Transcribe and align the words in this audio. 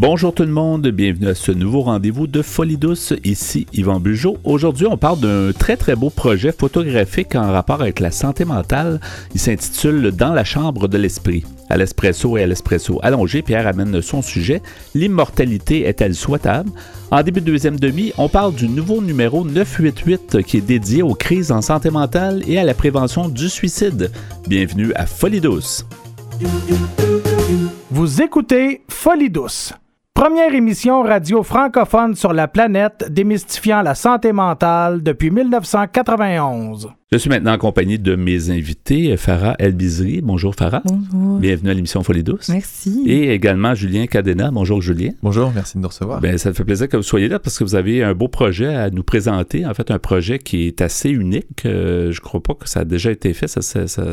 Bonjour 0.00 0.32
tout 0.32 0.44
le 0.44 0.52
monde, 0.52 0.86
bienvenue 0.86 1.26
à 1.26 1.34
ce 1.34 1.50
nouveau 1.50 1.80
rendez-vous 1.80 2.28
de 2.28 2.40
Folie 2.40 2.76
douce. 2.76 3.14
Ici 3.24 3.66
Yvan 3.72 3.98
Bugeaud. 3.98 4.38
Aujourd'hui, 4.44 4.86
on 4.86 4.96
parle 4.96 5.18
d'un 5.18 5.50
très 5.50 5.76
très 5.76 5.96
beau 5.96 6.08
projet 6.08 6.52
photographique 6.52 7.34
en 7.34 7.50
rapport 7.50 7.80
avec 7.80 7.98
la 7.98 8.12
santé 8.12 8.44
mentale. 8.44 9.00
Il 9.34 9.40
s'intitule 9.40 10.12
Dans 10.12 10.32
la 10.32 10.44
chambre 10.44 10.86
de 10.86 10.98
l'esprit. 10.98 11.42
À 11.68 11.76
l'espresso 11.76 12.36
et 12.36 12.44
à 12.44 12.46
l'espresso 12.46 13.00
allongé, 13.02 13.42
Pierre 13.42 13.66
amène 13.66 14.00
son 14.00 14.22
sujet 14.22 14.62
L'immortalité 14.94 15.88
est-elle 15.88 16.14
souhaitable? 16.14 16.70
En 17.10 17.24
début 17.24 17.40
de 17.40 17.46
deuxième 17.46 17.80
demi, 17.80 18.12
on 18.18 18.28
parle 18.28 18.54
du 18.54 18.68
nouveau 18.68 19.02
numéro 19.02 19.44
988 19.44 20.42
qui 20.44 20.58
est 20.58 20.60
dédié 20.60 21.02
aux 21.02 21.14
crises 21.14 21.50
en 21.50 21.60
santé 21.60 21.90
mentale 21.90 22.44
et 22.46 22.56
à 22.56 22.62
la 22.62 22.74
prévention 22.74 23.28
du 23.28 23.48
suicide. 23.48 24.12
Bienvenue 24.46 24.92
à 24.94 25.06
Folie 25.06 25.40
douce. 25.40 25.84
Vous 27.90 28.22
écoutez 28.22 28.82
Folie 28.88 29.30
douce, 29.30 29.72
première 30.18 30.52
émission 30.52 31.02
radio 31.02 31.44
francophone 31.44 32.16
sur 32.16 32.32
la 32.32 32.48
planète 32.48 33.04
démystifiant 33.08 33.82
la 33.82 33.94
santé 33.94 34.32
mentale 34.32 35.00
depuis 35.00 35.30
1991. 35.30 36.88
Je 37.10 37.16
suis 37.16 37.30
maintenant 37.30 37.54
en 37.54 37.58
compagnie 37.58 37.98
de 37.98 38.16
mes 38.16 38.50
invités, 38.50 39.16
Farah 39.16 39.56
Elbizri. 39.58 40.20
Bonjour 40.22 40.54
Farah. 40.54 40.82
Bonjour. 40.84 41.38
Bienvenue 41.38 41.70
à 41.70 41.72
l'émission 41.72 42.02
Folie 42.02 42.22
douce. 42.22 42.50
Merci. 42.50 43.02
Et 43.06 43.32
également 43.32 43.74
Julien 43.74 44.06
Cadena. 44.06 44.50
Bonjour 44.50 44.82
Julien. 44.82 45.12
Bonjour, 45.22 45.50
merci 45.54 45.78
de 45.78 45.82
nous 45.82 45.88
recevoir. 45.88 46.20
Ben, 46.20 46.36
ça 46.36 46.50
me 46.50 46.54
fait 46.54 46.64
plaisir 46.66 46.86
que 46.86 46.98
vous 46.98 47.02
soyez 47.02 47.28
là 47.28 47.38
parce 47.38 47.56
que 47.58 47.64
vous 47.64 47.76
avez 47.76 48.02
un 48.02 48.12
beau 48.12 48.28
projet 48.28 48.74
à 48.74 48.90
nous 48.90 49.02
présenter. 49.04 49.64
En 49.64 49.72
fait, 49.72 49.90
un 49.90 49.98
projet 49.98 50.38
qui 50.38 50.66
est 50.66 50.82
assez 50.82 51.08
unique. 51.08 51.64
Euh, 51.64 52.12
je 52.12 52.20
crois 52.20 52.42
pas 52.42 52.52
que 52.52 52.68
ça 52.68 52.80
a 52.80 52.84
déjà 52.84 53.10
été 53.10 53.32
fait. 53.32 53.48
Ça, 53.48 53.62
ça- 53.62 53.86
ça- 53.88 54.04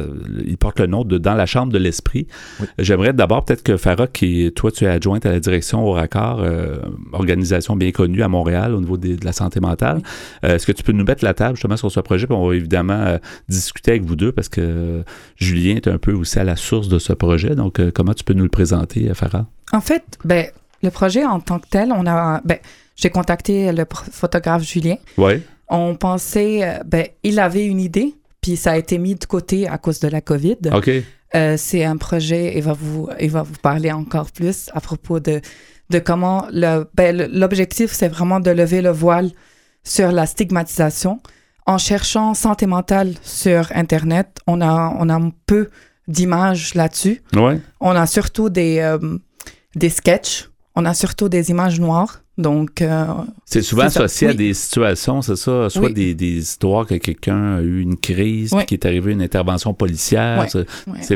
il 0.47 0.55
porte 0.57 0.79
le 0.79 0.87
nom 0.87 1.03
de 1.03 1.17
Dans 1.17 1.33
la 1.35 1.45
chambre 1.45 1.73
de 1.73 1.77
l'esprit. 1.77 2.27
Oui. 2.61 2.67
J'aimerais 2.79 3.11
d'abord 3.11 3.43
peut-être 3.43 3.63
que 3.63 3.75
Farah, 3.75 4.07
qui 4.07 4.49
toi 4.55 4.71
tu 4.71 4.85
es 4.85 4.87
adjointe 4.87 5.25
à 5.25 5.31
la 5.33 5.41
direction 5.41 5.83
au 5.85 5.91
raccord, 5.91 6.39
euh, 6.39 6.77
organisation 7.11 7.75
bien 7.75 7.91
connue 7.91 8.21
à 8.23 8.29
Montréal 8.29 8.73
au 8.73 8.79
niveau 8.79 8.95
des- 8.95 9.17
de 9.17 9.25
la 9.25 9.33
santé 9.33 9.59
mentale. 9.59 10.01
Euh, 10.45 10.55
Est-ce 10.55 10.65
que 10.65 10.71
tu 10.71 10.81
peux 10.83 10.93
nous 10.93 11.03
mettre 11.03 11.25
la 11.25 11.33
table 11.33 11.57
justement 11.57 11.75
sur 11.75 11.91
ce 11.91 11.99
projet? 11.99 12.25
Puis 12.25 12.33
on 12.37 12.47
va 12.47 12.55
évidemment 12.55 12.84
euh, 12.93 13.17
discuter 13.49 13.91
avec 13.91 14.03
vous 14.03 14.15
deux 14.15 14.31
parce 14.31 14.49
que 14.49 14.61
euh, 14.61 15.03
Julien 15.37 15.75
est 15.75 15.87
un 15.87 15.97
peu 15.97 16.13
aussi 16.13 16.39
à 16.39 16.43
la 16.43 16.55
source 16.55 16.87
de 16.87 16.99
ce 16.99 17.13
projet. 17.13 17.55
Donc, 17.55 17.79
euh, 17.79 17.91
comment 17.93 18.13
tu 18.13 18.23
peux 18.23 18.33
nous 18.33 18.43
le 18.43 18.49
présenter, 18.49 19.13
Farah? 19.13 19.47
En 19.71 19.81
fait, 19.81 20.03
ben, 20.23 20.47
le 20.83 20.91
projet 20.91 21.25
en 21.25 21.39
tant 21.39 21.59
que 21.59 21.67
tel, 21.69 21.91
on 21.91 22.05
a, 22.05 22.41
ben, 22.45 22.57
j'ai 22.95 23.09
contacté 23.09 23.71
le 23.71 23.85
photographe 23.89 24.63
Julien. 24.63 24.95
Oui. 25.17 25.41
On 25.67 25.95
pensait, 25.95 26.79
ben, 26.85 27.07
il 27.23 27.39
avait 27.39 27.65
une 27.65 27.79
idée, 27.79 28.13
puis 28.41 28.55
ça 28.55 28.73
a 28.73 28.77
été 28.77 28.99
mis 28.99 29.15
de 29.15 29.25
côté 29.25 29.67
à 29.67 29.77
cause 29.77 29.99
de 29.99 30.07
la 30.07 30.21
COVID. 30.21 30.57
OK. 30.73 30.91
Euh, 31.35 31.55
c'est 31.57 31.83
un 31.83 31.97
projet, 31.97 32.53
il 32.55 32.63
va 32.63 32.73
vous, 32.73 33.09
il 33.19 33.29
va 33.29 33.43
vous 33.43 33.57
parler 33.61 33.91
encore 33.91 34.31
plus 34.31 34.69
à 34.73 34.79
propos 34.79 35.19
de, 35.19 35.41
de 35.89 35.99
comment 35.99 36.47
le, 36.51 36.85
ben, 36.93 37.29
l'objectif, 37.31 37.91
c'est 37.91 38.07
vraiment 38.07 38.39
de 38.39 38.51
lever 38.51 38.81
le 38.81 38.91
voile 38.91 39.31
sur 39.83 40.11
la 40.11 40.25
stigmatisation. 40.25 41.19
En 41.67 41.77
cherchant 41.79 42.33
santé 42.35 42.67
mentale 42.67 43.13
sur 43.23 43.71
Internet, 43.73 44.37
on 44.45 44.61
a, 44.61 44.95
on 44.99 45.09
a 45.09 45.15
un 45.15 45.31
peu 45.47 45.69
d'images 46.07 46.75
là-dessus. 46.75 47.23
Ouais. 47.35 47.59
On 47.79 47.89
a 47.95 48.05
surtout 48.05 48.49
des, 48.49 48.77
euh, 48.79 48.99
des 49.75 49.89
sketchs, 49.89 50.49
on 50.75 50.85
a 50.85 50.93
surtout 50.93 51.27
des 51.27 51.49
images 51.49 51.79
noires. 51.79 52.21
Donc, 52.37 52.81
euh, 52.81 53.05
C'est 53.45 53.61
souvent 53.61 53.89
ça, 53.89 54.03
associé 54.03 54.27
à 54.27 54.31
oui. 54.31 54.35
des 54.37 54.53
situations, 54.53 55.21
c'est 55.23 55.37
ça, 55.37 55.69
soit 55.69 55.85
Oui. 55.87 55.93
des, 55.93 56.13
des 56.13 56.37
histoires 56.37 56.85
que 56.85 56.95
quelqu'un 56.95 57.55
a 57.55 57.61
eu 57.61 57.79
une 57.81 57.97
crise, 57.97 58.51
Oui. 58.53 58.65
qui 58.65 58.73
est 58.75 58.85
arrivé 58.85 59.13
une 59.13 59.21
intervention 59.21 59.73
policière. 59.73 60.45
C'est- 60.49 60.65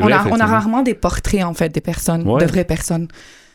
vrai, 0.06 0.12
a, 0.14 0.26
on 0.30 0.40
a 0.40 0.46
rarement 0.46 0.82
des 0.82 0.94
portraits, 0.94 1.44
en 1.44 1.52
fait, 1.54 1.68
des 1.68 1.82
personnes, 1.82 2.24
de 2.24 2.44
vraies 2.46 2.64
personnes. 2.64 3.06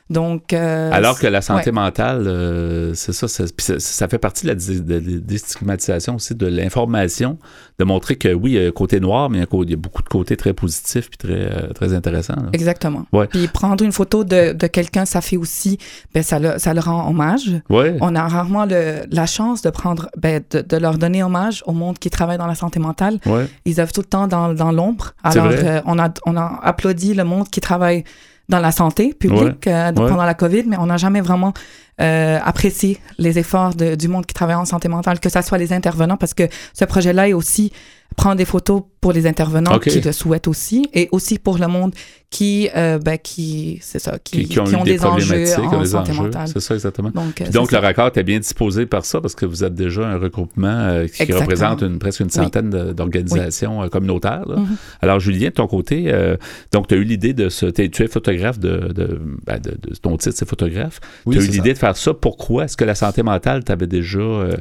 Donc, 0.10 0.54
euh, 0.54 0.92
Alors 0.94 1.18
que 1.20 1.26
la 1.26 1.42
santé 1.42 1.72
ouais. 1.72 1.72
mentale, 1.72 2.26
euh, 2.28 2.94
c'est 2.94 3.12
ça, 3.12 3.28
ça, 3.28 3.46
ça, 3.80 4.08
fait 4.08 4.20
partie 4.20 4.46
de 4.46 4.50
la 4.52 5.00
déstigmatisation 5.20 6.16
aussi, 6.16 6.36
de 6.36 6.46
l'information, 6.46 7.38
de 7.80 7.86
montrer 7.86 8.16
que 8.16 8.32
oui, 8.34 8.52
il 8.52 8.62
y 8.62 8.64
a 8.64 8.68
un 8.68 8.72
côté 8.72 9.00
noir, 9.00 9.30
mais 9.30 9.40
il 9.40 9.70
y 9.70 9.74
a 9.74 9.78
beaucoup 9.78 10.04
de 10.04 10.08
côtés 10.08 10.38
très 10.38 10.54
positifs 10.54 11.10
puis 11.10 11.18
très, 11.18 11.34
euh, 11.52 11.70
très 11.74 11.94
intéressants. 11.94 12.36
là. 12.36 12.50
Exactement. 12.54 13.06
Ouais. 13.12 13.28
Puis 13.28 13.48
prendre 13.48 13.84
une 13.84 13.92
photo 13.92 14.24
de, 14.24 14.54
de 14.54 14.68
quelqu'un, 14.68 15.06
ça 15.06 15.22
fait 15.22 15.38
aussi, 15.38 15.78
ben, 16.14 16.22
ça, 16.24 16.38
le, 16.40 16.60
ça 16.60 16.74
le 16.74 16.82
rend 16.82 17.10
hommage. 17.10 17.50
Ouais. 17.70 17.98
On 18.02 18.16
a 18.16 18.28
rarement 18.28 18.66
le- 18.66 19.06
la 19.12 19.26
chance 19.26 19.62
de 19.64 19.70
prendre, 19.72 20.10
ben, 20.18 20.42
de, 20.52 20.62
de 20.62 20.78
leur 20.78 20.98
donner 21.00 21.24
hommage 21.24 21.64
au 21.66 21.72
monde 21.74 21.98
qui 21.98 22.10
travaille 22.12 22.38
dans 22.38 22.48
la 22.48 22.56
santé 22.56 22.80
mentale. 22.80 23.20
Ouais. 23.26 23.48
Ils 23.66 23.80
œuvrent 23.82 23.92
tout 23.92 24.02
le 24.02 24.06
temps 24.08 24.28
dans, 24.28 24.54
dans 24.54 24.72
l'ombre. 24.72 25.14
Alors, 25.24 25.48
euh, 25.50 25.82
on, 25.86 25.98
a, 25.98 26.10
on 26.28 26.38
a 26.38 26.60
applaudi 26.64 27.14
le 27.16 27.24
monde 27.24 27.50
qui 27.50 27.60
travaille 27.60 28.04
dans 28.50 28.60
la 28.60 28.72
santé 28.72 29.14
publique 29.14 29.68
euh, 29.68 29.88
Ouais. 29.88 29.94
pendant 29.94 30.24
la 30.26 30.34
COVID, 30.34 30.64
mais 30.68 30.78
on 30.78 30.86
n'a 30.88 30.98
jamais 30.98 31.22
vraiment 31.22 31.54
euh, 32.02 32.40
apprécié 32.44 33.00
les 33.18 33.40
efforts 33.40 33.74
de- 33.74 33.96
du 33.96 34.08
monde 34.10 34.26
qui 34.26 34.34
travaille 34.34 34.56
en 34.58 34.66
santé 34.66 34.88
mentale, 34.90 35.20
que 35.20 35.30
ce 35.30 35.42
soit 35.42 35.58
les 35.58 35.72
intervenants, 35.72 36.18
parce 36.18 36.34
que 36.34 36.44
ce 36.74 36.84
projet-là 36.86 37.30
est 37.30 37.34
aussi 37.34 37.72
prendre 38.16 38.38
des 38.38 38.46
photos 38.46 38.84
pour 39.02 39.12
les 39.12 39.28
intervenants 39.28 39.78
qui 39.78 40.00
le 40.02 40.12
souhaitent 40.14 40.48
aussi, 40.48 40.88
et 40.94 41.10
aussi 41.12 41.38
pour 41.38 41.58
le 41.58 41.68
monde 41.68 41.94
qui, 42.32 42.70
euh, 42.76 42.98
ben, 42.98 43.18
qui 43.18 43.78
c'est 43.82 44.00
ça, 44.00 44.18
qui, 44.24 44.44
Qui, 44.44 44.48
qui 44.50 44.60
ont 44.60 44.84
des, 44.84 44.94
des 44.94 45.06
enjeux 45.06 45.36
en 45.60 45.80
des 45.80 45.86
santé 45.86 46.12
enjeux. 46.12 46.24
mentale. 46.24 46.48
C'est 46.48 46.60
ça, 46.60 46.74
exactement. 46.74 47.10
Donc, 47.12 47.36
Puis 47.36 47.50
donc, 47.50 47.70
c'est 47.70 47.76
le 47.76 47.82
raccord 47.82 48.08
était 48.08 48.24
bien 48.24 48.40
disposé 48.40 48.86
par 48.86 49.06
ça 49.06 49.22
parce 49.22 49.36
que 49.36 49.46
vous 49.46 49.64
êtes 49.64 49.76
déjà 49.76 50.08
un 50.08 50.18
regroupement 50.18 50.68
euh, 50.68 51.08
qui 51.08 51.24
Exactement. 51.24 51.40
représente 51.42 51.82
une, 51.84 52.00
presque 52.00 52.22
une 52.22 52.30
centaine 52.30 52.70
d'organisations 52.94 53.84
euh, 53.84 53.90
communautaires. 53.90 54.46
là. 54.48 54.58
Mhm. 54.58 54.76
Alors, 55.02 55.20
Julien, 55.20 55.50
de 55.50 55.54
ton 55.54 55.68
côté, 55.68 56.06
euh, 56.08 56.36
donc, 56.72 56.88
tu 56.88 56.96
as 56.96 56.98
eu 56.98 57.04
l'idée 57.04 57.34
de 57.34 57.50
ce. 57.50 57.66
t'es- 57.68 57.90
Tu 57.90 58.04
es 58.04 58.08
photographe 58.08 58.60
de. 58.60 58.92
de, 58.94 59.20
ben, 59.46 59.60
de- 59.60 59.78
de- 59.90 59.96
ton 59.96 60.18
titre, 60.18 60.36
c'est 60.38 60.48
photographe. 60.50 61.00
Oui, 61.26 61.36
tu 61.36 61.42
as 61.42 61.46
eu 61.46 61.50
l'idée 61.52 61.74
de 61.74 61.78
faire 61.78 61.96
ça. 61.96 62.14
Pourquoi? 62.14 62.66
Est-ce 62.66 62.76
que 62.78 62.86
la 62.86 62.96
santé 62.96 63.24
mentale 63.24 63.64
t'avait 63.64 63.88
déjà 63.88 64.20
euh, 64.20 64.58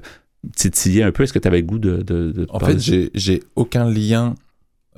titillé 0.56 1.02
un 1.02 1.12
peu? 1.12 1.22
Est-ce 1.22 1.32
que 1.32 1.38
tu 1.38 1.48
avais 1.48 1.60
le 1.60 1.66
goût 1.66 1.78
de. 1.78 1.98
de, 2.02 2.32
de 2.32 2.46
En 2.50 2.58
fait, 2.60 2.78
j'ai 2.78 3.10
j'ai 3.14 3.42
aucun 3.56 3.88
lien 3.90 4.34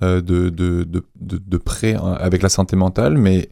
euh, 0.02 0.20
de, 0.20 0.48
de, 0.50 0.84
de, 0.84 1.56
près 1.56 1.94
hein, 1.94 2.16
avec 2.18 2.42
la 2.42 2.48
santé 2.48 2.76
mentale, 2.76 3.16
mais 3.16 3.48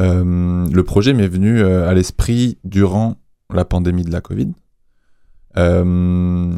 euh, 0.00 0.66
le 0.72 0.82
projet 0.84 1.12
m'est 1.12 1.28
venu 1.28 1.60
euh, 1.60 1.88
à 1.88 1.94
l'esprit 1.94 2.58
durant 2.64 3.16
la 3.52 3.64
pandémie 3.64 4.04
de 4.04 4.10
la 4.12 4.20
Covid. 4.20 4.52
Euh, 5.56 5.82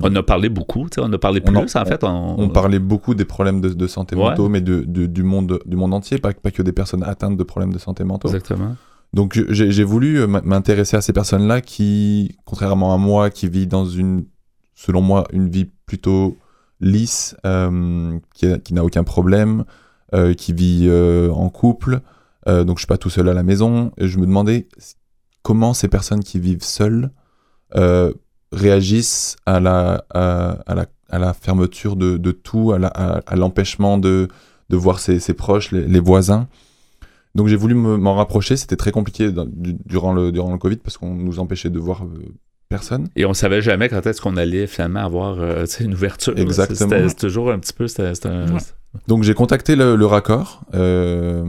On 0.02 0.14
a 0.16 0.22
parlé 0.22 0.48
beaucoup, 0.48 0.86
on 0.98 1.12
a 1.12 1.18
parlé 1.18 1.40
On 1.46 1.52
plus, 1.52 1.76
en- 1.76 1.82
en 1.82 1.84
fait. 1.84 2.02
On, 2.04 2.36
on 2.38 2.48
parlait 2.48 2.78
beaucoup 2.80 3.14
des 3.14 3.24
problèmes 3.24 3.60
de, 3.60 3.68
de 3.70 3.86
santé 3.86 4.16
Ouais. 4.16 4.22
mentaux, 4.30 4.48
mais 4.48 4.60
de, 4.60 4.82
de- 4.86 5.06
du, 5.06 5.22
monde, 5.22 5.60
du 5.64 5.76
monde 5.76 5.94
entier, 5.94 6.18
pas, 6.18 6.32
pas 6.32 6.50
que 6.50 6.62
des 6.62 6.72
personnes 6.72 7.02
atteintes 7.04 7.36
de 7.36 7.42
problèmes 7.44 7.72
de 7.72 7.78
santé 7.78 8.04
mentaux. 8.04 8.28
Exactement. 8.28 8.76
Donc 9.12 9.40
j'ai 9.48 9.72
j'ai 9.72 9.82
voulu 9.84 10.24
m'intéresser 10.26 10.96
à 10.96 11.00
ces 11.00 11.12
personnes-là 11.12 11.60
qui, 11.60 12.36
contrairement 12.44 12.94
à 12.94 12.96
moi, 12.98 13.30
qui 13.30 13.48
vit 13.48 13.66
dans 13.66 13.84
une, 13.84 14.24
selon 14.80 15.02
moi, 15.02 15.26
une 15.32 15.50
vie 15.50 15.68
plutôt 15.84 16.38
lisse, 16.80 17.36
euh, 17.44 18.18
qui, 18.34 18.46
qui 18.60 18.72
n'a 18.72 18.82
aucun 18.82 19.04
problème, 19.04 19.64
euh, 20.14 20.32
qui 20.32 20.54
vit 20.54 20.86
euh, 20.88 21.30
en 21.30 21.50
couple. 21.50 22.00
Donc 22.46 22.78
je 22.78 22.80
suis 22.80 22.86
pas 22.86 22.96
tout 22.96 23.10
seul 23.10 23.28
à 23.28 23.34
la 23.34 23.42
maison. 23.42 23.92
Et 23.98 24.08
je 24.08 24.18
me 24.18 24.24
demandais 24.24 24.66
comment 25.42 25.74
ces 25.74 25.88
personnes 25.88 26.24
qui 26.24 26.40
vivent 26.40 26.64
seules 26.64 27.10
réagissent 28.50 29.36
à 29.44 29.60
la, 29.60 30.04
à, 30.10 30.74
la, 30.74 30.86
à 31.10 31.18
la 31.18 31.32
fermeture 31.34 31.96
de, 31.96 32.16
de 32.16 32.32
tout, 32.32 32.72
à 32.72 33.36
l'empêchement 33.36 33.98
de, 33.98 34.28
de 34.70 34.76
voir 34.76 34.98
ses, 35.00 35.34
proches, 35.34 35.70
les, 35.70 36.00
voisins. 36.00 36.48
Donc 37.34 37.46
j'ai 37.46 37.56
voulu 37.56 37.74
me- 37.74 37.98
m'en 37.98 38.14
rapprocher. 38.14 38.56
C'était 38.56 38.76
très 38.76 38.90
compliqué 38.90 39.30
durant, 39.84 40.14
le, 40.14 40.32
durant 40.32 40.50
le 40.50 40.58
Covid 40.58 40.78
parce 40.78 40.96
qu'on 40.96 41.14
nous 41.14 41.38
empêchait 41.38 41.70
de 41.70 41.78
voir 41.78 42.04
personne. 42.70 43.08
Et 43.16 43.26
on 43.26 43.34
savait 43.34 43.60
jamais 43.60 43.88
quand 43.90 44.06
est-ce 44.06 44.20
qu'on 44.22 44.36
allait 44.38 44.66
finalement 44.66 45.00
avoir 45.04 45.40
euh, 45.40 45.66
une 45.80 45.92
ouverture. 45.92 46.32
Exactement. 46.38 46.88
C'était 47.08 47.14
toujours 47.14 47.50
un 47.50 47.58
petit 47.58 47.72
peu. 47.74 47.84
un- 47.98 48.52
Ouais. 48.54 48.60
Donc 49.06 49.22
j'ai 49.24 49.34
contacté 49.34 49.76
le, 49.76 49.94
le 49.96 50.06
raccord, 50.06 50.62
euh, 50.74 51.44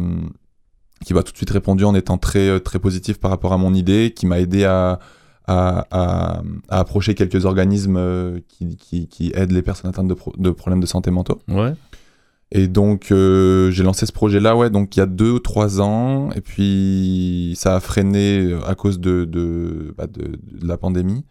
qui 1.05 1.13
m'a 1.13 1.23
tout 1.23 1.31
de 1.31 1.37
suite 1.37 1.49
répondu 1.51 1.85
en 1.85 1.95
étant 1.95 2.17
très, 2.17 2.49
euh, 2.49 2.59
très 2.59 2.79
positif 2.79 3.19
par 3.19 3.31
rapport 3.31 3.53
à 3.53 3.57
mon 3.57 3.73
idée, 3.73 4.13
qui 4.15 4.25
m'a 4.25 4.39
aidé 4.39 4.65
à, 4.65 4.99
à, 5.47 5.85
à- 5.91 6.41
à 6.69 6.79
approcher 6.79 7.13
quelques 7.15 7.45
organismes 7.45 8.39
qui, 8.47 8.75
qui, 8.77 9.07
qui 9.07 9.31
aident 9.35 9.51
les 9.51 9.61
personnes 9.63 9.89
atteintes 9.89 10.07
de, 10.07 10.13
pro- 10.13 10.33
de 10.37 10.49
problèmes 10.51 10.81
de 10.81 10.85
santé 10.87 11.09
mentaux. 11.11 11.39
Ouais. 11.47 11.73
Et 12.53 12.67
donc 12.67 13.11
euh, 13.11 13.71
j'ai 13.71 13.83
lancé 13.83 14.05
ce 14.05 14.11
projet-là, 14.11 14.57
ouais, 14.57 14.69
donc 14.69 14.95
il 14.95 14.99
y 14.99 15.03
a 15.03 15.05
deux 15.05 15.31
ou 15.31 15.39
trois 15.39 15.79
ans, 15.79 16.31
et 16.31 16.41
puis 16.41 17.53
ça 17.57 17.75
a 17.75 17.79
freiné 17.79 18.53
à 18.67 18.75
cause 18.75 18.99
de, 18.99 19.23
de, 19.23 19.93
bah, 19.97 20.07
de, 20.07 20.23
de 20.59 20.67
la 20.67 20.77
pandémie. 20.77 21.23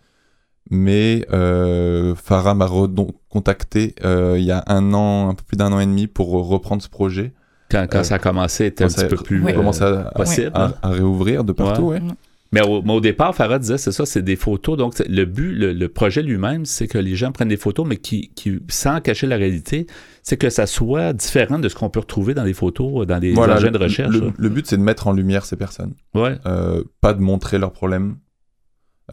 Mais 0.70 1.26
euh, 1.32 2.14
Farah 2.14 2.54
m'a 2.54 2.64
recontacté 2.66 3.94
euh, 4.04 4.36
il 4.38 4.44
y 4.44 4.52
a 4.52 4.62
un 4.68 4.94
an, 4.94 5.28
un 5.28 5.34
peu 5.34 5.42
plus 5.46 5.56
d'un 5.56 5.72
an 5.72 5.80
et 5.80 5.86
demi, 5.86 6.06
pour 6.06 6.30
reprendre 6.48 6.82
ce 6.82 6.88
projet. 6.88 7.32
Quand, 7.70 7.86
quand 7.90 7.98
Euh, 7.98 8.02
ça 8.04 8.14
a 8.14 8.18
commencé, 8.18 8.64
c'était 8.64 8.84
un 8.84 8.86
quand 8.86 8.94
ça 8.94 9.06
petit 9.06 9.16
peu 9.16 9.22
plus 9.22 9.44
euh, 9.46 9.52
commence 9.52 9.82
à, 9.82 10.12
possible. 10.14 10.52
à, 10.54 10.66
hein. 10.66 10.74
à 10.82 10.88
réouvrir 10.90 11.44
de 11.44 11.52
partout, 11.52 11.82
ouais. 11.82 12.00
Ouais. 12.00 12.08
Mais 12.52 12.62
au, 12.66 12.82
mais 12.82 12.92
au 12.94 13.00
départ, 13.00 13.32
Farah 13.34 13.60
disait, 13.60 13.78
c'est 13.78 13.92
ça, 13.92 14.04
c'est 14.06 14.22
des 14.22 14.34
photos. 14.34 14.76
Donc, 14.76 14.98
le 15.08 15.24
but, 15.24 15.52
le, 15.54 15.72
le 15.72 15.88
projet 15.88 16.20
lui-même, 16.22 16.64
c'est 16.64 16.88
que 16.88 16.98
les 16.98 17.14
gens 17.14 17.30
prennent 17.30 17.48
des 17.48 17.56
photos, 17.56 17.86
mais 17.86 17.96
qui, 17.96 18.30
qui 18.34 18.58
sans 18.68 19.00
cacher 19.00 19.28
la 19.28 19.36
réalité, 19.36 19.86
c'est 20.24 20.36
que 20.36 20.50
ça 20.50 20.66
soit 20.66 21.12
différent 21.12 21.60
de 21.60 21.68
ce 21.68 21.76
qu'on 21.76 21.90
peut 21.90 22.00
retrouver 22.00 22.34
dans 22.34 22.42
les 22.42 22.52
photos, 22.52 23.06
dans 23.06 23.18
les 23.18 23.34
Voilà, 23.34 23.54
engins 23.56 23.70
de 23.70 23.78
recherche. 23.78 24.12
le- 24.16 24.32
le 24.36 24.48
but, 24.48 24.66
c'est 24.66 24.76
de 24.76 24.82
mettre 24.82 25.06
en 25.06 25.12
lumière 25.12 25.44
ces 25.44 25.54
personnes. 25.56 25.94
Ouais. 26.14 26.38
Euh, 26.46 26.82
pas 27.00 27.14
de 27.14 27.20
montrer 27.20 27.58
leurs 27.58 27.72
problèmes. 27.72 28.16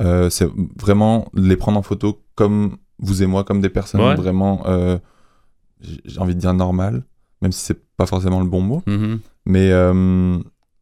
Euh, 0.01 0.30
c'est 0.31 0.48
vraiment 0.80 1.28
les 1.36 1.57
prendre 1.57 1.78
en 1.78 1.84
photo 1.84 2.24
comme 2.36 2.78
vous 3.00 3.22
et 3.22 3.28
moi, 3.28 3.44
comme 3.44 3.62
des 3.62 3.69
personnes 3.69 4.01
Ouais. 4.01 4.16
vraiment, 4.16 4.63
euh, 4.68 4.98
j'ai 6.06 6.19
envie 6.19 6.34
de 6.36 6.39
dire 6.39 6.54
normales, 6.56 7.04
même 7.44 7.51
si 7.51 7.63
c'est 7.66 7.80
pas 7.98 8.07
forcément 8.07 8.39
le 8.39 8.48
bon 8.48 8.62
mot. 8.62 8.81
Mhm. 8.88 9.19
Mais 9.45 9.72
euh, 9.72 10.38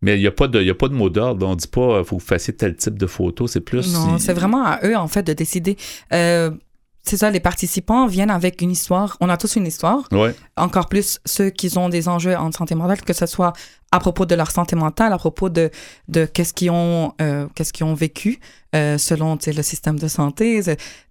Mais 0.05 0.17
il 0.17 0.21
n'y 0.21 0.27
a, 0.27 0.31
pas 0.31 0.47
de- 0.47 0.61
y 0.61 0.69
a 0.69 0.75
pas 0.75 0.87
de 0.87 0.93
mot 0.93 1.09
d'ordre. 1.09 1.45
On 1.47 1.55
dit 1.55 1.67
pas, 1.67 1.99
il 1.99 2.05
faut 2.05 2.15
que 2.17 2.21
vous 2.21 2.27
fassiez 2.27 2.55
tel 2.55 2.75
type 2.75 2.97
de 2.97 3.07
photo. 3.07 3.47
C'est 3.47 3.59
plus. 3.59 3.93
Non, 3.93 4.17
c'est 4.19 4.33
vraiment 4.33 4.63
à 4.63 4.79
eux, 4.85 4.95
en 4.95 5.07
fait, 5.07 5.23
de 5.23 5.33
décider. 5.33 5.75
Euh, 6.13 6.51
c'est 7.01 7.17
ça, 7.17 7.29
les 7.29 7.39
participants 7.39 8.07
viennent 8.07 8.31
avec 8.31 8.61
une 8.61 8.71
histoire. 8.71 9.17
On 9.19 9.29
a 9.29 9.37
tous 9.37 9.55
une 9.57 9.67
histoire. 9.67 10.07
Ouais. 10.11 10.33
Encore 10.57 10.87
plus 10.89 11.19
ceux 11.25 11.49
qui 11.49 11.75
ont 11.77 11.89
des 11.89 12.07
enjeux 12.07 12.35
en 12.35 12.51
santé 12.51 12.73
mentale, 12.75 13.01
que 13.01 13.13
ce 13.13 13.25
soit 13.25 13.53
à 13.91 13.99
propos 13.99 14.25
de 14.25 14.33
leur 14.35 14.49
santé 14.51 14.75
mentale, 14.75 15.13
à 15.13 15.17
propos 15.17 15.49
de, 15.49 15.69
de 16.07 16.25
qu'est-ce 16.25 16.53
qu'ils 16.53 16.71
ont, 16.71 17.13
euh, 17.21 17.47
qu'est-ce 17.55 17.73
qu'ils 17.73 17.85
ont 17.85 17.93
vécu 17.93 18.39
euh, 18.75 18.97
selon 18.97 19.37
le 19.45 19.61
système 19.61 19.99
de 19.99 20.07
santé. 20.07 20.61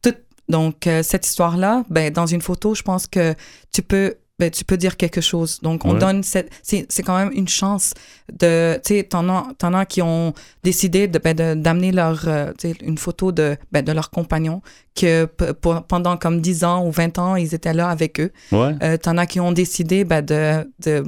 Tout, 0.02 0.14
donc, 0.48 0.86
euh, 0.86 1.02
cette 1.02 1.26
histoire-là, 1.26 1.84
ben, 1.88 2.12
dans 2.12 2.26
une 2.26 2.42
photo, 2.42 2.74
je 2.74 2.82
pense 2.82 3.06
que 3.06 3.34
tu 3.72 3.80
peux, 3.82 4.14
ben, 4.38 4.50
tu 4.50 4.64
peux 4.64 4.76
dire 4.76 4.96
quelque 4.96 5.20
chose. 5.20 5.60
Donc, 5.62 5.84
on 5.84 5.92
Ouais. 5.94 5.98
donne 6.00 6.22
cette. 6.24 6.50
C'est, 6.62 6.86
c'est 6.88 7.02
quand 7.04 7.16
même 7.16 7.30
une 7.32 7.46
chance 7.48 7.94
de. 8.32 8.74
Tu 8.84 8.96
sais, 8.96 9.02
t'en 9.04 9.28
as, 9.28 9.46
t'en 9.58 9.72
as 9.74 9.86
qui 9.86 10.02
ont 10.02 10.34
décidé 10.64 11.06
de, 11.06 11.18
ben, 11.18 11.34
de- 11.36 11.54
d'amener 11.54 11.92
leur, 11.92 12.24
euh, 12.26 12.52
une 12.82 12.98
photo 12.98 13.30
de, 13.30 13.56
ben, 13.70 13.84
de 13.84 13.92
leur 13.92 14.10
compagnon, 14.10 14.60
que 14.96 15.26
pour- 15.26 15.82
pendant 15.84 16.16
comme 16.16 16.40
10 16.40 16.64
ans 16.64 16.84
ou 16.84 16.90
20 16.90 17.16
ans, 17.18 17.36
ils 17.36 17.54
étaient 17.54 17.74
là 17.74 17.88
avec 17.88 18.18
eux. 18.20 18.32
Ouais. 18.50 18.74
Euh, 18.82 18.96
t'en 18.96 19.16
as 19.18 19.26
qui 19.26 19.38
ont 19.38 19.52
décidé 19.52 20.04
ben, 20.04 20.20
de, 20.20 20.68
de, 20.84 21.04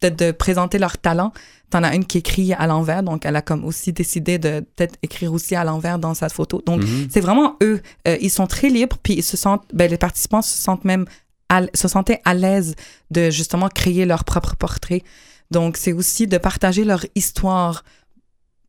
de, 0.00 0.08
de 0.08 0.30
présenter 0.32 0.78
leur 0.78 0.96
talent. 0.96 1.32
T'en 1.68 1.82
as 1.84 1.94
une 1.94 2.04
qui 2.06 2.18
écrit 2.18 2.52
à 2.54 2.66
l'envers, 2.66 3.02
donc 3.04 3.24
elle 3.26 3.36
a 3.36 3.42
comme 3.42 3.64
aussi 3.64 3.92
décidé 3.92 4.38
de 4.38 4.60
peut-être 4.74 4.96
écrire 5.02 5.32
aussi 5.32 5.54
à 5.54 5.62
l'envers 5.64 5.98
dans 6.00 6.14
sa 6.14 6.28
photo. 6.28 6.60
Donc, 6.66 6.82
Mhm. 6.82 7.08
c'est 7.10 7.20
vraiment 7.20 7.56
eux. 7.62 7.80
Euh, 8.08 8.16
ils 8.22 8.30
sont 8.30 8.46
très 8.48 8.70
libres, 8.70 8.96
puis 9.02 9.12
ils 9.14 9.22
se 9.22 9.36
sentent, 9.36 9.64
ben, 9.72 9.88
les 9.88 9.98
participants 9.98 10.42
se 10.42 10.56
sentent 10.56 10.84
même, 10.84 11.04
à 11.50 11.62
se 11.74 11.86
sentaient 11.88 12.20
à 12.24 12.32
l'aise 12.32 12.74
de 13.10 13.28
justement 13.28 13.68
créer 13.68 14.06
leur 14.06 14.24
propre 14.24 14.56
portrait. 14.56 15.02
Donc, 15.50 15.76
c'est 15.76 15.92
aussi 15.92 16.26
de 16.26 16.38
partager 16.38 16.84
leur 16.84 17.04
histoire 17.16 17.82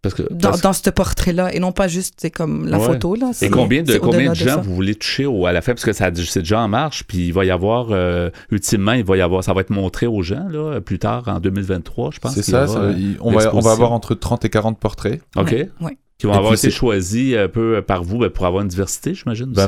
Parce 0.02 0.16
que, 0.16 0.24
dans, 0.32 0.50
parce- 0.50 0.62
dans 0.62 0.74
ce 0.74 0.90
portrait-là 0.90 1.54
et 1.54 1.60
non 1.60 1.72
pas 1.72 1.88
juste 1.88 2.16
c'est 2.18 2.32
comme 2.32 2.66
la 2.68 2.80
Ouais. 2.80 2.86
photo. 2.88 3.14
Là. 3.14 3.30
Et 3.40 3.50
combien 3.52 3.84
de, 3.84 3.98
combien 4.00 4.32
de 4.32 4.36
gens 4.36 4.60
vous 4.60 4.74
voulez 4.74 4.96
toucher 4.96 5.28
au- 5.28 5.46
à 5.46 5.52
la 5.52 5.62
fin? 5.62 5.74
Parce 5.74 5.86
que 5.86 5.94
ça, 5.94 6.10
c'est 6.16 6.40
déjà 6.40 6.60
en 6.60 6.68
marche, 6.68 7.04
puis 7.04 7.28
il 7.28 7.34
va 7.34 7.46
y 7.46 7.52
avoir, 7.52 7.90
euh, 7.92 8.32
ultimement, 8.50 8.94
il 8.94 9.04
va 9.06 9.16
y 9.16 9.22
avoir, 9.22 9.44
ça 9.44 9.54
va 9.54 9.62
être 9.62 9.70
montré 9.70 10.08
aux 10.08 10.24
gens, 10.24 10.48
là, 10.50 10.82
plus 10.82 10.98
tard, 10.98 11.28
en 11.28 11.40
2023, 11.40 12.10
je 12.12 12.20
pense. 12.20 12.34
c'est 12.34 12.42
ça, 12.42 12.64
aura, 12.64 12.68
ça- 12.68 12.80
euh, 12.80 12.94
il- 12.98 13.18
on, 13.22 13.32
va, 13.32 13.54
on 13.56 13.60
va 13.60 13.72
avoir 13.74 13.92
entre 13.92 14.16
30 14.16 14.44
et 14.44 14.50
40 14.50 14.80
portraits. 14.80 15.22
OK. 15.36 15.52
Ouais, 15.52 15.70
ouais. 15.82 15.98
Qui 16.18 16.26
vont 16.26 16.34
Et 16.34 16.38
avoir 16.38 16.54
été 16.56 16.72
choisis 16.72 17.36
un 17.36 17.48
peu 17.48 17.84
par 17.86 18.04
vous 18.04 18.18
ben, 18.18 18.30
pour 18.32 18.48
avoir 18.48 18.64
une 18.64 18.70
diversité, 18.70 19.14
j'imagine. 19.14 19.52
Ben, 19.54 19.68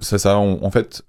c'est 0.00 0.18
ça, 0.18 0.38
on- 0.38 0.62
en 0.62 0.70
fait, 0.70 1.02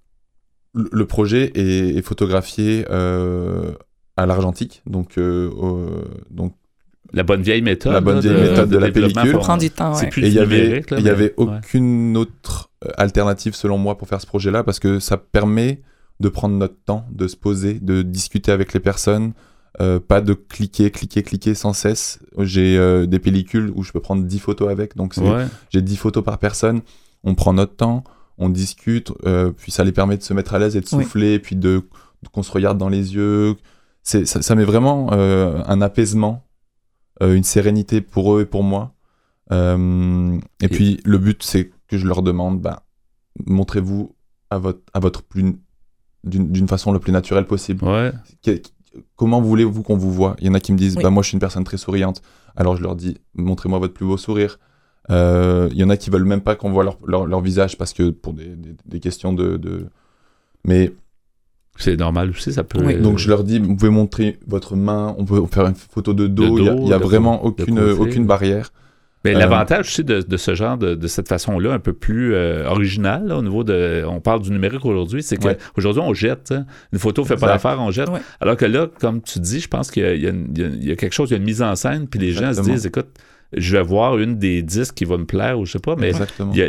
le, 0.73 1.05
projet 1.05 1.51
est, 1.55 1.97
est 1.97 2.01
photographié 2.01 2.85
euh, 2.89 3.71
à 4.17 4.25
l'argentique, 4.25 4.81
donc, 4.85 5.17
euh, 5.17 5.49
donc 6.29 6.55
La 7.13 7.23
bonne 7.23 7.41
vieille 7.41 7.61
méthode. 7.61 7.93
La 7.93 8.01
bonne 8.01 8.15
là, 8.15 8.21
vieille 8.21 8.49
méthode 8.49 8.69
de 8.69 8.77
la 8.77 8.91
pellicule. 8.91 9.33
Prend 9.33 9.57
du 9.57 9.69
temps. 9.69 9.93
C'est 9.93 10.05
ouais. 10.05 10.09
plus 10.09 10.25
Et 10.25 10.27
il 10.27 10.33
y 10.33 10.39
avait, 10.39 10.83
il 10.91 11.05
y 11.05 11.09
ouais. 11.11 11.33
aucune 11.37 12.15
autre 12.17 12.71
euh, 12.85 12.89
alternative 12.97 13.53
selon 13.53 13.77
moi 13.77 13.97
pour 13.97 14.07
faire 14.07 14.21
ce 14.21 14.27
projet-là 14.27 14.63
parce 14.63 14.79
que 14.79 14.99
ça 14.99 15.17
permet 15.17 15.81
de 16.19 16.29
prendre 16.29 16.55
notre 16.55 16.77
temps, 16.85 17.05
de 17.11 17.27
se 17.27 17.35
poser, 17.35 17.75
de 17.79 18.01
discuter 18.01 18.51
avec 18.51 18.73
les 18.73 18.79
personnes, 18.79 19.33
euh, 19.81 19.99
pas 19.99 20.21
de 20.21 20.33
cliquer, 20.33 20.91
cliquer, 20.91 21.23
cliquer 21.23 21.55
sans 21.55 21.73
cesse. 21.73 22.19
J'ai 22.39 22.77
euh, 22.77 23.05
des 23.05 23.19
pellicules 23.19 23.71
où 23.75 23.83
je 23.83 23.91
peux 23.91 23.99
prendre 23.99 24.23
10 24.23 24.39
photos 24.39 24.69
avec, 24.69 24.95
donc 24.95 25.15
Ouais. 25.17 25.45
j'ai 25.69 25.81
10 25.81 25.97
photos 25.97 26.23
par 26.23 26.37
personne. 26.37 26.81
On 27.23 27.35
prend 27.35 27.53
notre 27.53 27.75
temps, 27.75 28.03
on 28.41 28.49
discute, 28.49 29.13
euh, 29.25 29.51
puis 29.51 29.71
ça 29.71 29.83
les 29.85 29.91
permet 29.93 30.17
de 30.17 30.23
se 30.23 30.33
mettre 30.33 30.53
à 30.53 30.59
l'aise 30.59 30.75
et 30.75 30.81
de 30.81 30.87
Oui. 30.91 31.03
souffler, 31.03 31.39
puis 31.39 31.55
de 31.55 31.83
qu'on 32.33 32.43
se 32.43 32.51
regarde 32.51 32.77
dans 32.77 32.89
les 32.89 33.15
yeux. 33.15 33.55
C'est 34.03 34.25
ça, 34.25 34.41
ça 34.41 34.55
met 34.55 34.63
vraiment 34.65 35.09
euh, 35.13 35.61
un 35.65 35.81
apaisement, 35.81 36.43
euh, 37.21 37.35
une 37.35 37.43
sérénité 37.43 38.01
pour 38.01 38.35
eux 38.35 38.41
et 38.41 38.45
pour 38.45 38.63
moi. 38.63 38.93
Euh, 39.51 40.37
et, 40.61 40.65
Et- 40.65 40.67
puis 40.69 40.99
le 41.05 41.17
but, 41.17 41.41
c'est 41.43 41.71
que 41.87 41.97
je 41.97 42.07
leur 42.07 42.21
demande, 42.23 42.61
bah, 42.61 42.83
montrez-vous 43.45 44.15
à 44.49 44.57
votre, 44.57 44.81
à 44.93 44.99
votre 44.99 45.23
plus 45.23 45.55
d'une 46.23 46.51
d'une 46.51 46.67
façon 46.67 46.91
le 46.91 46.99
plus 46.99 47.11
naturelle 47.11 47.47
possible. 47.47 47.83
Ouais. 47.85 48.11
Que- 48.43 48.61
comment 49.15 49.41
voulez-vous 49.41 49.83
qu'on 49.83 49.97
vous 49.97 50.11
voit? 50.11 50.35
Il 50.39 50.47
y 50.47 50.49
en 50.49 50.53
a 50.53 50.59
qui 50.59 50.71
me 50.71 50.77
disent, 50.77 50.95
Oui. 50.97 51.03
bah 51.03 51.09
moi 51.09 51.23
je 51.23 51.29
suis 51.29 51.35
une 51.35 51.39
personne 51.39 51.63
très 51.63 51.77
souriante. 51.77 52.21
Alors 52.55 52.75
je 52.75 52.83
leur 52.83 52.95
dis, 52.95 53.17
montrez-moi 53.35 53.79
votre 53.79 53.93
plus 53.93 54.05
beau 54.05 54.17
sourire. 54.17 54.59
Euh, 55.09 55.67
Il 55.71 55.77
y 55.77 55.83
en 55.83 55.89
a 55.89 55.97
qui 55.97 56.09
veulent 56.09 56.25
même 56.25 56.41
pas 56.41 56.55
qu'on 56.55 56.71
voit 56.71 56.83
leur, 56.83 56.97
leur, 57.07 57.25
leur 57.25 57.41
visage 57.41 57.77
parce 57.77 57.93
que 57.93 58.11
pour 58.11 58.33
des, 58.33 58.45
des, 58.55 58.75
des 58.85 58.99
questions 58.99 59.33
de, 59.33 59.57
de... 59.57 59.87
Mais 60.65 60.91
C'est 61.77 61.97
normal 61.97 62.29
aussi, 62.29 62.53
ça 62.53 62.63
peut. 62.63 62.79
Oui. 62.83 62.97
donc 63.01 63.17
je 63.17 63.27
leur 63.27 63.43
dis, 63.43 63.57
vous 63.59 63.75
pouvez 63.75 63.89
montrer 63.91 64.37
votre 64.47 64.75
main, 64.75 65.15
on 65.17 65.25
peut 65.25 65.41
faire 65.51 65.65
une 65.67 65.75
photo 65.75 66.13
de 66.13 66.27
dos. 66.27 66.57
Il 66.57 66.87
y 66.87 66.93
a- 66.93 66.97
vraiment 66.99 67.43
aucune, 67.43 67.79
aucune 67.79 68.25
barrière. 68.27 68.69
Mais 69.23 69.35
Euh, 69.35 69.39
l'avantage 69.39 69.87
aussi 69.87 70.03
de, 70.03 70.21
de 70.21 70.37
ce 70.37 70.55
genre, 70.55 70.77
de, 70.79 70.95
de 70.95 71.07
cette 71.07 71.27
façon-là, 71.27 71.73
un 71.73 71.79
peu 71.79 71.93
plus 71.93 72.33
euh, 72.33 72.67
original, 72.67 73.27
là, 73.27 73.37
au 73.37 73.43
niveau 73.43 73.63
de. 73.63 74.03
On 74.07 74.19
parle 74.19 74.41
du 74.41 74.49
numérique 74.49 74.83
aujourd'hui, 74.83 75.21
c'est 75.21 75.43
Ouais. 75.45 75.57
qu'aujourd'hui, 75.75 76.01
on 76.03 76.13
jette. 76.15 76.51
hein. 76.51 76.65
Une 76.91 76.97
photo 76.97 77.23
fait 77.23 77.35
pas 77.35 77.45
l'affaire, 77.47 77.77
on 77.79 77.91
jette. 77.91 78.09
Ouais. 78.09 78.19
Alors 78.39 78.57
que 78.57 78.65
là, 78.65 78.87
comme 78.99 79.21
tu 79.21 79.39
dis, 79.39 79.59
je 79.59 79.67
pense 79.67 79.91
qu'il 79.91 80.01
y 80.01 80.05
a, 80.07 80.13
il 80.15 80.57
y 80.83 80.87
y 80.87 80.91
a- 80.91 80.95
quelque 80.95 81.13
chose, 81.13 81.29
il 81.29 81.33
y 81.33 81.35
a 81.35 81.37
une 81.37 81.43
mise 81.45 81.61
en 81.61 81.75
scène, 81.75 82.07
puis 82.07 82.19
les 82.19 82.31
gens 82.31 82.51
se 82.53 82.61
disent, 82.61 82.85
écoute, 82.87 83.09
je 83.53 83.75
vais 83.77 83.83
voir 83.83 84.17
une 84.17 84.37
des 84.37 84.61
disques 84.63 84.95
qui 84.95 85.05
va 85.05 85.17
me 85.17 85.25
plaire, 85.25 85.59
ou 85.59 85.65
je 85.65 85.73
sais 85.73 85.79
pas, 85.79 85.95
mais 85.95 86.11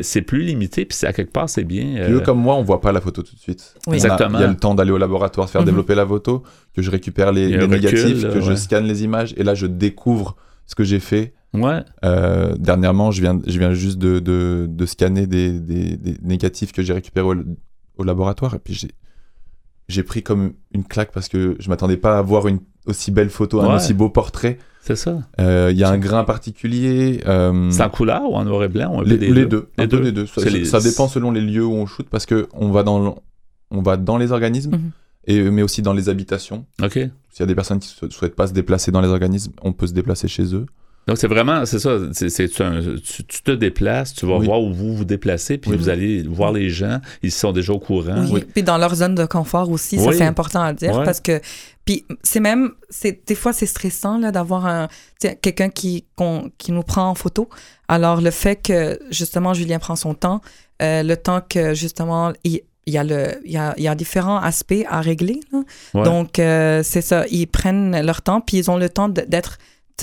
c'est 0.02 0.22
plus 0.22 0.42
limité, 0.42 0.84
puis 0.84 0.96
c'est- 0.96 1.06
à 1.06 1.12
quelque 1.12 1.32
part, 1.32 1.48
c'est 1.48 1.64
bien. 1.64 1.84
Puis 2.04 2.12
eux, 2.12 2.16
euh, 2.16 2.20
comme 2.20 2.38
moi, 2.40 2.56
on 2.56 2.62
voit 2.62 2.80
pas 2.80 2.92
la 2.92 3.00
photo 3.00 3.22
tout 3.22 3.34
de 3.34 3.40
suite. 3.40 3.74
Oui. 3.86 3.94
Exactement. 3.94 4.38
Il 4.38 4.42
y 4.42 4.44
a 4.44 4.48
le 4.48 4.56
temps 4.56 4.74
d'aller 4.74 4.90
au 4.92 4.98
laboratoire, 4.98 5.48
faire 5.48 5.60
Mhm. 5.62 5.66
développer 5.66 5.94
la 5.94 6.06
photo, 6.06 6.42
que 6.74 6.82
je 6.82 6.90
récupère 6.90 7.30
les, 7.32 7.54
recul, 7.56 7.68
négatifs, 7.70 8.22
là, 8.22 8.30
que 8.30 8.40
je 8.40 8.54
scanne 8.54 8.84
les 8.84 9.04
images, 9.04 9.34
et 9.36 9.42
là, 9.44 9.54
je 9.54 9.66
découvre 9.66 10.36
ce 10.66 10.74
que 10.74 10.84
j'ai 10.84 11.00
fait. 11.00 11.34
Ouais. 11.54 11.80
Euh, 12.04 12.54
dernièrement, 12.58 13.10
je 13.10 13.20
viens, 13.20 13.38
je 13.46 13.58
viens 13.58 13.74
juste 13.74 13.98
de, 13.98 14.18
de, 14.20 14.66
de 14.68 14.86
scanner 14.86 15.26
des, 15.26 15.60
des, 15.60 15.96
des 15.96 16.16
négatifs 16.22 16.72
que 16.72 16.82
j'ai 16.82 16.94
récupérés 16.94 17.26
au, 17.26 17.34
au 17.98 18.04
laboratoire, 18.04 18.54
et 18.54 18.58
puis 18.58 18.74
j'ai 18.74 18.88
j'ai 19.88 20.04
pris 20.04 20.22
comme 20.22 20.52
une 20.72 20.84
claque 20.84 21.10
parce 21.12 21.28
que 21.28 21.56
je 21.58 21.68
m'attendais 21.68 21.98
pas 21.98 22.16
à 22.16 22.22
voir 22.22 22.46
une 22.48 22.60
aussi 22.86 23.10
belle 23.10 23.30
photo, 23.30 23.60
un 23.60 23.76
aussi 23.76 23.94
beau 23.94 24.08
portrait. 24.08 24.58
C'est 24.84 24.96
ça. 24.96 25.20
Euh, 25.40 25.68
Il 25.72 25.78
y 25.78 25.84
a 25.84 25.90
un 25.90 25.98
grain 25.98 26.24
particulier. 26.24 27.20
euh, 27.26 27.70
C'est 27.70 27.82
en 27.84 27.88
couleur 27.90 28.22
ou 28.28 28.34
en 28.34 28.44
noir 28.44 28.64
et 28.64 28.68
blanc? 28.68 28.96
ou 28.96 29.00
un 29.00 29.04
peu 29.04 29.10
les, 29.10 29.18
deux. 29.46 29.68
Les 29.78 29.86
deux. 29.86 30.00
les 30.00 30.10
deux. 30.12 30.26
Ça, 30.26 30.40
C'est 30.42 30.50
les- 30.50 30.64
ça 30.64 30.80
dépend 30.80 31.06
selon 31.06 31.30
les 31.30 31.40
lieux 31.40 31.64
où 31.64 31.72
on 31.74 31.86
shoot 31.86 32.06
parce 32.10 32.26
que 32.26 32.48
on 32.52 32.70
va 32.70 32.82
dans, 32.82 33.16
on 33.70 33.82
va 33.82 33.96
dans 33.96 34.16
les 34.18 34.32
organismes, 34.32 34.72
Mhm. 34.72 34.90
et, 35.28 35.42
mais 35.50 35.62
aussi 35.62 35.82
dans 35.82 35.92
les 35.92 36.08
habitations. 36.08 36.64
OK. 36.82 36.94
S'il 36.94 37.40
y 37.40 37.42
a 37.44 37.46
des 37.46 37.54
personnes 37.54 37.78
qui 37.78 37.94
ne 38.02 38.10
souhaitent 38.10 38.34
pas 38.34 38.48
se 38.48 38.52
déplacer 38.52 38.90
dans 38.90 39.00
les 39.00 39.08
organismes, 39.08 39.52
on 39.62 39.72
peut 39.72 39.86
se 39.86 39.92
déplacer 39.94 40.26
chez 40.28 40.52
eux. 40.54 40.66
Donc, 41.08 41.18
c'est 41.18 41.26
vraiment, 41.26 41.64
c'est 41.66 41.80
ça, 41.80 41.98
c'est, 42.12 42.28
tu, 42.48 43.24
tu 43.24 43.42
te 43.42 43.50
déplaces, 43.50 44.14
tu 44.14 44.24
vas 44.24 44.36
Oui. 44.38 44.46
voir 44.46 44.62
où 44.62 44.72
vous 44.72 44.94
vous 44.94 45.04
déplacez, 45.04 45.58
puis 45.58 45.72
Oui. 45.72 45.76
vous 45.76 45.88
allez 45.88 46.22
voir 46.22 46.52
les 46.52 46.70
gens, 46.70 47.00
ils 47.24 47.32
sont 47.32 47.50
déjà 47.50 47.72
au 47.72 47.80
courant. 47.80 48.24
Oui. 48.30 48.44
Puis 48.54 48.62
dans 48.62 48.78
leur 48.78 48.94
zone 48.94 49.16
de 49.16 49.24
confort 49.24 49.68
aussi, 49.70 49.98
ça 49.98 50.12
c'est 50.12 50.24
important 50.24 50.60
à 50.62 50.72
dire 50.72 51.02
parce 51.04 51.20
que 51.20 51.40
puis 51.84 52.04
c'est 52.22 52.40
même 52.40 52.72
c'est 52.90 53.26
des 53.26 53.34
fois 53.34 53.52
c'est 53.52 53.66
stressant 53.66 54.18
là 54.18 54.30
d'avoir 54.30 54.66
un 54.66 54.88
quelqu'un 55.40 55.68
qui 55.68 56.04
nous 56.68 56.82
prend 56.82 57.08
en 57.08 57.14
photo. 57.14 57.48
Alors 57.88 58.20
le 58.20 58.30
fait 58.30 58.56
que 58.56 58.98
justement 59.10 59.54
Julien 59.54 59.78
prend 59.78 59.96
son 59.96 60.14
temps, 60.14 60.40
euh, 60.80 61.02
le 61.02 61.16
temps 61.16 61.40
que 61.40 61.74
justement 61.74 62.32
il 62.44 62.62
il 62.86 62.94
y, 62.94 62.98
a 62.98 63.04
le, 63.04 63.40
il, 63.44 63.52
y 63.52 63.56
a, 63.56 63.74
il 63.76 63.84
y 63.84 63.88
a 63.88 63.94
différents 63.94 64.38
aspects 64.38 64.84
à 64.88 65.00
régler. 65.00 65.38
là. 65.52 65.62
Ouais. 65.94 66.02
Donc, 66.02 66.38
euh, 66.38 66.82
c'est 66.82 67.00
ça. 67.00 67.24
Ils 67.30 67.46
prennent 67.46 68.04
leur 68.04 68.22
temps, 68.22 68.40
puis 68.40 68.56
ils 68.56 68.70
ont 68.70 68.76
le 68.76 68.88
temps 68.88 69.08
d'être, 69.08 69.58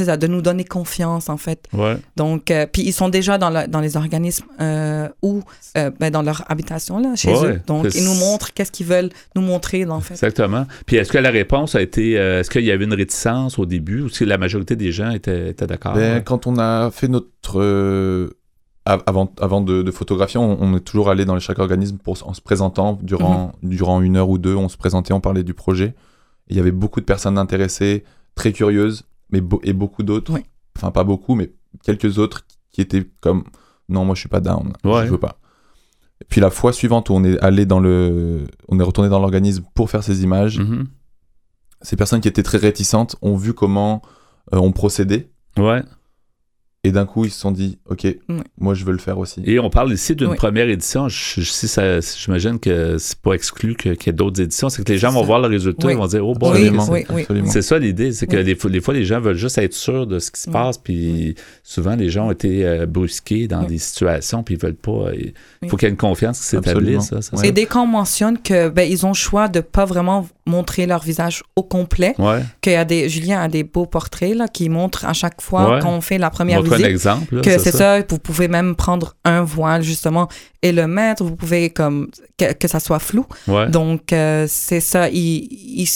ça, 0.06 0.18
de 0.18 0.28
nous 0.28 0.42
donner 0.42 0.64
confiance, 0.66 1.30
en 1.30 1.38
fait. 1.38 1.68
Ouais. 1.74 1.98
Donc, 2.16 2.52
euh, 2.52 2.66
puis 2.72 2.82
ils 2.84 2.92
sont 2.94 3.10
déjà 3.10 3.38
dans, 3.38 3.50
la- 3.50 3.68
dans 3.68 3.80
les 3.82 3.98
organismes 3.98 4.46
euh, 4.62 5.08
ou 5.22 5.42
euh, 5.78 5.92
ben, 6.00 6.12
dans 6.12 6.22
leur 6.22 6.44
habitation, 6.50 7.00
là, 7.00 7.16
chez 7.16 7.32
Ouais, 7.34 7.48
eux. 7.56 7.62
Donc, 7.68 7.88
ils 7.96 8.04
nous 8.04 8.14
montrent 8.16 8.54
qu'est-ce 8.54 8.72
qu'ils 8.72 8.86
veulent 8.88 9.10
nous 9.36 9.42
montrer, 9.42 9.86
en 9.86 10.00
fait. 10.02 10.14
Exactement. 10.14 10.66
Puis 10.86 10.96
est-ce 10.98 11.12
que 11.12 11.18
la 11.18 11.30
réponse 11.32 11.76
a 11.76 11.82
été. 11.82 12.18
euh, 12.18 12.40
est-ce 12.42 12.50
qu'il 12.50 12.64
y 12.66 12.72
avait 12.72 12.86
une 12.86 12.94
réticence 12.94 13.58
au 13.60 13.66
début 13.66 14.02
ou 14.02 14.10
si 14.10 14.26
la 14.26 14.38
majorité 14.38 14.76
des 14.76 14.92
gens 14.92 15.12
étaient, 15.12 15.50
étaient 15.50 15.68
d'accord? 15.68 15.94
Ben, 15.94 16.22
Quand 16.24 16.48
on 16.48 16.58
a 16.58 16.90
fait 16.92 17.08
notre. 17.08 18.30
av- 18.86 19.04
avant 19.06 19.32
avant 19.40 19.62
de, 19.62 19.82
de 19.84 19.92
photographier, 19.92 20.40
on, 20.40 20.58
on 20.62 20.76
est 20.76 20.80
toujours 20.82 21.10
allé 21.10 21.26
dans 21.26 21.38
chaque 21.40 21.60
organisme 21.60 21.98
pour, 21.98 22.18
en 22.28 22.34
se 22.34 22.42
présentant. 22.42 22.98
Durant, 23.02 23.52
Mhm. 23.62 23.70
durant 23.70 24.02
une 24.02 24.18
heure 24.18 24.30
ou 24.30 24.38
deux, 24.38 24.56
on 24.56 24.70
se 24.70 24.78
présentait, 24.78 25.14
on 25.14 25.22
parlait 25.22 25.44
du 25.44 25.54
projet. 25.54 25.94
Et 26.48 26.54
il 26.54 26.58
y 26.58 26.60
avait 26.60 26.72
beaucoup 26.72 27.00
de 27.00 27.06
personnes 27.06 27.38
intéressées, 27.38 28.04
très 28.36 28.52
curieuses, 28.52 29.04
mais 29.32 29.42
et 29.64 29.74
beaucoup 29.74 30.04
d'autres. 30.04 30.34
Oui. 30.34 30.46
Enfin, 30.78 30.92
pas 30.92 31.04
beaucoup, 31.04 31.36
mais 31.36 31.52
quelques 31.84 32.18
autres 32.20 32.46
qui 32.72 32.82
était 32.82 33.06
comme 33.22 33.44
non, 33.90 34.06
moi 34.06 34.16
je 34.16 34.20
suis 34.22 34.30
pas 34.30 34.40
down, 34.40 34.74
Ouais. 34.84 35.06
je 35.06 35.12
veux 35.12 35.18
pas. 35.18 35.40
Et 36.22 36.26
puis 36.28 36.42
la 36.42 36.50
fois 36.50 36.74
suivante 36.74 37.10
où 37.10 37.14
on 37.14 37.24
est 37.24 37.40
allé 37.40 37.66
dans 37.66 37.80
le, 37.80 38.46
on 38.68 38.80
est 38.80 38.84
retourné 38.84 39.10
dans 39.10 39.20
l'organisme 39.20 39.64
pour 39.74 39.90
faire 39.90 40.04
ces 40.04 40.24
images, 40.24 40.60
Mhm. 40.60 40.88
ces 41.82 41.96
personnes 41.96 42.22
qui 42.22 42.28
étaient 42.28 42.44
très 42.44 42.58
réticentes 42.58 43.16
ont 43.22 43.36
vu 43.36 43.54
comment 43.54 44.02
euh, 44.54 44.58
on 44.58 44.72
procédait 44.72 45.32
Ouais. 45.58 45.82
Et 46.86 46.92
d'un 46.94 47.06
coup 47.06 47.26
ils 47.26 47.32
se 47.32 47.40
sont 47.40 47.52
dit 47.52 47.78
ok, 47.90 48.08
moi 48.58 48.74
je 48.74 48.86
veux 48.86 48.94
le 48.94 48.98
faire 49.00 49.18
aussi. 49.18 49.42
Et 49.46 49.60
on 49.60 49.70
parle 49.70 49.92
ici 49.92 50.16
d'une 50.16 50.30
Oui. 50.30 50.38
première 50.38 50.70
édition. 50.70 51.10
Je- 51.10 51.42
je- 51.42 51.50
si 51.50 51.68
ça- 51.68 52.00
j'imagine 52.00 52.58
que 52.58 52.98
c'est 52.98 53.18
pas 53.20 53.34
exclu 53.34 53.76
qu'il 53.76 53.92
y 53.94 54.10
ait 54.10 54.14
d'autres 54.14 54.42
éditions. 54.42 54.70
C'est 54.70 54.84
que 54.84 54.92
les 54.92 54.98
gens 54.98 55.12
vont 55.12 55.20
ça. 55.22 55.26
voir 55.26 55.40
le 55.42 55.48
résultat, 55.48 55.88
Oui. 55.88 55.94
ils 55.94 55.98
vont 55.98 56.08
dire 56.08 56.26
oh 56.26 56.34
bon, 56.36 56.52
Oui, 56.52 56.58
Absolument, 56.60 56.88
oui, 56.90 57.06
oui. 57.10 57.22
absolument. 57.24 57.50
C'est 57.52 57.62
ça 57.62 57.78
l'idée, 57.78 58.12
c'est 58.14 58.28
que 58.28 58.38
Oui. 58.38 58.44
des, 58.46 58.56
fois, 58.56 58.70
des 58.70 58.80
fois, 58.82 58.94
les 58.94 59.04
gens 59.04 59.20
veulent 59.20 59.36
juste 59.36 59.58
être 59.58 59.74
sûrs 59.74 60.08
de 60.08 60.20
ce 60.20 60.32
qui 60.32 60.40
se 60.42 60.48
Oui. 60.50 60.54
passe, 60.54 60.78
puis 60.78 61.36
souvent 61.64 61.96
les 61.96 62.10
gens 62.10 62.28
ont 62.28 62.32
été 62.32 62.66
euh, 62.66 62.86
brusqués 62.86 63.48
dans 63.50 63.62
Oui. 63.64 63.68
des 63.68 63.78
situations, 63.78 64.44
puis 64.44 64.56
ils 64.56 64.62
veulent 64.62 64.74
pas. 64.76 65.10
Il 65.14 65.34
Oui. 65.62 65.70
faut 65.70 65.76
qu'il 65.76 65.86
y 65.88 65.90
ait 65.90 65.92
une 65.92 65.98
confiance 65.98 66.40
qui 66.40 66.46
s'établisse. 66.46 67.12
Et 67.44 67.52
dès 67.52 67.66
qu'on 67.66 67.86
mentionne 67.88 68.38
que 68.38 68.70
ben, 68.70 68.90
ils 68.90 69.06
ont 69.06 69.10
le 69.10 69.14
choix 69.16 69.50
de 69.50 69.60
pas 69.60 69.84
vraiment 69.86 70.28
montrer 70.46 70.88
leur 70.88 71.04
visage 71.04 71.44
au 71.56 71.64
complet. 71.64 72.16
Ouais. 72.18 72.42
qu'il 72.62 72.72
y 72.74 72.76
a 72.76 72.86
des 72.86 73.10
Julien 73.10 73.42
a 73.42 73.48
des 73.48 73.64
beaux 73.64 73.86
portraits 73.86 74.36
là 74.36 74.48
qui 74.48 74.70
montrent 74.70 75.06
à 75.06 75.14
chaque 75.14 75.42
fois 75.42 75.70
Ouais. 75.76 75.80
quand 75.82 75.92
on 75.92 76.02
fait 76.02 76.18
la 76.18 76.30
première 76.30 76.64
Montre 76.70 76.84
un 76.84 76.88
exemple. 76.90 77.36
là, 77.36 77.42
que 77.42 77.58
c'est 77.60 77.72
ça. 77.72 78.02
vous 78.08 78.20
pouvez 78.20 78.48
même 78.48 78.76
prendre 78.76 79.16
un 79.26 79.42
voile 79.44 79.82
justement 79.84 80.28
et 80.62 80.72
le 80.72 80.88
mettre, 80.88 81.24
vous 81.24 81.36
pouvez 81.36 81.70
comme 81.70 82.10
que, 82.38 82.54
que 82.54 82.68
ça 82.68 82.80
soit 82.80 83.00
flou. 83.00 83.26
Ouais. 83.48 83.68
Donc 83.70 84.14
euh, 84.14 84.46
c'est 84.50 84.80
ça, 84.82 85.10
ils, 85.10 85.48
ils- 85.52 85.90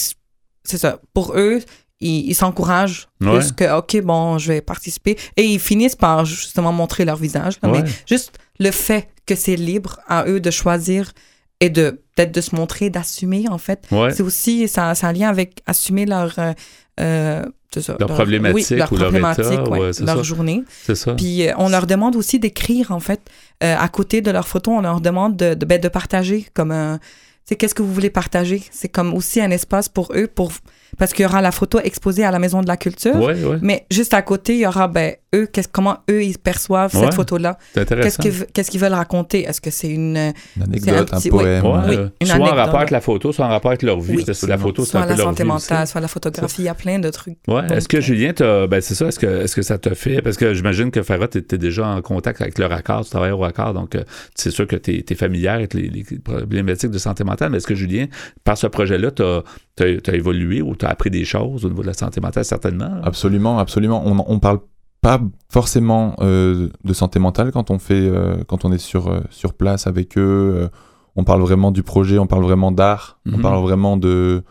c'est 0.64 0.78
ça. 0.78 0.98
Pour 1.12 1.34
eux, 1.36 1.60
ils 2.00 2.28
ils 2.30 2.34
s'encouragent 2.34 3.08
plus 3.20 3.28
Ouais. 3.30 3.42
que 3.56 3.78
ok 3.78 4.02
bon 4.02 4.38
je 4.38 4.48
vais 4.52 4.60
participer 4.60 5.16
et 5.36 5.44
ils 5.44 5.60
finissent 5.60 5.96
par 5.96 6.24
justement 6.24 6.72
montrer 6.72 7.04
leur 7.04 7.16
visage. 7.16 7.54
là. 7.62 7.70
Ouais. 7.70 7.82
Mais 7.82 7.90
juste 8.06 8.32
le 8.58 8.70
fait 8.70 9.08
que 9.26 9.34
c'est 9.34 9.56
libre 9.56 10.00
à 10.08 10.24
eux 10.26 10.40
de 10.40 10.50
choisir 10.50 11.12
et 11.60 11.70
de 11.70 12.02
peut-être 12.14 12.32
de 12.32 12.40
se 12.40 12.54
montrer, 12.54 12.90
d'assumer 12.90 13.44
en 13.48 13.58
fait. 13.58 13.84
Ouais. 13.90 14.10
C'est 14.12 14.22
aussi 14.22 14.68
ça, 14.68 14.94
ça 14.94 15.06
a 15.06 15.10
un 15.10 15.12
lien 15.12 15.28
avec 15.28 15.62
assumer 15.66 16.04
leur 16.04 16.34
euh, 16.38 16.52
euh, 17.00 17.44
ça, 17.80 17.96
Leur 17.98 18.08
problématique 18.08 18.70
oui, 18.70 18.76
leur 18.76 18.92
ou 18.92 18.96
leur 18.96 19.04
problématique, 19.04 19.44
état, 19.44 19.68
ouais, 19.68 19.78
ouais, 19.78 19.92
c'est 19.92 20.04
leur 20.04 20.16
ça. 20.16 20.22
journée. 20.22 20.62
C'est 20.84 20.94
ça. 20.94 21.14
Puis 21.14 21.48
euh, 21.48 21.52
on 21.58 21.68
leur 21.68 21.86
demande 21.86 22.16
aussi 22.16 22.38
d'écrire, 22.38 22.90
en 22.90 23.00
fait, 23.00 23.20
euh, 23.62 23.76
à 23.78 23.88
côté 23.88 24.20
de 24.20 24.30
leurs 24.30 24.48
photos, 24.48 24.74
on 24.78 24.80
leur 24.80 25.00
demande 25.00 25.36
de, 25.36 25.54
de, 25.54 25.66
ben, 25.66 25.80
de 25.80 25.88
partager 25.88 26.46
comme 26.54 26.70
un... 26.70 26.98
Tu 26.98 27.50
sais, 27.50 27.56
qu'est-ce 27.56 27.74
que 27.74 27.82
vous 27.82 27.92
voulez 27.92 28.10
partager? 28.10 28.62
C'est 28.70 28.88
comme 28.88 29.12
aussi 29.12 29.40
un 29.40 29.50
espace 29.50 29.88
pour 29.88 30.12
eux, 30.14 30.26
pour 30.26 30.50
parce 30.98 31.12
qu'il 31.12 31.22
y 31.24 31.26
aura 31.26 31.40
la 31.42 31.52
photo 31.52 31.78
exposée 31.80 32.24
à 32.24 32.30
la 32.30 32.38
Maison 32.38 32.60
de 32.60 32.66
la 32.68 32.76
Culture, 32.76 33.16
Ouais, 33.16 33.34
ouais. 33.42 33.58
mais 33.62 33.86
juste 33.90 34.14
à 34.14 34.22
côté, 34.22 34.54
il 34.54 34.60
y 34.60 34.66
aura, 34.66 34.88
ben, 34.88 35.14
eux, 35.34 35.46
qu'est-ce, 35.52 35.68
comment 35.68 35.98
eux, 36.10 36.22
ils 36.22 36.38
perçoivent 36.38 36.94
Ouais. 36.94 37.04
cette 37.04 37.14
photo-là? 37.14 37.58
C'est 37.74 37.80
Qu'est-ce, 37.88 37.94
intéressant. 38.20 38.22
que- 38.22 38.52
qu'est-ce 38.52 38.70
qu'ils 38.70 38.80
veulent 38.80 38.92
raconter? 38.92 39.42
Est-ce 39.44 39.60
que 39.60 39.70
c'est 39.70 39.88
une... 39.90 40.16
Une 40.16 40.32
C'est 40.56 40.60
un 40.60 40.64
anecdote, 40.64 41.08
un, 41.12 41.16
petit- 41.18 41.30
poème. 41.30 41.64
Oui, 41.64 41.96
euh, 41.96 42.08
une 42.20 42.26
soit 42.26 42.36
en 42.36 42.40
anecdote. 42.42 42.58
rapport 42.58 42.76
avec 42.80 42.90
la 42.90 43.00
photo, 43.00 43.32
soit 43.32 43.44
en 43.46 43.48
rapport 43.48 43.70
avec 43.70 43.82
leur 43.82 44.00
vie. 44.00 44.16
Oui. 44.18 44.24
parce 44.24 44.40
que 44.40 44.46
la 44.46 44.58
photo, 44.58 44.84
c'est 44.84 44.92
Soit 44.92 45.00
un 45.00 45.02
peu 45.04 45.10
la 45.10 45.16
leur 45.16 45.32
vie 45.32 45.42
aussi. 45.42 45.44
mentale, 45.44 45.86
soit 45.86 46.00
la 46.00 46.08
photographie, 46.08 46.62
il 46.62 46.64
y 46.66 46.68
a 46.68 46.74
plein 46.74 46.98
de 46.98 47.10
trucs. 47.10 47.38
Ouais. 47.48 47.62
Donc, 47.62 47.72
Est-ce 47.72 47.88
que 47.88 47.96
euh, 47.96 48.00
Julien, 48.00 48.32
t'as- 48.32 48.66
ben 48.68 48.80
c'est 48.80 48.94
ça, 48.94 49.08
est-ce 49.08 49.18
que, 49.18 49.42
est-ce 49.42 49.56
que 49.56 49.62
ça 49.62 49.78
t'a 49.78 49.94
fait? 49.94 50.22
Parce 50.22 50.36
que 50.36 50.54
j'imagine 50.54 50.90
que 50.90 51.02
Farah, 51.02 51.28
tu 51.28 51.38
étais 51.38 51.58
déjà 51.58 51.86
en 51.86 52.00
contact 52.02 52.40
avec 52.40 52.58
le 52.58 52.66
raccord, 52.66 53.04
tu 53.04 53.10
travailles 53.10 53.32
au 53.32 53.38
raccord, 53.38 53.74
donc 53.74 53.94
euh, 53.96 54.04
c'est 54.34 54.50
sûr 54.50 54.66
que 54.66 54.76
tu 54.76 55.04
es, 55.08 55.14
familière 55.14 55.54
avec 55.54 55.74
les, 55.74 55.88
les 55.88 56.04
problématiques 56.22 56.90
de 56.90 56.98
santé 56.98 57.24
mentale, 57.24 57.50
mais 57.50 57.56
est-ce 57.58 57.66
que 57.66 57.74
Julien, 57.74 58.06
par 58.44 58.56
ce 58.58 58.66
projet-là, 58.66 59.10
tu 59.10 59.22
as, 59.22 59.42
évolué 59.82 60.62
ou 60.62 60.76
tu 60.76 60.84
as 60.86 60.88
appris 60.88 61.10
des 61.10 61.24
choses 61.24 61.64
au 61.64 61.68
niveau 61.68 61.82
de 61.82 61.86
la 61.88 61.94
santé 61.94 62.20
mentale, 62.20 62.44
certainement? 62.44 63.00
Absolument, 63.02 63.58
absolument. 63.58 64.02
On, 64.06 64.24
on 64.26 64.38
parle 64.38 64.60
pas 65.00 65.20
forcément 65.50 66.14
euh, 66.20 66.68
de 66.84 66.92
santé 66.92 67.18
mentale 67.18 67.50
quand 67.52 67.70
on 67.70 67.78
fait, 67.78 67.94
euh, 68.08 68.36
quand 68.46 68.64
on 68.64 68.72
est 68.72 68.78
sur 68.78 69.08
euh, 69.08 69.20
sur 69.30 69.52
place 69.54 69.86
avec 69.86 70.16
eux. 70.16 70.70
on 71.16 71.24
parle 71.24 71.42
vraiment 71.42 71.70
du 71.70 71.82
projet, 71.82 72.18
on 72.18 72.26
parle 72.26 72.42
vraiment 72.44 72.72
d'art, 72.72 73.20
on 73.26 73.36
Mhm. 73.36 73.42
parle 73.42 73.62
vraiment 73.62 73.96
de 73.96 74.42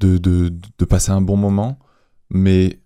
de, 0.00 0.18
de 0.18 0.52
de 0.78 0.84
passer 0.84 1.10
un 1.12 1.20
bon 1.20 1.36
moment. 1.36 1.78
Mais 2.30 2.80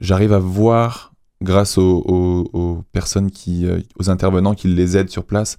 j'arrive 0.00 0.32
à 0.32 0.38
voir, 0.38 1.12
grâce 1.42 1.78
aux, 1.78 2.02
aux- 2.06 2.48
aux 2.52 2.82
personnes 2.92 3.30
qui, 3.30 3.66
aux 3.98 4.10
intervenants 4.10 4.54
qui 4.54 4.68
les 4.68 4.96
aident 4.96 5.10
sur 5.10 5.24
place, 5.24 5.56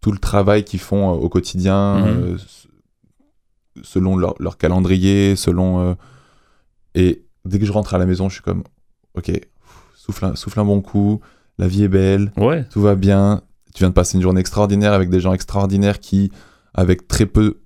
tout 0.00 0.12
le 0.12 0.18
travail 0.18 0.64
qu'ils 0.64 0.80
font 0.80 1.10
au 1.10 1.28
quotidien, 1.28 1.98
Mhm. 1.98 2.06
euh, 2.06 2.36
selon 3.82 4.16
leur, 4.16 4.34
leur 4.40 4.56
calendrier, 4.58 5.36
selon 5.36 5.80
euh, 5.80 5.94
et 6.94 7.24
dès 7.44 7.58
que 7.58 7.66
je 7.66 7.72
rentre 7.72 7.94
à 7.94 7.98
la 7.98 8.06
maison, 8.06 8.28
je 8.28 8.34
suis 8.34 8.42
comme, 8.42 8.62
ok, 9.14 9.30
souffle 9.94 10.24
un, 10.26 10.34
souffle 10.36 10.60
un 10.60 10.64
bon 10.64 10.80
coup, 10.80 11.20
la 11.58 11.68
vie 11.68 11.84
est 11.84 11.88
belle, 11.88 12.32
Ouais. 12.36 12.64
tout 12.70 12.80
va 12.80 12.94
bien. 12.94 13.42
Tu 13.74 13.80
viens 13.80 13.88
de 13.90 13.94
passer 13.94 14.16
une 14.16 14.22
journée 14.22 14.40
extraordinaire 14.40 14.92
avec 14.94 15.10
des 15.10 15.20
gens 15.20 15.32
extraordinaires 15.34 16.00
qui, 16.00 16.30
avec 16.74 17.06
très 17.08 17.26
peu, 17.26 17.60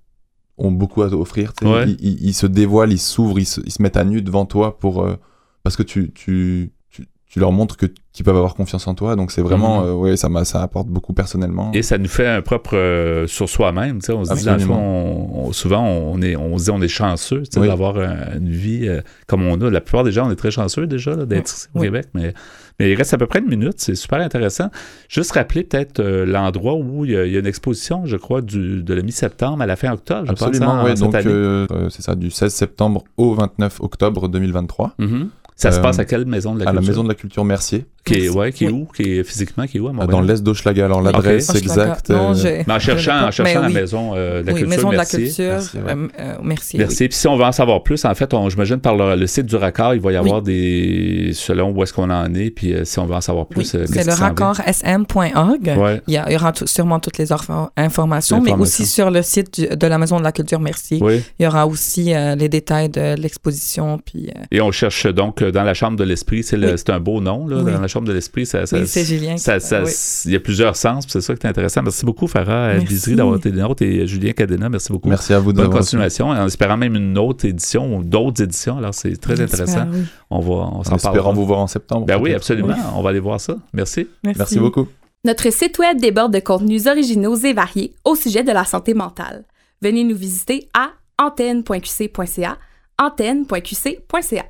ont 0.58 0.72
beaucoup 0.72 1.02
à 1.02 1.06
offrir. 1.06 1.52
tu 1.54 1.64
sais. 1.64 1.72
Ouais. 1.72 1.90
Ils, 1.90 1.96
ils- 2.04 2.28
ils 2.28 2.34
se 2.34 2.46
dévoilent, 2.46 2.92
ils 2.92 2.98
s'ouvrent, 2.98 3.38
ils 3.38 3.46
se, 3.46 3.60
ils 3.64 3.70
se 3.72 3.80
mettent 3.80 3.96
à 3.96 4.04
nu 4.04 4.20
devant 4.20 4.44
toi 4.44 4.78
pour, 4.78 5.02
euh, 5.04 5.14
parce 5.62 5.76
que 5.76 5.82
tu, 5.84 6.10
tu, 6.12 6.72
tu, 6.90 7.06
tu 7.26 7.38
leur 7.40 7.52
montres 7.52 7.76
que 7.76 7.86
qu'ils 8.12 8.24
peuvent 8.24 8.36
avoir 8.36 8.54
confiance 8.56 8.86
en 8.88 8.94
toi. 8.94 9.14
Donc 9.14 9.30
c'est 9.30 9.40
vraiment, 9.42 9.82
Mhm. 9.82 9.86
euh, 9.88 9.94
ouais, 9.94 10.16
ça, 10.16 10.28
m'a- 10.28 10.44
ça 10.44 10.62
apporte 10.62 10.88
beaucoup 10.88 11.12
personnellement. 11.12 11.70
Et 11.74 11.82
ça 11.82 11.96
nous 11.96 12.08
fait 12.08 12.26
un 12.26 12.42
propre 12.42 12.76
euh, 12.76 13.26
sur 13.28 13.48
soi-même. 13.48 14.00
tu 14.00 14.06
sais. 14.06 14.12
On 14.12 14.24
se 14.24 14.34
dit, 14.34 14.44
dans 14.44 14.54
le 14.54 14.58
fond, 14.58 14.74
Absolument. 14.74 15.36
on- 15.44 15.48
on- 15.48 15.52
souvent, 15.52 15.84
on, 15.86 16.20
est, 16.20 16.34
on 16.36 16.58
se 16.58 16.64
dit 16.64 16.70
on 16.70 16.82
est 16.82 16.88
chanceux 16.88 17.42
tu 17.42 17.52
sais, 17.52 17.60
Oui. 17.60 17.68
d'avoir 17.68 17.96
un- 17.98 18.36
une 18.38 18.50
vie 18.50 18.88
euh, 18.88 19.00
comme 19.28 19.42
on 19.46 19.60
a. 19.60 19.70
La 19.70 19.80
plupart 19.80 20.02
des 20.04 20.10
gens, 20.12 20.26
on 20.26 20.30
est 20.32 20.36
très 20.36 20.50
chanceux 20.50 20.86
déjà 20.88 21.14
là, 21.14 21.24
d'être 21.24 21.48
ici 21.48 21.66
au 21.74 21.78
Oui. 21.80 21.86
Québec, 21.86 22.06
mais, 22.14 22.34
mais 22.80 22.90
il 22.90 22.94
reste 22.96 23.14
à 23.14 23.18
peu 23.18 23.26
près 23.26 23.38
une 23.38 23.48
minute. 23.48 23.74
C'est 23.76 23.94
super 23.94 24.18
intéressant. 24.20 24.70
Juste 25.08 25.30
rappeler 25.32 25.62
peut-être 25.62 26.00
euh, 26.00 26.26
l'endroit 26.26 26.74
où 26.74 27.04
il 27.04 27.12
y, 27.12 27.16
a, 27.16 27.26
il 27.26 27.32
y 27.32 27.36
a 27.36 27.38
une 27.40 27.46
exposition, 27.46 28.06
je 28.06 28.16
crois, 28.16 28.40
du, 28.42 28.82
de 28.82 28.94
la 28.94 29.02
mi-septembre 29.02 29.62
à 29.62 29.66
la 29.66 29.76
fin 29.76 29.92
octobre. 29.92 30.24
Je 30.26 30.32
Absolument, 30.32 30.82
pense, 30.82 30.90
hein, 30.90 30.94
Donc 31.04 31.14
année. 31.14 31.66
c'est 31.90 32.02
ça, 32.02 32.16
du 32.16 32.30
16 32.30 32.52
septembre 32.52 33.04
au 33.16 33.34
29 33.34 33.80
octobre 33.80 34.26
2023. 34.28 34.94
Mhm. 34.98 35.28
Ça 35.60 35.72
se 35.72 35.78
euh, 35.78 35.82
passe 35.82 35.98
à 35.98 36.04
quelle 36.04 36.24
maison 36.24 36.54
de 36.54 36.60
la 36.64 36.70
à 36.70 36.72
la 36.72 36.78
culture? 36.78 36.90
Maison 36.92 37.02
de 37.04 37.08
la 37.08 37.14
Culture 37.14 37.44
Mercier, 37.44 37.84
Qui 38.04 38.14
est, 38.14 38.28
ouais, 38.30 38.50
qui 38.50 38.64
est 38.64 38.68
Oui. 38.68 38.86
où? 38.88 38.92
Qui 38.94 39.18
est 39.18 39.24
physiquement, 39.24 39.66
qui 39.66 39.76
est 39.76 39.80
où 39.80 39.86
à 39.88 39.90
euh, 39.90 39.92
Montréal? 39.92 40.10
dans 40.10 40.20
l'est 40.22 40.42
d'Hochelaga. 40.42 40.86
Alors 40.86 41.02
l'adresse 41.02 41.50
Ok. 41.50 41.56
exacte. 41.56 42.08
Non, 42.10 42.32
euh, 42.34 42.62
Mais 42.66 42.72
en 42.74 42.78
cherchant, 42.78 43.20
en 43.20 43.26
Mais 43.26 43.32
cherchant 43.32 43.60
la 43.60 43.66
oui. 43.68 43.74
maison 43.74 44.12
euh, 44.14 44.40
de 44.42 44.46
la 44.46 44.52
oui, 44.54 44.60
culture, 44.60 44.76
Maison 44.76 44.88
de 44.88 44.92
la 44.94 44.98
merci. 45.00 45.16
Culture, 45.18 45.44
Merci, 45.52 45.76
ouais. 45.76 45.82
euh, 45.92 46.08
euh, 46.18 46.34
merci. 46.42 46.78
Puis 46.78 47.08
si 47.10 47.28
on 47.28 47.36
veut 47.36 47.44
en 47.44 47.52
savoir 47.52 47.82
plus, 47.82 48.04
en 48.06 48.14
fait, 48.14 48.32
on- 48.32 48.48
j'imagine 48.48 48.78
par 48.78 48.96
le, 48.96 49.16
le 49.16 49.26
site 49.26 49.46
du 49.46 49.56
raccord, 49.56 49.94
il 49.94 50.00
va 50.00 50.12
y 50.12 50.16
avoir 50.16 50.40
des. 50.42 51.30
selon 51.34 51.70
où 51.72 51.82
est-ce 51.82 51.92
qu'on 51.92 52.08
en 52.10 52.34
est, 52.34 52.50
puis 52.50 52.72
euh, 52.72 52.84
si 52.84 52.98
on 52.98 53.04
veut 53.06 53.14
en 53.14 53.20
savoir 53.20 53.46
plus. 53.46 53.74
euh, 53.74 53.84
c'est 53.86 53.92
qu'est-ce 53.92 54.08
le 54.08 54.14
raccord 54.14 54.56
sm.org. 54.66 55.74
Ouais, 55.78 56.00
Il 56.08 56.14
y, 56.14 56.16
a- 56.16 56.24
il 56.28 56.32
y 56.32 56.36
aura 56.36 56.52
sûrement 56.64 57.00
toutes 57.00 57.18
les 57.18 57.30
informations, 57.76 58.40
mais 58.40 58.52
aussi 58.54 58.86
sur 58.86 59.10
le 59.10 59.22
site 59.22 59.60
du- 59.60 59.76
de 59.76 59.86
la 59.86 59.98
Maison 59.98 60.18
de 60.18 60.24
la 60.24 60.32
Culture 60.32 60.60
Mercier. 60.60 60.98
oui. 61.02 61.20
Il 61.38 61.44
y 61.44 61.46
aura 61.46 61.66
aussi 61.66 62.14
euh, 62.14 62.34
les 62.34 62.48
détails 62.48 62.88
de 62.88 63.14
l'exposition. 63.20 63.98
Puis, 64.04 64.28
euh, 64.34 64.40
Et 64.50 64.60
on 64.60 64.70
cherche 64.72 65.06
donc 65.06 65.42
euh, 65.42 65.49
dans 65.50 65.62
la 65.62 65.74
chambre 65.74 65.96
de 65.96 66.04
l'esprit, 66.04 66.42
c'est 66.42 66.56
le- 66.56 66.68
Oui. 66.68 66.72
c'est 66.76 66.90
un 66.90 67.00
beau 67.00 67.20
nom, 67.20 67.46
là, 67.46 67.58
Oui. 67.62 67.72
dans 67.72 67.80
la 67.80 67.88
chambre 67.88 68.06
de 68.08 68.12
l'esprit. 68.12 68.46
Ça, 68.46 68.66
ça, 68.66 68.78
oui, 68.78 68.86
c'est 68.86 69.04
Julien. 69.04 69.34
qui- 69.34 69.40
ça- 69.40 69.60
ça- 69.60 69.82
oui. 69.82 69.90
Il 70.26 70.32
y 70.32 70.36
a 70.36 70.40
plusieurs 70.40 70.76
sens, 70.76 71.04
puis 71.06 71.12
c'est 71.12 71.20
ça 71.20 71.34
qui 71.34 71.46
est 71.46 71.50
intéressant. 71.50 71.82
Merci 71.82 72.04
beaucoup, 72.04 72.26
Farah 72.26 72.72
Merci. 72.74 72.86
Bizery, 72.86 73.16
d'avoir 73.16 73.36
été 73.36 73.50
des 73.50 73.60
nôtres, 73.60 73.82
et 73.82 74.06
Julien 74.06 74.32
Cadena, 74.32 74.68
merci 74.68 74.92
beaucoup. 74.92 75.08
Merci 75.08 75.32
à 75.32 75.38
vous 75.40 75.52
de 75.52 75.58
Bonne 75.62 75.70
continuation, 75.70 76.28
en 76.28 76.46
espérant 76.46 76.76
même 76.76 76.94
une 76.96 77.18
autre 77.18 77.44
édition 77.44 77.96
ou 77.96 78.02
d'autres 78.02 78.42
éditions. 78.42 78.78
Alors, 78.78 78.94
c'est 78.94 79.16
très 79.16 79.40
intéressant. 79.40 79.86
On 80.30 80.40
va, 80.40 80.52
on 80.72 80.82
s'en 80.98 81.32
vous 81.32 81.46
voir 81.46 81.60
en 81.60 81.66
septembre. 81.66 82.06
Ben 82.06 82.18
oui, 82.20 82.32
absolument. 82.34 82.74
On 82.96 83.02
va 83.02 83.10
aller 83.10 83.20
voir 83.20 83.40
ça. 83.40 83.56
Merci. 83.72 84.06
Merci 84.24 84.58
beaucoup. 84.58 84.86
Notre 85.24 85.52
site 85.52 85.78
web 85.78 86.00
déborde 86.00 86.32
de 86.32 86.38
contenus 86.40 86.86
originaux 86.86 87.36
et 87.36 87.52
variés 87.52 87.94
au 88.04 88.14
sujet 88.14 88.42
de 88.42 88.52
la 88.52 88.64
santé 88.64 88.94
mentale. 88.94 89.44
Venez 89.82 90.02
nous 90.02 90.16
visiter 90.16 90.68
à 90.72 90.92
antenne.qc.ca, 91.18 92.56
antenne.qc.ca. 92.98 94.44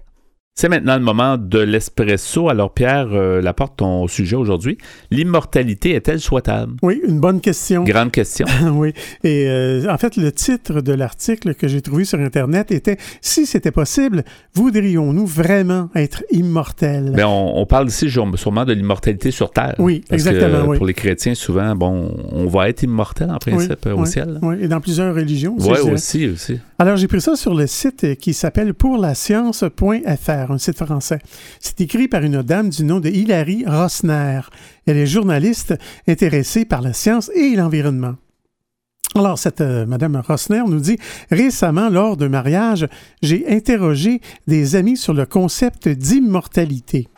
C'est 0.61 0.69
maintenant 0.69 0.99
le 0.99 1.03
moment 1.03 1.39
de 1.39 1.59
l'espresso. 1.59 2.51
Alors, 2.51 2.75
Pierre 2.75 3.09
euh, 3.13 3.41
Laporte, 3.41 3.79
ton 3.79 4.07
sujet 4.09 4.37
aujourd'hui. 4.37 4.77
L'immortalité 5.11 5.95
est-elle 5.95 6.21
souhaitable? 6.21 6.75
Oui, 6.83 7.01
une 7.09 7.19
bonne 7.19 7.41
question. 7.41 7.83
Grande 7.83 8.11
question. 8.11 8.45
oui. 8.75 8.93
Et 9.25 9.49
euh, 9.49 9.91
en 9.91 9.97
fait, 9.97 10.19
le 10.19 10.31
titre 10.33 10.83
de 10.83 10.93
l'article 10.93 11.55
que 11.55 11.67
j'ai 11.67 11.81
trouvé 11.81 12.05
sur 12.05 12.21
Internet 12.21 12.73
était 12.73 12.99
Si 13.23 13.47
c'était 13.47 13.71
possible, 13.71 14.23
voudrions-nous 14.53 15.25
vraiment 15.25 15.89
être 15.95 16.25
immortels? 16.31 17.13
Ben, 17.17 17.25
on, 17.25 17.55
on 17.57 17.65
parle 17.65 17.89
ici 17.89 18.11
sûrement 18.11 18.67
de 18.67 18.75
l'immortalité 18.75 19.31
sur 19.31 19.53
Terre. 19.53 19.77
Oui, 19.79 20.05
Parce 20.11 20.23
que, 20.23 20.29
exactement, 20.29 20.69
oui. 20.69 20.77
Pour 20.77 20.85
les 20.85 20.93
chrétiens, 20.93 21.35
souvent, 21.35 21.75
bon, 21.75 22.15
on 22.33 22.49
va 22.49 22.69
être 22.69 22.83
immortel 22.83 23.31
en 23.31 23.39
principe 23.39 23.87
Oui, 23.87 23.93
au 23.93 24.01
oui, 24.01 24.07
ciel. 24.07 24.39
Oui, 24.43 24.57
et 24.61 24.69
dans 24.69 24.83
plusieurs 24.83 25.15
religions 25.15 25.57
aussi. 25.57 25.71
Oui, 25.71 25.91
aussi, 25.91 26.29
aussi. 26.29 26.61
Alors, 26.79 26.97
j'ai 26.97 27.09
pris 27.09 27.23
ça 27.23 27.35
sur 27.35 27.55
le 27.55 27.67
site 27.67 28.19
qui 28.19 28.35
s'appelle 28.35 28.75
pourlascience.fr, 28.75 30.50
un 30.53 30.59
site 30.59 30.83
français. 30.85 31.19
C'est 31.61 31.81
écrit 31.81 32.09
par 32.09 32.23
une 32.23 32.43
dame 32.43 32.71
du 32.71 32.85
nom 32.85 33.01
de 33.01 33.09
Hilary 33.09 33.65
Rossner. 33.67 34.41
Elle 34.87 34.97
est 34.97 35.07
journaliste 35.07 35.75
intéressée 36.09 36.65
par 36.65 36.83
la 36.83 36.93
science 36.93 37.31
et 37.35 37.57
l'environnement. 37.57 38.17
Alors, 39.17 39.39
cette 39.39 39.61
euh, 39.61 39.87
Madame 39.87 40.17
Rossner 40.17 40.63
nous 40.67 40.79
dit 40.79 40.99
Récemment, 41.31 41.89
lors 41.89 42.17
d'un 42.17 42.29
mariage, 42.29 42.87
j'ai 43.23 43.49
interrogé 43.49 44.21
des 44.47 44.77
amis 44.77 44.97
sur 44.97 45.15
le 45.15 45.27
concept 45.27 45.89
d'immortalité. 45.89 47.09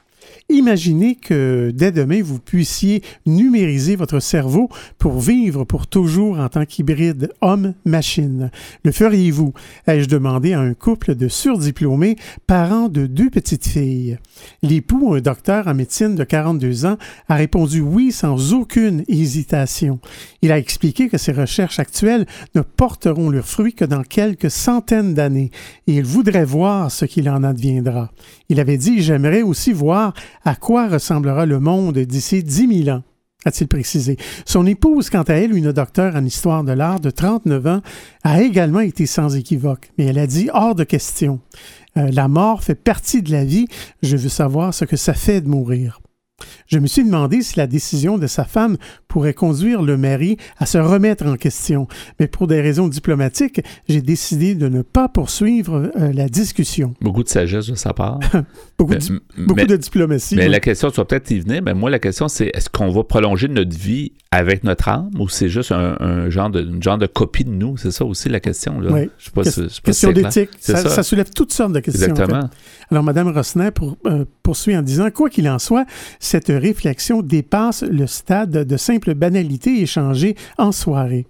Imaginez 0.52 1.14
que 1.14 1.72
dès 1.74 1.92
demain, 1.92 2.20
vous 2.22 2.38
puissiez 2.38 3.02
numériser 3.24 3.96
votre 3.96 4.20
cerveau 4.20 4.68
pour 4.98 5.18
vivre 5.18 5.64
pour 5.64 5.86
toujours 5.86 6.38
en 6.38 6.50
tant 6.50 6.66
qu'hybride 6.66 7.32
homme-machine. 7.40 8.50
Le 8.84 8.92
feriez-vous? 8.92 9.54
Ai-je 9.86 10.10
demandé 10.10 10.52
à 10.52 10.60
un 10.60 10.74
couple 10.74 11.14
de 11.14 11.26
surdiplômés, 11.28 12.16
parents 12.46 12.90
de 12.90 13.06
deux 13.06 13.30
petites 13.30 13.66
filles? 13.66 14.18
L'époux, 14.62 15.14
un 15.14 15.22
docteur 15.22 15.68
en 15.68 15.74
médecine 15.74 16.16
de 16.16 16.24
42 16.24 16.84
ans, 16.84 16.98
a 17.30 17.34
répondu 17.34 17.80
oui 17.80 18.12
sans 18.12 18.52
aucune 18.52 19.04
hésitation. 19.08 20.00
Il 20.42 20.52
a 20.52 20.58
expliqué 20.58 21.08
que 21.08 21.16
ses 21.16 21.32
recherches 21.32 21.78
actuelles 21.78 22.26
ne 22.54 22.60
porteront 22.60 23.30
leurs 23.30 23.48
fruits 23.48 23.72
que 23.72 23.86
dans 23.86 24.02
quelques 24.02 24.50
centaines 24.50 25.14
d'années 25.14 25.50
et 25.86 25.94
il 25.94 26.04
voudrait 26.04 26.44
voir 26.44 26.90
ce 26.90 27.06
qu'il 27.06 27.30
en 27.30 27.42
adviendra. 27.42 28.12
Il 28.50 28.60
avait 28.60 28.76
dit 28.76 29.00
J'aimerais 29.00 29.40
aussi 29.40 29.72
voir 29.72 30.12
à 30.44 30.54
quoi 30.54 30.88
ressemblera 30.88 31.46
le 31.46 31.60
monde 31.60 31.98
d'ici 31.98 32.42
dix 32.42 32.66
mille 32.66 32.90
ans 32.90 33.02
a-t-il 33.44 33.66
précisé. 33.66 34.16
Son 34.44 34.66
épouse, 34.66 35.10
quant 35.10 35.22
à 35.22 35.34
elle, 35.34 35.56
une 35.56 35.72
docteure 35.72 36.14
en 36.14 36.24
histoire 36.24 36.62
de 36.62 36.72
l'art 36.72 37.00
de 37.00 37.10
39 37.10 37.66
ans, 37.66 37.80
a 38.22 38.40
également 38.40 38.80
été 38.80 39.06
sans 39.06 39.34
équivoque, 39.36 39.90
mais 39.98 40.04
elle 40.04 40.18
a 40.18 40.26
dit 40.26 40.48
hors 40.52 40.74
de 40.74 40.84
question. 40.84 41.40
Euh, 41.96 42.08
la 42.12 42.28
mort 42.28 42.62
fait 42.62 42.76
partie 42.76 43.22
de 43.22 43.32
la 43.32 43.44
vie, 43.44 43.66
je 44.02 44.16
veux 44.16 44.28
savoir 44.28 44.72
ce 44.72 44.84
que 44.84 44.96
ça 44.96 45.14
fait 45.14 45.40
de 45.40 45.48
mourir. 45.48 46.00
Je 46.72 46.78
me 46.78 46.86
suis 46.86 47.04
demandé 47.04 47.42
si 47.42 47.58
la 47.58 47.66
décision 47.66 48.16
de 48.16 48.26
sa 48.26 48.44
femme 48.44 48.78
pourrait 49.06 49.34
conduire 49.34 49.82
le 49.82 49.98
mari 49.98 50.38
à 50.56 50.64
se 50.64 50.78
remettre 50.78 51.26
en 51.26 51.36
question, 51.36 51.86
mais 52.18 52.28
pour 52.28 52.46
des 52.46 52.62
raisons 52.62 52.88
diplomatiques, 52.88 53.60
j'ai 53.90 54.00
décidé 54.00 54.54
de 54.54 54.68
ne 54.68 54.80
pas 54.80 55.10
poursuivre 55.10 55.92
euh, 56.00 56.12
la 56.14 56.30
discussion. 56.30 56.94
Beaucoup 57.02 57.24
de 57.24 57.28
sagesse 57.28 57.66
de 57.66 57.74
sa 57.74 57.92
part. 57.92 58.20
beaucoup, 58.78 58.94
de, 58.94 59.20
beaucoup 59.36 59.66
de, 59.66 59.76
diplomatie. 59.76 60.34
Mais 60.34 60.48
la 60.48 60.60
question, 60.60 60.90
tu 60.90 60.96
vas 60.96 61.04
peut-être 61.04 61.30
y 61.30 61.40
venir, 61.40 61.60
mais 61.62 61.74
moi, 61.74 61.90
la 61.90 61.98
question, 61.98 62.26
c'est 62.28 62.50
est-ce 62.54 62.70
qu'on 62.70 62.90
va 62.90 63.04
prolonger 63.04 63.48
notre 63.48 63.76
vie 63.76 64.12
avec 64.30 64.64
notre 64.64 64.88
âme 64.88 65.10
ou 65.18 65.28
c'est 65.28 65.50
juste 65.50 65.72
un, 65.72 66.30
genre 66.30 66.48
de, 66.48 66.62
une 66.62 66.82
genre 66.82 66.96
de 66.96 67.06
copie 67.06 67.44
de 67.44 67.50
nous? 67.50 67.76
C'est 67.76 67.90
ça 67.90 68.06
aussi 68.06 68.30
la 68.30 68.40
question. 68.40 68.80
Là. 68.80 68.92
Oui. 68.92 69.10
Je 69.18 69.26
sais 69.26 69.30
pas, 69.30 69.44
si, 69.44 69.80
question 69.82 70.12
d'éthique. 70.12 70.48
Ça, 70.58 70.78
ça. 70.78 71.02
soulève 71.02 71.28
toutes 71.28 71.52
sortes 71.52 71.74
de 71.74 71.80
questions. 71.80 72.08
Exactement. 72.08 72.48
Alors, 72.90 73.02
Mme 73.02 73.28
Rossner 73.28 73.72
pour, 73.72 73.98
euh, 74.06 74.24
poursuit 74.42 74.74
en 74.74 74.82
disant, 74.82 75.10
quoi 75.10 75.28
qu'il 75.28 75.48
en 75.50 75.58
soit, 75.58 75.84
cette 76.18 76.48
réflexion 76.62 77.22
dépasse 77.22 77.82
le 77.82 78.06
stade 78.06 78.50
de 78.50 78.76
simple 78.76 79.14
banalité 79.14 79.82
échangée 79.82 80.36
en 80.56 80.72
soirée. 80.72 81.26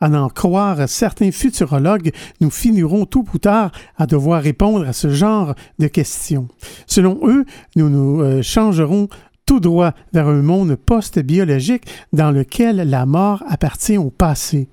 À 0.00 0.08
en 0.08 0.30
croire 0.30 0.88
certains 0.88 1.30
futurologues, 1.30 2.12
nous 2.40 2.50
finirons 2.50 3.04
tout 3.04 3.26
ou 3.34 3.38
tard 3.38 3.70
à 3.98 4.06
devoir 4.06 4.42
répondre 4.42 4.88
à 4.88 4.94
ce 4.94 5.10
genre 5.10 5.54
de 5.78 5.88
questions. 5.88 6.48
Selon 6.86 7.20
eux, 7.24 7.44
nous 7.76 7.90
nous 7.90 8.22
euh, 8.22 8.40
changerons 8.40 9.08
tout 9.44 9.60
droit 9.60 9.92
vers 10.14 10.28
un 10.28 10.42
monde 10.42 10.76
post-biologique 10.76 11.84
dans 12.14 12.30
lequel 12.30 12.76
la 12.88 13.04
mort 13.04 13.44
appartient 13.48 13.98
au 13.98 14.08
passé 14.08 14.68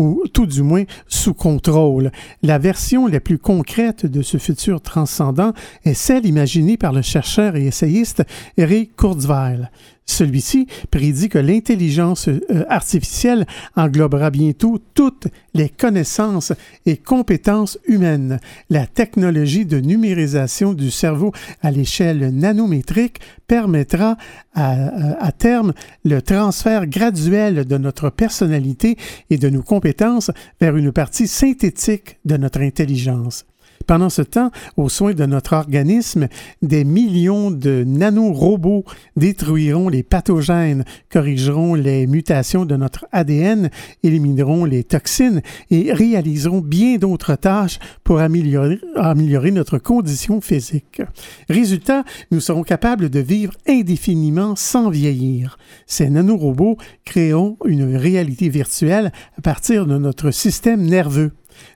ou 0.00 0.26
tout 0.32 0.46
du 0.46 0.62
moins 0.62 0.84
sous 1.06 1.34
contrôle. 1.34 2.10
La 2.42 2.58
version 2.58 3.06
la 3.06 3.20
plus 3.20 3.38
concrète 3.38 4.06
de 4.06 4.22
ce 4.22 4.38
futur 4.38 4.80
transcendant 4.80 5.52
est 5.84 5.94
celle 5.94 6.24
imaginée 6.24 6.78
par 6.78 6.92
le 6.92 7.02
chercheur 7.02 7.54
et 7.54 7.66
essayiste 7.66 8.22
Eric 8.56 8.96
Kurzweil. 8.96 9.68
Celui-ci 10.10 10.66
prédit 10.90 11.28
que 11.28 11.38
l'intelligence 11.38 12.26
euh, 12.26 12.64
artificielle 12.68 13.46
englobera 13.76 14.30
bientôt 14.30 14.80
toutes 14.92 15.28
les 15.54 15.68
connaissances 15.68 16.52
et 16.84 16.96
compétences 16.96 17.78
humaines. 17.86 18.40
La 18.70 18.86
technologie 18.86 19.66
de 19.66 19.78
numérisation 19.78 20.74
du 20.74 20.90
cerveau 20.90 21.32
à 21.62 21.70
l'échelle 21.70 22.34
nanométrique 22.34 23.20
permettra 23.46 24.16
à, 24.52 25.24
à, 25.24 25.30
terme 25.30 25.74
le 26.04 26.20
transfert 26.20 26.88
graduel 26.88 27.64
de 27.64 27.78
notre 27.78 28.10
personnalité 28.10 28.96
et 29.30 29.38
de 29.38 29.48
nos 29.48 29.62
compétences 29.62 30.32
vers 30.60 30.76
une 30.76 30.90
partie 30.90 31.28
synthétique 31.28 32.18
de 32.24 32.36
notre 32.36 32.62
intelligence. 32.62 33.46
Pendant 33.86 34.10
ce 34.10 34.22
temps, 34.22 34.50
aux 34.76 34.88
soins 34.88 35.14
de 35.14 35.26
notre 35.26 35.54
organisme, 35.54 36.28
des 36.62 36.84
millions 36.84 37.50
de 37.50 37.82
nanorobots 37.84 38.84
détruiront 39.16 39.88
les 39.88 40.02
pathogènes, 40.02 40.84
corrigeront 41.10 41.74
les 41.74 42.06
mutations 42.06 42.64
de 42.64 42.76
notre 42.76 43.06
ADN, 43.10 43.70
élimineront 44.04 44.64
les 44.64 44.84
toxines 44.84 45.42
et 45.70 45.92
réaliseront 45.92 46.60
bien 46.60 46.98
d'autres 46.98 47.34
tâches 47.34 47.78
pour 48.04 48.20
améliorer, 48.20 48.80
améliorer 48.96 49.50
notre 49.50 49.78
condition 49.78 50.40
physique. 50.40 51.02
Résultat, 51.48 52.04
nous 52.30 52.40
serons 52.40 52.62
capables 52.62 53.10
de 53.10 53.20
vivre 53.20 53.54
indéfiniment 53.66 54.54
sans 54.54 54.90
vieillir. 54.90 55.58
Ces 55.86 56.10
nanorobots 56.10 56.76
créeront 57.04 57.56
une 57.64 57.96
réalité 57.96 58.48
virtuelle 58.48 59.10
à 59.36 59.40
partir 59.40 59.86
de 59.86 59.98
notre 59.98 60.30
système 60.30 60.82
nerveux 60.82 61.32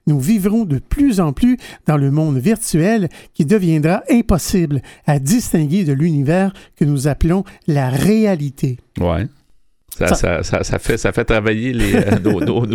nous 0.07 0.21
vivrons 0.21 0.65
de 0.65 0.79
plus 0.79 1.21
en 1.21 1.33
plus 1.33 1.59
dans 1.87 1.97
le 1.97 2.11
monde 2.11 2.39
virtuel 2.39 3.09
qui 3.33 3.45
deviendra 3.45 4.03
impossible 4.11 4.83
à 5.07 5.19
distinguer 5.19 5.85
de 5.85 5.93
l'univers 5.93 6.53
que 6.77 6.85
nous 6.85 7.09
appelons 7.09 7.45
la 7.67 7.91
réalité. 7.91 8.79
Ça, 9.96 10.42
ça, 10.42 10.42
ça, 10.42 10.78
fait, 10.78 10.96
ça 10.98 11.12
fait 11.12 11.24
travailler 11.24 11.72
les, 11.72 11.94
euh, 11.94 12.18
nos, 12.24 12.40
nos, 12.40 12.66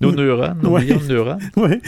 nos, 0.00 0.12
neurones, 0.12 0.58
nos 0.62 0.78
millions 0.78 0.98
de 0.98 1.12
neurones. 1.12 1.38
Oui. 1.56 1.80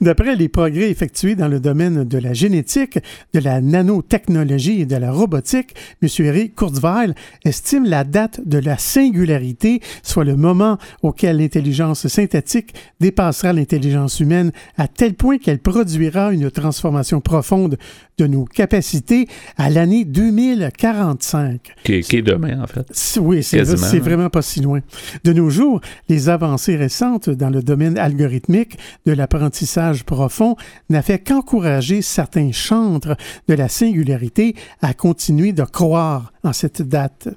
D'après 0.00 0.36
les 0.36 0.48
progrès 0.48 0.90
effectués 0.90 1.34
dans 1.34 1.48
le 1.48 1.60
domaine 1.60 2.04
de 2.04 2.18
la 2.18 2.34
génétique, 2.34 2.98
de 3.32 3.40
la 3.40 3.60
nanotechnologie 3.60 4.82
et 4.82 4.86
de 4.86 4.96
la 4.96 5.10
robotique, 5.10 5.74
M. 6.02 6.08
Eric 6.18 6.54
Kurzweil 6.54 7.14
estime 7.44 7.86
la 7.86 8.04
date 8.04 8.40
de 8.46 8.58
la 8.58 8.76
singularité, 8.76 9.80
soit 10.02 10.24
le 10.24 10.36
moment 10.36 10.78
auquel 11.02 11.38
l'intelligence 11.38 12.06
synthétique 12.06 12.74
dépassera 13.00 13.52
l'intelligence 13.52 14.20
humaine 14.20 14.52
à 14.76 14.88
tel 14.88 15.14
point 15.14 15.38
qu'elle 15.38 15.58
produira 15.58 16.32
une 16.32 16.50
transformation 16.50 17.20
profonde 17.20 17.78
de 18.18 18.26
nos 18.26 18.44
capacités 18.44 19.28
à 19.56 19.70
l'année 19.70 20.04
2045. 20.04 21.74
Qui, 21.84 21.94
est 21.94 22.22
demain, 22.22 22.62
en 22.62 22.66
fait. 22.66 22.86
Oui, 23.20 23.42
c'est 23.42 23.62
vraiment 23.98 24.30
pas 24.30 24.42
si 24.42 24.60
loin. 24.60 24.80
De 25.24 25.32
nos 25.32 25.50
jours, 25.50 25.80
les 26.08 26.28
avancées 26.28 26.76
récentes 26.76 27.30
dans 27.30 27.50
le 27.50 27.62
domaine 27.62 27.98
algorithmique 27.98 28.78
de 29.04 29.12
l'apprentissage 29.12 30.04
profond 30.04 30.56
n'a 30.88 31.02
fait 31.02 31.18
qu'encourager 31.18 32.02
certains 32.02 32.52
chantres 32.52 33.16
de 33.48 33.54
la 33.54 33.68
singularité 33.68 34.54
à 34.80 34.94
continuer 34.94 35.52
de 35.52 35.64
croire 35.64 36.32
en 36.42 36.52
cette 36.52 36.82
date. 36.82 37.28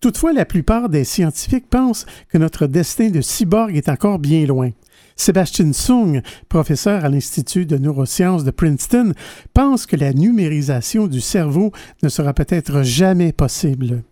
Toutefois, 0.00 0.32
la 0.32 0.44
plupart 0.44 0.88
des 0.88 1.04
scientifiques 1.04 1.68
pensent 1.68 2.06
que 2.28 2.38
notre 2.38 2.66
destin 2.66 3.10
de 3.10 3.20
cyborg 3.20 3.76
est 3.76 3.88
encore 3.88 4.18
bien 4.18 4.46
loin. 4.46 4.70
Sébastien 5.16 5.72
Sung, 5.72 6.22
professeur 6.48 7.04
à 7.04 7.08
l'Institut 7.08 7.66
de 7.66 7.76
neurosciences 7.76 8.44
de 8.44 8.50
Princeton, 8.50 9.12
pense 9.54 9.86
que 9.86 9.96
la 9.96 10.12
numérisation 10.12 11.06
du 11.06 11.20
cerveau 11.20 11.72
ne 12.02 12.08
sera 12.08 12.32
peut-être 12.32 12.82
jamais 12.82 13.32
possible. 13.32 14.02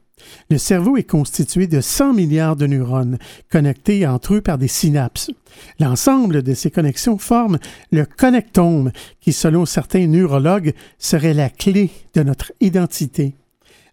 Le 0.51 0.59
cerveau 0.59 0.97
est 0.97 1.05
constitué 1.05 1.67
de 1.67 1.81
100 1.81 2.13
milliards 2.13 2.57
de 2.57 2.67
neurones, 2.67 3.19
connectés 3.51 4.07
entre 4.07 4.35
eux 4.35 4.41
par 4.41 4.59
des 4.59 4.69
synapses. 4.69 5.31
L'ensemble 5.79 6.43
de 6.43 6.55
ces 6.55 6.71
connexions 6.71 7.19
forme 7.19 7.59
le 7.91 8.05
connectome, 8.05 8.93
qui, 9.21 9.33
selon 9.33 9.67
certains 9.67 10.07
neurologues, 10.07 10.75
serait 10.99 11.35
la 11.35 11.49
clé 11.49 11.91
de 12.15 12.23
notre 12.23 12.53
identité. 12.61 13.35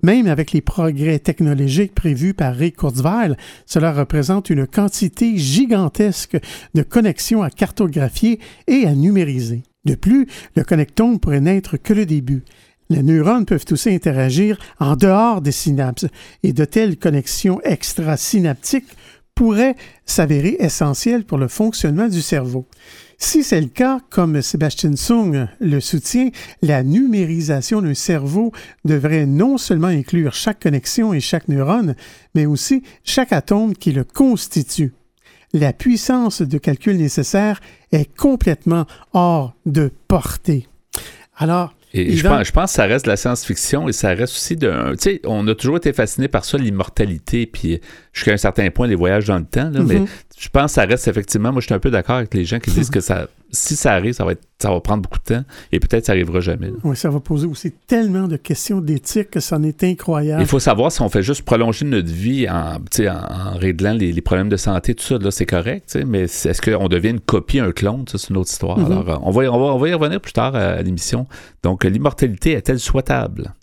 Même 0.04 0.28
avec 0.28 0.52
les 0.52 0.62
progrès 0.62 1.20
technologiques 1.20 1.96
prévus 1.96 2.34
par 2.34 2.56
Ray 2.56 2.72
Kurzweil, 2.72 3.36
cela 3.66 3.92
représente 3.92 4.50
une 4.50 4.68
quantité 4.68 5.38
gigantesque 5.38 6.38
de 6.74 6.84
connexions 6.84 7.42
à 7.42 7.50
cartographier 7.50 8.40
et 8.68 8.86
à 8.86 8.94
numériser. 8.94 9.64
De 9.86 9.96
plus, 9.96 10.28
le 10.56 10.64
connectome 10.64 11.20
pourrait 11.20 11.42
n'être 11.42 11.78
que 11.78 11.94
le 11.94 12.06
début. 12.06 12.44
Les 12.90 13.04
neurones 13.04 13.46
peuvent 13.46 13.66
aussi 13.72 13.90
interagir 13.90 14.58
en 14.80 14.96
dehors 14.96 15.42
des 15.42 15.52
synapses 15.52 16.06
et 16.44 16.54
de 16.54 16.66
telles 16.66 16.98
connexions 16.98 17.60
extrasynaptiques 17.64 18.96
pourraient 19.36 19.76
s'avérer 20.06 20.58
essentielles 20.60 21.24
pour 21.24 21.38
le 21.38 21.48
fonctionnement 21.48 22.08
du 22.08 22.22
cerveau. 22.22 22.66
Si 23.20 23.44
c'est 23.44 23.62
le 23.62 23.68
cas, 23.68 24.00
comme 24.12 24.44
Sébastien 24.44 24.96
Sung 24.96 25.48
le 25.60 25.80
soutient, 25.80 26.30
la 26.62 26.84
numérisation 26.84 27.82
d'un 27.82 27.96
cerveau 27.96 28.52
devrait 28.86 29.26
non 29.26 29.58
seulement 29.58 29.88
inclure 29.88 30.34
chaque 30.36 30.62
connexion 30.62 31.14
et 31.14 31.20
chaque 31.20 31.48
neurone, 31.48 31.96
mais 32.36 32.46
aussi 32.46 32.84
chaque 33.04 33.34
atome 33.34 33.74
qui 33.74 33.92
le 33.92 34.04
constitue. 34.04 34.94
La 35.52 35.74
puissance 35.74 36.44
de 36.44 36.58
calcul 36.60 36.98
nécessaire 36.98 37.60
est 37.92 38.16
complètement 38.16 38.86
hors 39.14 39.56
de 39.66 39.92
portée. 40.08 40.68
Alors, 41.38 41.74
je, 41.94 42.22
pense, 42.22 42.48
je, 42.48 42.52
pense, 42.52 42.72
que 42.72 42.76
ça 42.76 42.84
reste 42.84 43.06
de 43.06 43.12
la 43.12 43.18
science-fiction 43.18 43.88
et 43.88 43.94
ça 43.94 44.10
reste 44.10 44.36
aussi 44.36 44.56
de. 44.56 44.92
Tu 44.92 44.98
sais, 45.00 45.22
on 45.26 45.48
a 45.48 45.56
toujours 45.56 45.78
été 45.78 45.94
fasciné 45.94 46.28
par 46.28 46.46
ça, 46.46 46.58
l'immortalité, 46.58 47.46
puis 47.46 47.80
jusqu'à 48.18 48.34
un 48.34 48.38
certain 48.38 48.70
point, 48.72 48.88
les 48.88 48.96
voyages 48.96 49.26
dans 49.26 49.38
le 49.38 49.46
temps. 49.46 49.70
mais 49.72 50.00
mm-hmm. 50.00 50.08
je 50.38 50.50
pense 50.50 50.72
que 50.72 50.76
ça 50.76 50.86
reste 50.86 51.08
effectivement. 51.08 51.52
Moi, 51.52 51.62
je 51.62 51.68
suis 51.68 51.76
un 51.76 51.80
peu 51.80 51.92
d'accord 51.92 52.16
avec 52.16 52.34
les 52.34 52.46
gens 52.46 52.60
qui 52.60 52.72
disent 52.72 52.90
que 52.90 53.00
ça 53.00 53.28
si 53.52 53.76
ça 53.76 53.94
arrive, 53.94 54.14
ça 54.14 54.26
va, 54.26 54.34
être, 54.34 54.44
ça 54.60 54.72
va 54.72 54.80
prendre 54.82 55.04
beaucoup 55.04 55.20
de 55.20 55.36
temps 55.36 55.44
et 55.72 55.80
peut-être 55.80 56.06
ça 56.06 56.12
arrivera 56.12 56.40
jamais. 56.40 56.72
Oui, 56.84 56.96
ça 56.98 57.10
va 57.10 57.20
poser 57.20 57.48
aussi 57.48 57.72
tellement 57.72 58.28
de 58.28 58.36
questions 58.36 58.82
d'éthique 58.82 59.32
que 59.32 59.40
ça 59.40 59.58
en 59.58 59.64
est 59.64 59.84
incroyable. 59.84 60.42
Il 60.42 60.48
faut 60.48 60.60
savoir 60.60 60.92
si 60.92 61.02
on 61.02 61.10
fait 61.10 61.24
juste 61.24 61.44
prolonger 61.44 61.86
notre 61.86 62.12
vie 62.12 62.48
en, 62.50 62.78
en 62.78 63.58
réglant 63.58 63.94
les, 63.94 64.22
problèmes 64.22 64.50
de 64.50 64.58
santé, 64.58 64.96
tout 64.96 65.06
ça, 65.06 65.18
là, 65.18 65.32
c'est 65.32 65.46
correct, 65.46 65.98
mais 66.06 66.24
est-ce 66.24 66.62
qu'on 66.62 66.88
devient 66.88 67.12
une 67.12 67.20
copie, 67.20 67.60
un 67.60 67.72
clone, 67.72 68.04
c'est 68.08 68.30
une 68.30 68.38
autre 68.38 68.50
histoire. 68.50 68.78
Mhm. 68.78 68.86
Alors, 68.86 69.22
on 69.24 69.32
va, 69.32 69.42
on, 69.44 69.60
va, 69.60 69.66
on 69.74 69.78
va 69.78 69.88
y 69.88 69.94
revenir 69.94 70.20
plus 70.20 70.34
tard 70.34 70.56
à 70.56 70.82
l'émission. 70.82 71.28
Donc, 71.64 71.86
l'immortalité 71.86 72.54
est-elle 72.54 72.80
souhaitable? 72.80 73.54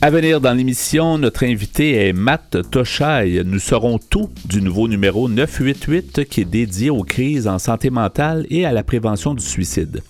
À 0.00 0.10
venir 0.10 0.40
dans 0.40 0.52
l'émission, 0.52 1.18
notre 1.18 1.42
invité 1.42 2.06
est 2.06 2.12
Matt 2.12 2.56
Toshai. 2.70 3.42
Nous 3.44 3.58
saurons 3.58 3.98
tout 3.98 4.30
du 4.44 4.62
nouveau 4.62 4.86
numéro 4.86 5.28
988 5.28 6.24
qui 6.24 6.42
est 6.42 6.44
dédié 6.44 6.88
aux 6.88 7.02
crises 7.02 7.48
en 7.48 7.58
santé 7.58 7.90
mentale 7.90 8.46
et 8.48 8.64
à 8.64 8.70
la 8.70 8.84
prévention 8.84 9.34
du 9.34 9.42
suicide. 9.44 10.02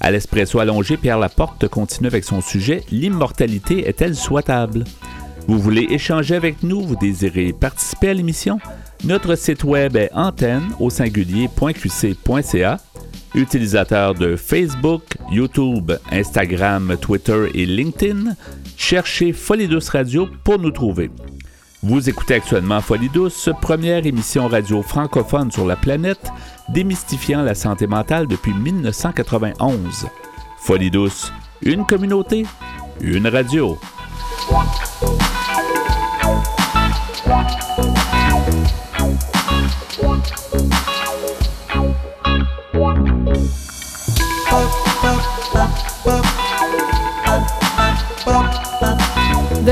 À 0.00 0.10
l'espresso 0.10 0.58
allongé, 0.60 0.96
Pierre 0.96 1.18
Laporte 1.18 1.68
continue 1.68 2.06
avec 2.06 2.24
son 2.24 2.40
sujet 2.40 2.84
L'immortalité 2.90 3.86
est-elle 3.86 4.16
souhaitable? 4.16 4.84
Vous 5.46 5.58
voulez 5.58 5.88
échanger 5.90 6.36
avec 6.36 6.62
nous 6.62 6.80
Vous 6.80 6.96
désirez 6.96 7.52
participer 7.52 8.08
à 8.08 8.14
l'émission? 8.14 8.58
Notre 9.04 9.34
site 9.34 9.62
web 9.62 9.94
est 9.96 10.10
antenne 10.14 10.70
au 10.80 10.88
singulier.qc.ca. 10.88 12.78
Utilisateur 13.34 14.14
de 14.14 14.36
Facebook, 14.36 15.02
YouTube, 15.30 15.92
Instagram, 16.10 16.96
Twitter 16.98 17.50
et 17.52 17.66
LinkedIn, 17.66 18.36
cherchez 18.76 19.32
Folie 19.32 19.68
Radio 19.92 20.28
pour 20.42 20.58
nous 20.58 20.70
trouver. 20.70 21.10
Vous 21.82 22.08
écoutez 22.08 22.34
actuellement 22.34 22.80
Folie 22.80 23.10
Douce, 23.10 23.50
première 23.60 24.06
émission 24.06 24.48
radio 24.48 24.82
francophone 24.82 25.50
sur 25.52 25.66
la 25.66 25.76
planète, 25.76 26.30
démystifiant 26.70 27.42
la 27.42 27.54
santé 27.54 27.86
mentale 27.86 28.26
depuis 28.26 28.54
1991. 28.54 30.06
Folie 30.58 30.90
une 31.62 31.84
communauté, 31.84 32.46
une 33.00 33.26
radio. 33.26 33.78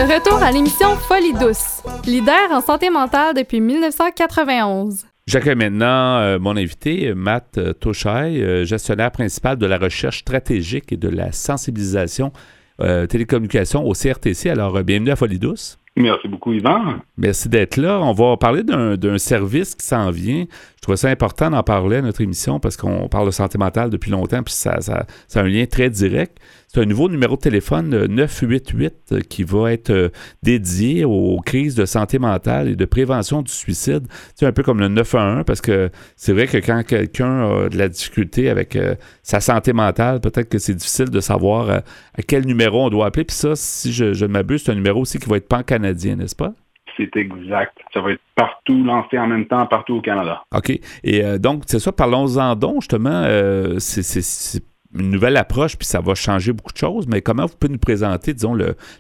De 0.03 0.15
retour 0.15 0.43
à 0.43 0.51
l'émission 0.51 0.97
Folie 0.97 1.33
douce, 1.33 1.81
leader 2.09 2.51
en 2.51 2.61
santé 2.61 2.91
mentale 2.91 3.37
depuis 3.37 3.61
1991. 3.61 5.07
J'accueille 5.29 5.55
maintenant 5.55 6.19
euh, 6.19 6.41
mon 6.41 6.57
invité, 6.57 7.15
Matt 7.15 7.57
euh, 7.57 7.73
Toshai, 7.73 8.43
euh, 8.43 8.65
gestionnaire 8.65 9.13
principal 9.13 9.59
de 9.59 9.67
la 9.67 9.79
recherche 9.79 10.19
stratégique 10.19 10.91
et 10.91 10.97
de 10.97 11.09
la 11.09 11.31
sensibilisation 11.31 12.33
euh, 12.81 13.07
télécommunication 13.07 13.87
au 13.87 13.93
CRTC. 13.93 14.51
Alors, 14.51 14.75
euh, 14.75 14.83
bienvenue 14.83 15.13
à 15.13 15.17
Folie 15.17 15.39
douce. 15.39 15.79
Merci 15.95 16.27
beaucoup, 16.27 16.53
Yvan. 16.53 16.97
Merci 17.17 17.49
d'être 17.49 17.77
là. 17.77 18.01
On 18.01 18.13
va 18.13 18.37
parler 18.37 18.65
d'un 18.65 19.19
service 19.19 19.77
qui 19.77 19.87
s'en 19.87 20.11
vient. 20.11 20.47
Je 20.83 20.87
trouvais 20.87 20.97
ça 20.97 21.11
important 21.11 21.49
d'en 21.49 21.63
parler 21.63 21.99
à 21.99 22.03
notre 22.03 22.23
émission 22.23 22.59
parce 22.59 22.77
qu'on 22.77 23.07
parle 23.09 23.27
de 23.27 23.31
santé 23.31 23.57
mentale 23.57 23.89
depuis 23.89 24.11
longtemps, 24.11 24.43
puis 24.43 24.53
ça, 24.53 24.81
ça, 24.81 25.07
ça 25.29 25.39
a 25.39 25.45
un 25.45 25.47
lien 25.47 25.65
très 25.65 25.89
direct. 25.91 26.39
C'est 26.67 26.81
un 26.81 26.87
nouveau 26.87 27.09
numéro 27.09 27.37
de 27.37 27.41
téléphone 27.41 27.95
euh, 27.95 28.09
988 28.09 28.95
euh, 29.13 29.21
qui 29.21 29.45
va 29.45 29.73
être 29.73 29.91
euh, 29.91 30.09
dédié 30.43 31.05
aux 31.05 31.39
crises 31.39 31.77
de 31.77 31.87
santé 31.87 32.19
mentale 32.19 32.67
et 32.67 32.75
de 32.75 32.85
prévention 32.85 33.43
du 33.43 33.53
suicide. 33.53 34.09
C'est 34.35 34.45
un 34.45 34.51
peu 34.51 34.65
comme 34.65 34.81
le 34.81 34.89
911 34.89 35.45
parce 35.47 35.61
que 35.61 35.89
c'est 36.17 36.33
vrai 36.33 36.49
que 36.49 36.57
quand 36.57 36.83
quelqu'un 36.83 37.49
a 37.49 37.69
de 37.69 37.79
la 37.79 37.89
difficulté 37.89 38.51
avec 38.51 38.75
euh, 38.75 38.97
sa 39.23 39.39
santé 39.39 39.73
mentale, 39.73 40.21
peut-être 40.21 40.49
que 40.49 40.59
c'est 40.59 40.75
difficile 40.75 41.11
de 41.11 41.21
savoir 41.21 41.71
à 41.71 42.23
quel 42.27 42.45
numéro 42.45 42.85
on 42.85 42.91
doit 42.91 43.07
appeler. 43.07 43.25
Puis 43.25 43.37
ça, 43.37 43.55
si 43.55 43.93
je, 43.93 44.15
je 44.15 44.27
m'abuse, 44.27 44.65
c'est 44.65 44.73
un 44.73 44.75
numéro 44.75 45.03
aussi 45.03 45.21
qui 45.21 45.29
va 45.29 45.37
être 45.37 45.47
pan-canadien, 45.47 46.17
n'est-ce 46.17 46.35
pas? 46.35 46.53
C'est 46.97 47.15
exact. 47.17 47.77
Ça 47.95 48.01
va 48.01 48.13
être 48.13 48.21
partout 48.35 48.83
lancé 48.85 49.19
en 49.19 49.27
même 49.27 49.47
temps, 49.47 49.67
partout 49.67 49.95
au 49.95 50.01
Canada. 50.01 50.43
OK. 50.55 50.71
Et 51.05 51.25
euh, 51.25 51.39
donc, 51.39 51.63
c'est 51.67 51.79
ça, 51.79 51.93
parlons-en 51.93 52.55
donc, 52.57 52.83
justement. 52.83 53.11
euh, 53.25 53.79
c'est- 53.79 54.61
une 54.95 55.09
nouvelle 55.11 55.39
approche, 55.39 55.79
puis 55.79 55.87
ça 55.87 56.03
va 56.03 56.15
changer 56.15 56.53
beaucoup 56.53 56.73
de 56.73 56.77
choses. 56.77 57.07
Mais 57.09 57.23
comment 57.23 57.47
vous 57.47 57.55
pouvez 57.59 57.73
nous 57.73 57.79
présenter, 57.79 58.35
disons, 58.35 58.55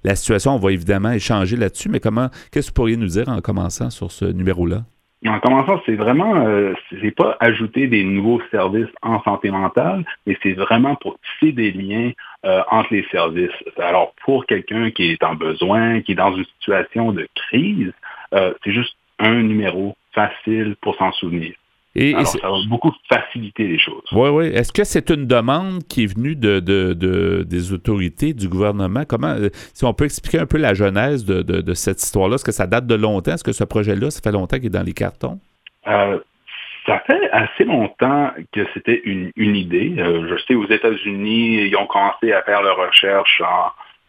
la 0.04 0.14
situation? 0.16 0.54
On 0.54 0.58
va 0.58 0.72
évidemment 0.72 1.10
échanger 1.12 1.54
là-dessus, 1.54 1.90
mais 1.90 2.00
comment, 2.00 2.30
qu'est-ce 2.50 2.68
que 2.68 2.70
vous 2.70 2.74
pourriez 2.76 2.96
nous 2.96 3.08
dire 3.08 3.28
en 3.28 3.42
commençant 3.42 3.90
sur 3.90 4.10
ce 4.10 4.24
numéro-là? 4.24 4.84
En 5.24 5.38
commençant, 5.38 5.80
c'est 5.86 5.94
vraiment, 5.94 6.34
euh, 6.46 6.74
c'est 7.00 7.14
pas 7.14 7.36
ajouter 7.38 7.86
des 7.86 8.02
nouveaux 8.02 8.40
services 8.50 8.90
en 9.02 9.22
santé 9.22 9.50
mentale, 9.50 10.04
mais 10.26 10.36
c'est 10.42 10.54
vraiment 10.54 10.96
pour 10.96 11.16
tisser 11.20 11.52
des 11.52 11.70
liens 11.70 12.10
euh, 12.44 12.62
entre 12.70 12.92
les 12.92 13.06
services. 13.12 13.50
Alors, 13.78 14.14
pour 14.24 14.46
quelqu'un 14.46 14.90
qui 14.90 15.12
est 15.12 15.22
en 15.22 15.36
besoin, 15.36 16.00
qui 16.00 16.12
est 16.12 16.16
dans 16.16 16.34
une 16.34 16.44
situation 16.44 17.12
de 17.12 17.28
crise, 17.36 17.92
euh, 18.34 18.52
c'est 18.64 18.72
juste 18.72 18.96
un 19.20 19.42
numéro 19.42 19.96
facile 20.12 20.74
pour 20.80 20.96
s'en 20.96 21.12
souvenir. 21.12 21.54
Et, 21.94 22.14
Alors, 22.14 22.26
ça 22.26 22.38
va 22.48 22.56
beaucoup 22.68 22.90
faciliter 23.08 23.66
les 23.68 23.78
choses. 23.78 24.02
Oui, 24.12 24.30
oui. 24.30 24.46
Est-ce 24.46 24.72
que 24.72 24.84
c'est 24.84 25.10
une 25.10 25.26
demande 25.26 25.86
qui 25.88 26.04
est 26.04 26.14
venue 26.14 26.34
de, 26.34 26.58
de- 26.60 26.94
de- 26.94 27.44
des 27.46 27.72
autorités, 27.72 28.32
du 28.32 28.48
gouvernement? 28.48 29.04
Comment, 29.06 29.34
euh, 29.34 29.50
si 29.74 29.84
on 29.84 29.92
peut 29.92 30.04
expliquer 30.06 30.38
un 30.38 30.46
peu 30.46 30.56
la 30.56 30.72
genèse 30.72 31.24
de, 31.26 31.74
cette 31.74 32.02
histoire-là, 32.02 32.36
est-ce 32.36 32.44
que 32.44 32.52
ça 32.52 32.66
date 32.66 32.86
de 32.86 32.94
longtemps? 32.94 33.32
Est-ce 33.34 33.44
que 33.44 33.52
ce 33.52 33.64
projet-là, 33.64 34.10
ça 34.10 34.20
fait 34.22 34.32
longtemps 34.32 34.56
qu'il 34.56 34.66
est 34.66 34.70
dans 34.70 34.82
les 34.82 34.94
cartons? 34.94 35.38
Euh, 35.86 36.18
ça 36.86 37.02
fait 37.06 37.30
assez 37.30 37.64
longtemps 37.64 38.30
que 38.52 38.66
c'était 38.72 39.02
une, 39.04 39.30
une 39.36 39.54
idée. 39.54 39.94
Euh, 39.98 40.26
je 40.30 40.42
sais, 40.44 40.54
aux 40.54 40.68
États-Unis, 40.68 41.66
ils 41.68 41.76
ont 41.76 41.86
commencé 41.86 42.32
à 42.32 42.42
faire 42.42 42.62
leur 42.62 42.76
recherche 42.78 43.40
en, 43.42 43.66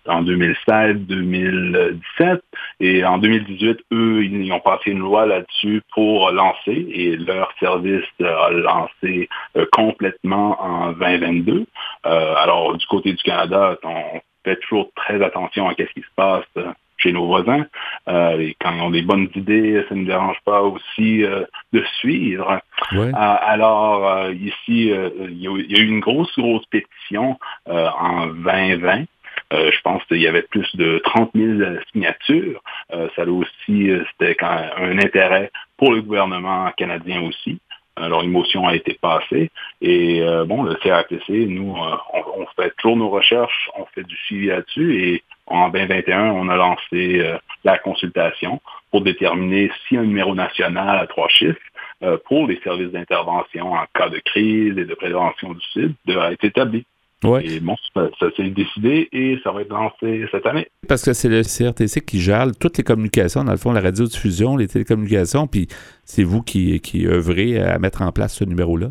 en 0.08 0.24
2016-2017. 0.24 2.39
Et 2.80 3.04
en 3.06 3.18
2018, 3.18 3.80
eux, 3.92 4.24
ils, 4.24 4.52
ont 4.52 4.60
passé 4.60 4.92
une 4.92 5.00
loi 5.00 5.26
là-dessus 5.26 5.82
pour 5.94 6.32
lancer. 6.32 6.86
Et 6.89 7.16
leur 7.18 7.52
service 7.60 8.06
a 8.24 8.50
lancé 8.52 9.30
euh, 9.58 9.66
complètement 9.72 10.62
en 10.62 10.92
2022. 10.94 11.66
Euh, 12.06 12.34
alors, 12.38 12.76
du 12.78 12.86
côté 12.88 13.13
du 13.13 13.24
Canada, 13.24 13.78
on 13.84 14.20
fait 14.44 14.58
toujours 14.58 14.89
très 14.96 15.22
attention 15.24 15.70
à 15.70 15.74
ce 15.78 15.84
qui 15.94 16.02
se 16.02 16.13
passe 16.16 16.44
euh, 16.58 16.66
chez 16.98 17.12
nos 17.12 17.26
voisins. 17.26 17.66
Euh, 18.08 18.39
et 18.39 18.56
quand 18.60 18.72
ils 18.76 18.82
ont 18.82 18.92
des 18.92 19.02
bonnes 19.02 19.30
idées, 19.36 19.84
ça 19.88 19.96
ne 19.96 20.02
nous 20.02 20.06
dérange 20.08 20.38
pas 20.46 20.62
aussi 20.62 21.24
euh, 21.24 21.44
de 21.72 21.84
suivre. 22.00 22.60
Oui. 22.94 23.08
Euh, 23.08 23.12
alors, 23.13 24.08
euh, 24.08 24.34
ici, 24.34 24.89
il 24.89 25.42
y, 25.42 25.48
a 25.48 25.52
eu- 25.52 25.66
il 25.68 25.72
y 25.72 25.80
a 25.80 25.84
eu 25.84 25.88
une 25.88 26.02
grosse, 26.02 26.38
grosse 26.38 26.66
pétition 26.68 27.39
euh, 27.70 27.88
en 28.00 28.28
2020. 28.28 29.06
Euh, 29.54 29.72
je 29.72 29.82
pense 29.82 30.04
qu'il 30.06 30.22
y 30.22 30.28
avait 30.28 30.42
plus 30.42 30.76
de 30.76 31.00
30 31.04 31.32
000 31.36 31.78
signatures. 31.92 32.62
Euh, 32.94 33.08
ça 33.16 33.24
a 33.24 33.28
aussi, 33.28 33.89
euh, 33.89 34.04
c'était 34.12 34.36
un 34.44 34.98
intérêt 34.98 35.52
pour 35.78 35.94
le 35.94 36.02
gouvernement 36.02 36.72
canadien 36.76 37.22
aussi. 37.22 37.60
Alors, 37.96 38.24
une 38.24 38.32
motion 38.32 38.68
a 38.68 38.76
été 38.76 38.98
passée. 39.00 39.52
Et 39.82 40.22
euh, 40.22 40.46
bon, 40.46 40.63
le 40.63 40.76
CRTC, 40.76 41.46
nous, 41.48 41.76
euh, 41.76 41.96
on, 42.36 42.46
fait 42.56 42.74
toujours 42.78 42.98
nos 42.98 43.10
recherches, 43.10 43.70
on 43.78 43.86
fait 43.94 44.04
du 44.04 44.16
suivi 44.26 44.48
là-dessus. 44.48 45.04
Et 45.04 45.24
en 45.46 45.70
2021, 45.70 46.32
on 46.32 46.50
a 46.50 46.56
lancé 46.56 47.20
euh, 47.20 47.38
la 47.63 47.78
consultation 47.78 48.62
pour 48.89 49.02
déterminer 49.02 49.72
si 49.88 49.98
un 49.98 50.04
numéro 50.04 50.34
national 50.34 50.98
à 50.98 51.06
trois 51.06 51.30
chiffres 51.30 51.60
euh, 52.02 52.18
pour 52.26 52.48
les 52.48 52.60
services 52.63 52.92
d'intervention 52.92 53.74
en 53.74 53.86
cas 53.94 54.10
de 54.10 54.20
crise 54.20 54.78
et 54.78 54.86
de 54.86 54.96
prévention 54.96 55.54
du 55.54 55.62
suicide 55.62 55.94
devrait 56.06 56.34
être 56.34 56.44
établi. 56.44 56.86
Oui. 57.24 57.42
Et 57.46 57.60
bon, 57.60 57.76
ça, 57.94 58.10
ça 58.20 58.28
s'est 58.36 58.50
décidé 58.50 59.08
et 59.12 59.40
ça 59.44 59.52
va 59.52 59.62
être 59.62 59.70
lancé 59.70 60.26
cette 60.32 60.46
année. 60.46 60.68
Parce 60.88 61.04
que 61.04 61.14
c'est 61.14 61.30
le 61.30 61.42
CRTC 61.44 62.02
qui 62.02 62.20
gère 62.20 62.48
toutes 62.60 62.78
les 62.78 62.84
communications, 62.84 63.44
dans 63.44 63.52
le 63.52 63.58
fond, 63.58 63.72
la 63.72 63.82
radiodiffusion, 63.82 64.58
les 64.58 64.68
télécommunications, 64.68 65.48
puis 65.48 65.68
c'est 66.04 66.24
vous 66.24 66.42
qui, 66.42 66.80
qui 66.82 67.08
œuvrez 67.08 67.60
à 67.60 67.80
mettre 67.80 68.02
en 68.02 68.12
place 68.12 68.36
ce 68.36 68.44
numéro-là? 68.44 68.88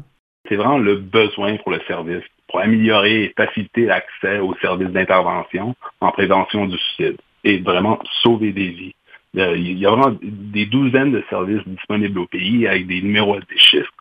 C'est 0.48 0.56
vraiment 0.56 0.78
le 0.78 0.96
besoin 0.96 1.56
pour 1.58 1.72
le 1.72 1.80
service, 1.86 2.24
pour 2.48 2.60
améliorer 2.60 3.24
et 3.24 3.34
faciliter 3.36 3.86
l'accès 3.86 4.38
aux 4.40 4.54
services 4.56 4.90
d'intervention 4.90 5.74
en 6.00 6.10
prévention 6.10 6.66
du 6.66 6.76
suicide 6.78 7.16
et 7.44 7.58
vraiment 7.58 7.98
sauver 8.22 8.52
des 8.52 8.68
vies. 8.68 8.94
Euh, 9.36 9.56
Il 9.56 9.78
y 9.78 9.86
a 9.86 9.90
vraiment 9.90 10.16
des 10.22 10.66
douzaines 10.66 11.12
de 11.12 11.24
services 11.30 11.66
disponibles 11.66 12.18
au 12.18 12.26
pays 12.26 12.66
avec 12.66 12.86
des 12.86 13.00
numéros 13.00 13.36
des 13.36 13.58
chiffres. 13.58 13.92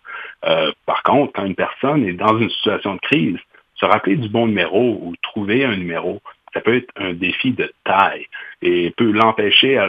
Euh, 0.45 0.71
par 0.85 1.03
contre, 1.03 1.33
quand 1.33 1.45
une 1.45 1.55
personne 1.55 2.03
est 2.05 2.13
dans 2.13 2.37
une 2.37 2.49
situation 2.49 2.95
de 2.95 2.99
crise, 2.99 3.37
se 3.81 3.85
rappeler 3.85 4.15
du 4.15 4.29
bon 4.29 4.47
numéro 4.47 4.99
ou 5.01 5.13
trouver 5.21 5.65
un 5.65 5.75
numéro, 5.75 6.21
ça 6.53 6.61
peut 6.61 6.75
être 6.75 6.91
un 6.95 7.13
défi 7.13 7.51
de 7.51 7.71
taille 7.83 8.27
et 8.61 8.91
peut 8.91 9.11
l'empêcher 9.11 9.79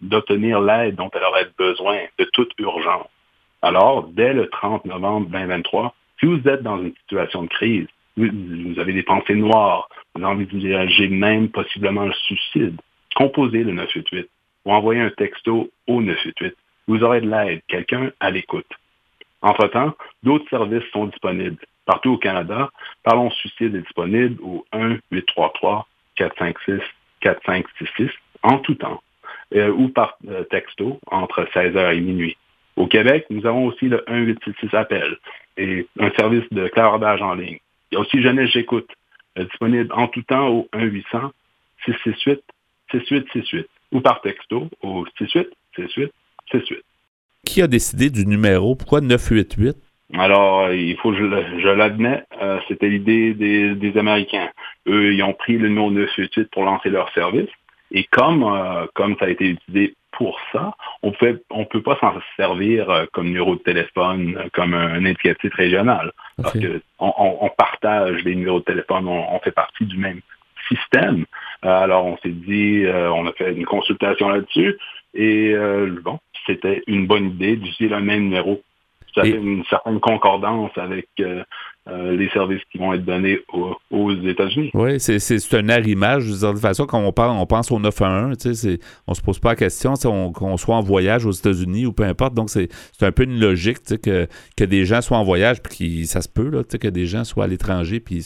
d'obtenir 0.00 0.60
l'aide 0.60 0.96
dont 0.96 1.10
elle 1.14 1.22
aurait 1.22 1.48
besoin 1.56 1.98
de 2.18 2.24
toute 2.32 2.52
urgence. 2.58 3.08
Alors, 3.62 4.08
dès 4.08 4.32
le 4.32 4.48
30 4.48 4.84
novembre 4.84 5.28
2023, 5.28 5.94
si 6.18 6.26
vous 6.26 6.48
êtes 6.48 6.62
dans 6.62 6.82
une 6.82 6.94
situation 6.94 7.42
de 7.42 7.48
crise, 7.48 7.86
vous, 8.16 8.78
avez 8.78 8.92
des 8.92 9.02
pensées 9.02 9.34
noires, 9.34 9.88
vous 10.14 10.24
envisagez 10.24 11.08
même 11.08 11.48
possiblement 11.50 12.06
le 12.06 12.12
suicide, 12.12 12.80
composez 13.14 13.62
le 13.62 13.72
988 13.72 14.28
ou 14.64 14.72
envoyez 14.72 15.00
un 15.00 15.10
texto 15.10 15.70
au 15.86 16.00
988. 16.00 16.56
Vous 16.88 17.02
aurez 17.02 17.20
de 17.20 17.30
l'aide, 17.30 17.60
quelqu'un 17.68 18.10
à 18.20 18.30
l'écoute. 18.30 18.66
Entre-temps, 19.42 19.94
d'autres 20.22 20.48
services 20.48 20.88
sont 20.92 21.06
disponibles. 21.06 21.58
Partout 21.86 22.10
au 22.10 22.18
Canada, 22.18 22.70
Parlons 23.04 23.30
Suicide 23.30 23.74
est 23.76 23.80
disponible 23.80 24.42
au 24.42 24.66
1-833-456-4566 26.18 28.10
en 28.42 28.58
tout 28.58 28.74
temps 28.74 29.00
euh, 29.54 29.70
ou 29.70 29.88
par 29.88 30.18
euh, 30.28 30.42
texto 30.44 30.98
entre 31.06 31.44
16h 31.54 31.96
et 31.96 32.00
minuit. 32.00 32.36
Au 32.74 32.88
Québec, 32.88 33.26
nous 33.30 33.46
avons 33.46 33.66
aussi 33.66 33.88
le 33.88 34.04
1866 34.08 34.76
appel 34.76 35.16
et 35.56 35.86
un 35.98 36.10
service 36.10 36.44
de 36.50 36.66
clardage 36.68 37.22
en 37.22 37.34
ligne. 37.34 37.58
Il 37.90 37.94
y 37.94 37.98
a 37.98 38.00
aussi 38.00 38.20
Jeunesse 38.20 38.50
J'écoute, 38.50 38.90
euh, 39.38 39.44
disponible 39.44 39.92
en 39.92 40.08
tout 40.08 40.22
temps 40.22 40.48
au 40.48 40.68
1-800-668-6868 42.92 43.66
ou 43.92 44.00
par 44.00 44.20
texto 44.20 44.68
au 44.82 45.06
68-68-68. 45.78 46.10
Qui 47.44 47.62
a 47.62 47.68
décidé 47.68 48.10
du 48.10 48.26
numéro? 48.26 48.74
Pourquoi 48.74 49.00
988? 49.00 49.76
Alors, 50.14 50.72
il 50.72 50.96
faut 50.98 51.10
que 51.10 51.16
je, 51.16 51.68
l'admets, 51.68 52.22
euh, 52.40 52.60
c'était 52.68 52.88
l'idée 52.88 53.34
des, 53.34 53.98
Américains. 53.98 54.50
Eux, 54.86 55.12
ils 55.12 55.22
ont 55.22 55.32
pris 55.32 55.58
le 55.58 55.68
numéro 55.68 55.90
988 55.90 56.50
pour 56.50 56.64
lancer 56.64 56.90
leur 56.90 57.12
service. 57.12 57.50
Et 57.90 58.04
comme, 58.04 58.44
euh, 58.44 58.86
comme 58.94 59.16
ça 59.18 59.26
a 59.26 59.28
été 59.28 59.48
utilisé 59.48 59.94
pour 60.12 60.38
ça, 60.52 60.74
on 61.02 61.10
ne 61.10 61.36
on 61.50 61.64
peut 61.64 61.82
pas 61.82 61.96
s'en 62.00 62.14
servir 62.36 62.88
euh, 62.88 63.06
comme 63.12 63.26
numéro 63.26 63.56
de 63.56 63.60
téléphone, 63.60 64.48
comme 64.52 64.74
un, 64.74 65.04
indicatif 65.04 65.52
régional. 65.54 66.12
Parce 66.40 66.58
qu'on 66.58 67.14
on, 67.40 67.50
partage 67.56 68.22
les 68.24 68.34
numéros 68.34 68.60
de 68.60 68.64
téléphone, 68.64 69.08
on, 69.08 69.38
fait 69.40 69.52
partie 69.52 69.86
du 69.86 69.96
même 69.96 70.20
système. 70.68 71.24
alors, 71.62 72.04
on 72.06 72.16
s'est 72.18 72.28
dit, 72.28 72.84
on 72.86 73.26
a 73.26 73.32
fait 73.32 73.52
une 73.52 73.64
consultation 73.64 74.28
là-dessus. 74.28 74.76
Et 75.14 75.54
bon, 76.02 76.18
c'était 76.46 76.82
une 76.86 77.06
bonne 77.06 77.30
idée 77.30 77.56
d'utiliser 77.56 77.94
le 77.94 78.02
même 78.02 78.24
numéro 78.24 78.62
ça 79.16 79.22
fait 79.22 79.30
une 79.30 79.64
certaine 79.64 79.98
concordance 79.98 80.70
avec 80.76 81.08
euh, 81.20 81.42
euh, 81.88 82.16
les 82.16 82.28
services 82.30 82.60
qui 82.70 82.78
vont 82.78 82.92
être 82.92 83.04
donnés 83.04 83.40
aux, 83.90 84.12
États-Unis. 84.12 84.70
Oui, 84.74 85.00
c'est 85.00 85.54
un 85.54 85.68
arrimage. 85.68 86.26
De 86.26 86.50
toute 86.50 86.58
façon, 86.58 86.86
quand 86.86 87.00
on, 87.00 87.12
parle, 87.12 87.30
on 87.30 87.46
pense 87.46 87.72
au 87.72 87.78
911, 87.78 88.36
on 89.06 89.12
ne 89.12 89.14
se 89.14 89.22
pose 89.22 89.38
pas 89.38 89.50
la 89.50 89.56
question 89.56 89.94
qu'on 90.32 90.56
soit 90.56 90.76
en 90.76 90.82
voyage 90.82 91.24
aux 91.24 91.32
États-Unis 91.32 91.86
ou 91.86 91.92
peu 91.92 92.02
importe. 92.02 92.34
Donc, 92.34 92.50
c'est 92.50 92.68
un 93.00 93.12
peu 93.12 93.24
une 93.24 93.40
logique 93.40 93.78
que, 94.02 94.26
que 94.56 94.64
des 94.64 94.84
gens 94.84 95.00
soient 95.00 95.18
en 95.18 95.24
voyage, 95.24 95.62
puis 95.62 96.06
ça 96.06 96.20
se 96.20 96.28
peut, 96.28 96.50
là, 96.50 96.62
que 96.64 96.88
des 96.88 97.06
gens 97.06 97.24
soient 97.24 97.44
à 97.44 97.48
l'étranger, 97.48 98.00
puis 98.00 98.22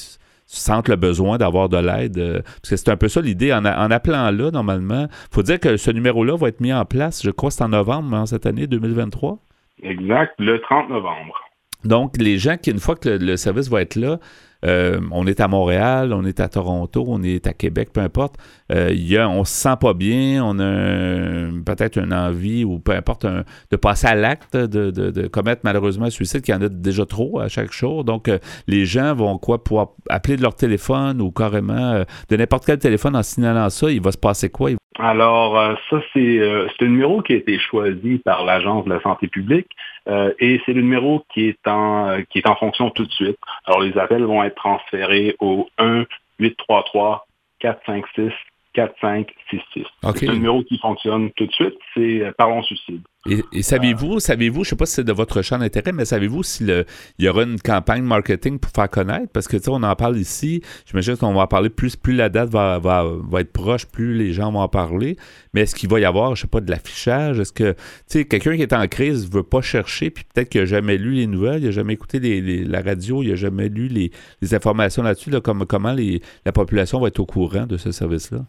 sentent 0.58 0.88
le 0.88 0.96
besoin 0.96 1.38
d'avoir 1.38 1.68
de 1.68 1.76
l'aide. 1.76 2.18
Euh, 2.18 2.40
parce 2.42 2.70
que 2.70 2.76
c'est 2.76 2.88
un 2.88 2.96
peu 2.96 3.08
ça 3.08 3.20
l'idée. 3.20 3.52
En, 3.52 3.64
appelant 3.64 4.30
là, 4.30 4.50
normalement, 4.50 5.06
il 5.10 5.34
faut 5.34 5.42
dire 5.42 5.60
que 5.60 5.76
ce 5.76 5.90
numéro-là 5.90 6.36
va 6.36 6.48
être 6.48 6.60
mis 6.60 6.72
en 6.72 6.84
place, 6.84 7.22
je 7.22 7.30
crois, 7.30 7.50
c'est 7.50 7.62
en 7.62 7.68
novembre 7.68 8.14
hein, 8.14 8.26
cette 8.26 8.46
année 8.46 8.66
2023. 8.66 9.38
Exact, 9.82 10.34
le 10.38 10.60
30 10.60 10.90
novembre. 10.90 11.40
Donc, 11.84 12.16
les 12.18 12.38
gens 12.38 12.56
qui, 12.56 12.70
une 12.70 12.78
fois 12.78 12.96
que 12.96 13.08
le 13.08 13.36
service 13.36 13.68
va 13.68 13.80
être 13.80 13.96
là, 13.96 14.18
euh, 14.64 15.00
on 15.10 15.26
est 15.26 15.40
à 15.40 15.48
Montréal, 15.48 16.12
on 16.12 16.24
est 16.24 16.40
à 16.40 16.48
Toronto, 16.48 17.04
on 17.06 17.22
est 17.22 17.46
à 17.46 17.52
Québec, 17.52 17.90
peu 17.92 18.00
importe. 18.00 18.36
Euh, 18.72 18.90
y 18.92 19.18
on 19.18 19.44
se 19.44 19.52
sent 19.52 19.76
pas 19.80 19.94
bien, 19.94 20.44
on 20.44 20.58
a 20.60 21.50
peut-être 21.64 21.98
une 21.98 22.14
envie 22.14 22.64
ou 22.64 22.78
peu 22.78 22.92
importe 22.92 23.26
de 23.26 23.76
passer 23.76 24.06
à 24.06 24.14
l'acte, 24.14 24.56
de, 24.56 25.26
commettre 25.28 25.62
malheureusement 25.64 26.06
un 26.06 26.10
suicide, 26.10 26.42
qu'il 26.42 26.54
y 26.54 26.56
en 26.56 26.62
a 26.62 26.68
déjà 26.68 27.06
trop 27.06 27.40
à 27.40 27.48
chaque 27.48 27.72
jour. 27.72 28.04
Donc, 28.04 28.28
euh, 28.28 28.38
les 28.66 28.84
gens 28.84 29.14
vont 29.14 29.38
quoi 29.38 29.62
pouvoir 29.62 29.88
appeler 30.08 30.36
de 30.36 30.42
leur 30.42 30.54
téléphone 30.54 31.20
ou 31.20 31.30
carrément 31.30 32.04
de 32.28 32.36
n'importe 32.36 32.66
quel 32.66 32.78
téléphone 32.78 33.16
en 33.16 33.22
signalant 33.22 33.68
ça, 33.70 33.90
il 33.90 34.00
va 34.00 34.12
se 34.12 34.18
passer 34.18 34.50
quoi? 34.50 34.70
Alors, 34.98 35.76
ça, 35.88 36.00
c'est 36.12 36.40
un 36.42 36.84
numéro 36.84 37.22
qui 37.22 37.32
a 37.32 37.36
été 37.36 37.58
choisi 37.58 38.18
par 38.18 38.44
l'Agence 38.44 38.84
de 38.84 38.90
la 38.90 39.00
santé 39.00 39.28
publique 39.28 39.68
et 40.06 40.60
c'est 40.66 40.72
le 40.72 40.82
numéro 40.82 41.24
qui 41.32 41.48
est, 41.48 41.68
en, 41.68 42.18
qui 42.28 42.38
est 42.38 42.46
en 42.46 42.56
fonction 42.56 42.90
tout 42.90 43.06
de 43.06 43.12
suite. 43.12 43.38
Alors, 43.66 43.80
les 43.80 43.96
appels 43.96 44.24
vont 44.24 44.42
transféré 44.50 45.36
au 45.40 45.68
1 45.78 46.04
833 46.38 47.26
456 47.60 48.32
4566. 48.72 49.84
C'est 50.14 50.28
un 50.28 50.32
numéro 50.32 50.62
qui 50.62 50.78
fonctionne 50.78 51.30
tout 51.32 51.46
de 51.46 51.52
suite, 51.52 51.74
c'est 51.94 52.22
euh, 52.22 52.32
Parlons 52.36 52.62
Suicide. 52.62 53.02
Et, 53.28 53.62
savez-vous, 53.62 54.18
savez-vous, 54.18 54.64
je 54.64 54.70
sais 54.70 54.76
pas 54.76 54.86
si 54.86 54.94
c'est 54.94 55.04
de 55.04 55.12
votre 55.12 55.42
champ 55.42 55.58
d'intérêt, 55.58 55.92
mais 55.92 56.06
savez-vous 56.06 56.42
s'il 56.42 56.86
y 57.18 57.28
aura 57.28 57.42
une 57.42 57.60
campagne 57.60 58.02
marketing 58.02 58.58
pour 58.58 58.70
faire 58.70 58.88
connaître? 58.88 59.30
Parce 59.30 59.46
que 59.46 59.58
tu 59.58 59.64
sais, 59.64 59.70
on 59.70 59.82
en 59.82 59.94
parle 59.94 60.16
ici, 60.16 60.62
j'imagine 60.86 61.18
qu'on 61.18 61.34
va 61.34 61.42
en 61.42 61.46
parler 61.46 61.68
plus, 61.68 61.96
plus 61.96 62.14
la 62.14 62.30
date 62.30 62.48
va, 62.48 62.78
va, 62.78 63.04
va, 63.04 63.40
être 63.42 63.52
proche, 63.52 63.84
plus 63.84 64.14
les 64.14 64.32
gens 64.32 64.50
vont 64.50 64.60
en 64.60 64.68
parler. 64.68 65.18
Mais 65.52 65.62
est-ce 65.62 65.74
qu'il 65.74 65.90
va 65.90 66.00
y 66.00 66.06
avoir, 66.06 66.34
je 66.34 66.42
sais 66.42 66.46
pas, 66.46 66.62
de 66.62 66.70
l'affichage? 66.70 67.38
Est-ce 67.38 67.52
que, 67.52 67.72
tu 67.72 67.78
sais, 68.06 68.24
quelqu'un 68.24 68.56
qui 68.56 68.62
est 68.62 68.72
en 68.72 68.88
crise 68.88 69.30
veut 69.30 69.42
pas 69.42 69.60
chercher, 69.60 70.08
puis 70.08 70.24
peut-être 70.32 70.48
qu'il 70.48 70.62
n'a 70.62 70.66
jamais 70.66 70.96
lu 70.96 71.12
les 71.12 71.26
nouvelles, 71.26 71.60
il 71.60 71.66
n'a 71.66 71.72
jamais 71.72 71.92
écouté 71.92 72.20
la 72.64 72.80
radio, 72.80 73.22
il 73.22 73.28
n'a 73.28 73.36
jamais 73.36 73.68
lu 73.68 73.88
les, 73.88 74.10
informations 74.54 75.02
là-dessus, 75.02 75.28
là, 75.28 75.42
comme, 75.42 75.66
comment 75.66 75.92
les, 75.92 76.22
la 76.46 76.52
population 76.52 76.98
va 76.98 77.08
être 77.08 77.20
au 77.20 77.26
courant 77.26 77.66
de 77.66 77.76
ce 77.76 77.92
service-là? 77.92 78.46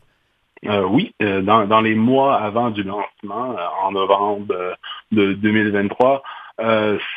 Euh, 0.67 0.83
oui, 0.83 1.13
euh, 1.23 1.41
dans, 1.41 1.65
dans, 1.65 1.81
les 1.81 1.95
mois 1.95 2.39
avant 2.39 2.69
du 2.69 2.83
lancement, 2.83 3.57
euh, 3.57 3.67
en 3.83 3.91
novembre 3.91 4.75
de 5.11 5.33
2023, 5.33 6.21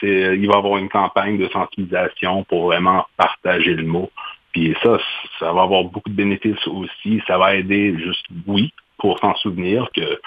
c'est, 0.00 0.36
il 0.38 0.46
va 0.46 0.54
y 0.54 0.56
avoir 0.56 0.78
une 0.78 0.88
campagne 0.88 1.36
de 1.36 1.48
sensibilisation 1.48 2.44
pour 2.44 2.64
vraiment 2.64 3.06
partager 3.18 3.74
le 3.74 3.84
mot. 3.84 4.10
Puis 4.52 4.74
ça, 4.82 4.98
ça 5.38 5.52
va 5.52 5.62
avoir 5.62 5.84
beaucoup 5.84 6.08
de 6.08 6.14
bénéfices 6.14 6.66
aussi. 6.66 7.22
Ça 7.26 7.36
va 7.36 7.54
aider 7.54 7.98
juste, 7.98 8.24
oui, 8.46 8.72
pour 8.96 9.18
s'en 9.18 9.34
souvenir 9.34 9.90
que, 9.94 10.18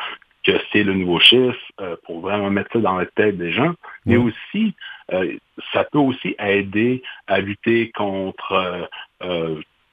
que 0.44 0.60
c'est 0.72 0.84
le 0.84 0.94
nouveau 0.94 1.20
chiffre, 1.20 1.58
pour 2.06 2.20
vraiment 2.20 2.52
mettre 2.52 2.74
ça 2.74 2.80
dans 2.80 2.98
la 2.98 3.08
tête 3.08 3.38
des 3.38 3.52
gens. 3.52 3.74
Mais 4.06 4.18
aussi, 4.18 4.76
ça 5.74 5.84
peut 5.86 5.98
aussi 5.98 6.36
aider 6.38 7.02
à 7.26 7.40
lutter 7.40 7.92
contre, 7.96 8.88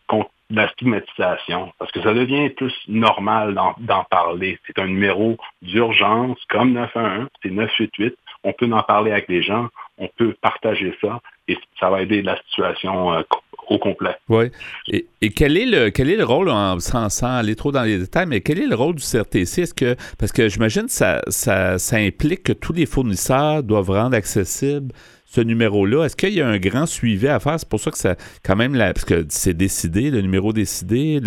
contre 0.06 0.30
la 0.54 0.68
stigmatisation, 0.70 1.72
parce 1.78 1.90
que 1.92 2.02
ça 2.02 2.14
devient 2.14 2.50
plus 2.50 2.74
normal 2.88 3.54
d'en 3.78 4.04
parler. 4.04 4.58
C'est 4.66 4.78
un 4.78 4.86
numéro 4.86 5.36
d'urgence 5.62 6.38
comme 6.48 6.72
911, 6.72 7.28
c'est 7.42 7.50
988. 7.50 8.16
On 8.44 8.52
peut 8.52 8.70
en 8.70 8.82
parler 8.82 9.12
avec 9.12 9.28
les 9.28 9.42
gens, 9.42 9.68
on 9.98 10.08
peut 10.18 10.34
partager 10.40 10.94
ça 11.00 11.20
et 11.48 11.56
ça 11.80 11.90
va 11.90 12.02
aider 12.02 12.22
la 12.22 12.36
situation 12.48 13.14
euh, 13.14 13.22
au 13.68 13.78
complet. 13.78 14.16
Oui. 14.28 14.50
Et, 14.88 15.30
quel, 15.30 15.56
est 15.56 15.66
le, 15.66 15.90
quel 15.90 16.10
est 16.10 16.16
le 16.16 16.24
rôle, 16.24 16.50
sans, 16.80 17.22
aller 17.22 17.56
trop 17.56 17.72
dans 17.72 17.82
les 17.82 17.98
détails, 17.98 18.26
mais 18.26 18.40
quel 18.40 18.58
est 18.58 18.66
le 18.66 18.74
rôle 18.74 18.96
du 18.96 19.02
CRTC? 19.02 19.62
Est-ce 19.62 19.74
que, 19.74 19.96
parce 20.18 20.32
que 20.32 20.48
j'imagine 20.48 20.84
que 20.84 20.92
ça, 20.92 21.22
ça, 21.28 21.78
ça 21.78 21.96
implique 21.96 22.42
que 22.42 22.52
tous 22.52 22.72
les 22.72 22.86
fournisseurs 22.86 23.62
doivent 23.62 23.90
rendre 23.90 24.16
accessible 24.16 24.92
ce 25.34 25.40
numéro-là? 25.40 26.04
Est-ce 26.04 26.16
qu'il 26.16 26.32
y 26.32 26.40
a 26.40 26.48
un 26.48 26.58
grand 26.58 26.86
suivi 26.86 27.26
à 27.28 27.40
faire? 27.40 27.58
C'est 27.58 27.68
pour 27.68 27.80
ça 27.80 27.90
que 27.90 27.98
ça, 27.98 28.14
quand 28.44 28.56
même, 28.56 28.76
parce 28.78 29.04
que 29.04 29.24
c'est 29.28 29.54
décidé, 29.54 30.10
le 30.10 30.20
numéro 30.20 30.52
décidé, 30.52 31.20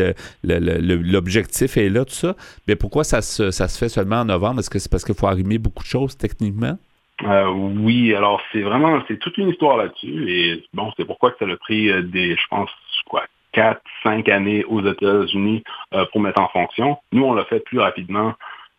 l'objectif 0.43 1.75
est 1.77 1.89
là, 1.89 2.05
tout 2.05 2.13
ça. 2.13 2.35
Mais 2.67 2.75
pourquoi 2.75 3.03
ça 3.03 3.21
se, 3.21 3.51
fait 3.51 3.89
seulement 3.89 4.21
en 4.21 4.25
novembre? 4.25 4.59
Est-ce 4.59 4.69
que 4.69 4.79
c'est 4.79 4.91
parce 4.91 5.03
qu'il 5.03 5.15
faut 5.15 5.27
arrimer 5.27 5.57
beaucoup 5.57 5.83
de 5.83 5.89
choses 5.89 6.17
techniquement? 6.17 6.77
Euh, 7.23 7.49
oui, 7.49 8.13
alors 8.13 8.39
c'est 8.51 8.61
vraiment, 8.61 9.01
c'est 9.07 9.17
toute 9.17 9.37
une 9.37 9.49
histoire 9.49 9.77
là-dessus. 9.77 10.31
Et 10.31 10.63
bon, 10.73 10.91
c'est 10.95 11.05
pourquoi 11.05 11.33
ça 11.39 11.45
a 11.45 11.57
pris 11.57 11.89
euh, 11.89 12.03
des, 12.03 12.35
je 12.35 12.47
pense, 12.49 12.69
quoi, 13.07 13.23
quatre, 13.51 13.81
cinq 14.03 14.29
années 14.29 14.63
aux 14.65 14.85
États-Unis 14.85 15.63
euh, 15.93 16.05
pour 16.11 16.21
mettre 16.21 16.39
en 16.39 16.47
fonction. 16.49 16.97
Nous, 17.11 17.23
on 17.23 17.33
l'a 17.33 17.45
fait 17.45 17.59
plus 17.61 17.79
rapidement 17.79 18.33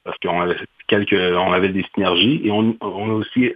parce 0.08 0.18
qu'on 0.20 0.40
avait 0.40 0.56
quelques, 0.86 1.12
on 1.12 1.52
avait 1.52 1.68
des 1.68 1.84
synergies 1.94 2.40
et 2.42 2.50
on, 2.50 2.74
a 2.80 3.12
aussi 3.12 3.52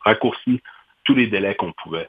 raccourci 0.00 0.60
tous 1.04 1.14
les 1.14 1.28
délais 1.28 1.54
qu'on 1.54 1.72
pouvait. 1.84 2.08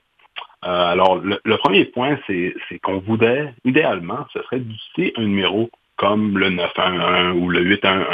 Euh, 0.63 0.91
alors, 0.91 1.17
le, 1.17 1.57
premier 1.57 1.85
point, 1.85 2.17
c'est 2.25 2.55
qu'on 2.81 2.97
voudrait, 2.97 3.53
idéalement, 3.63 4.25
ce 4.33 4.41
serait 4.41 4.61
d'utiliser 4.61 5.13
un 5.17 5.25
numéro 5.27 5.69
comme 5.95 6.39
le 6.39 6.49
911 6.49 7.37
ou 7.39 7.49
le 7.49 7.61
811 7.61 8.07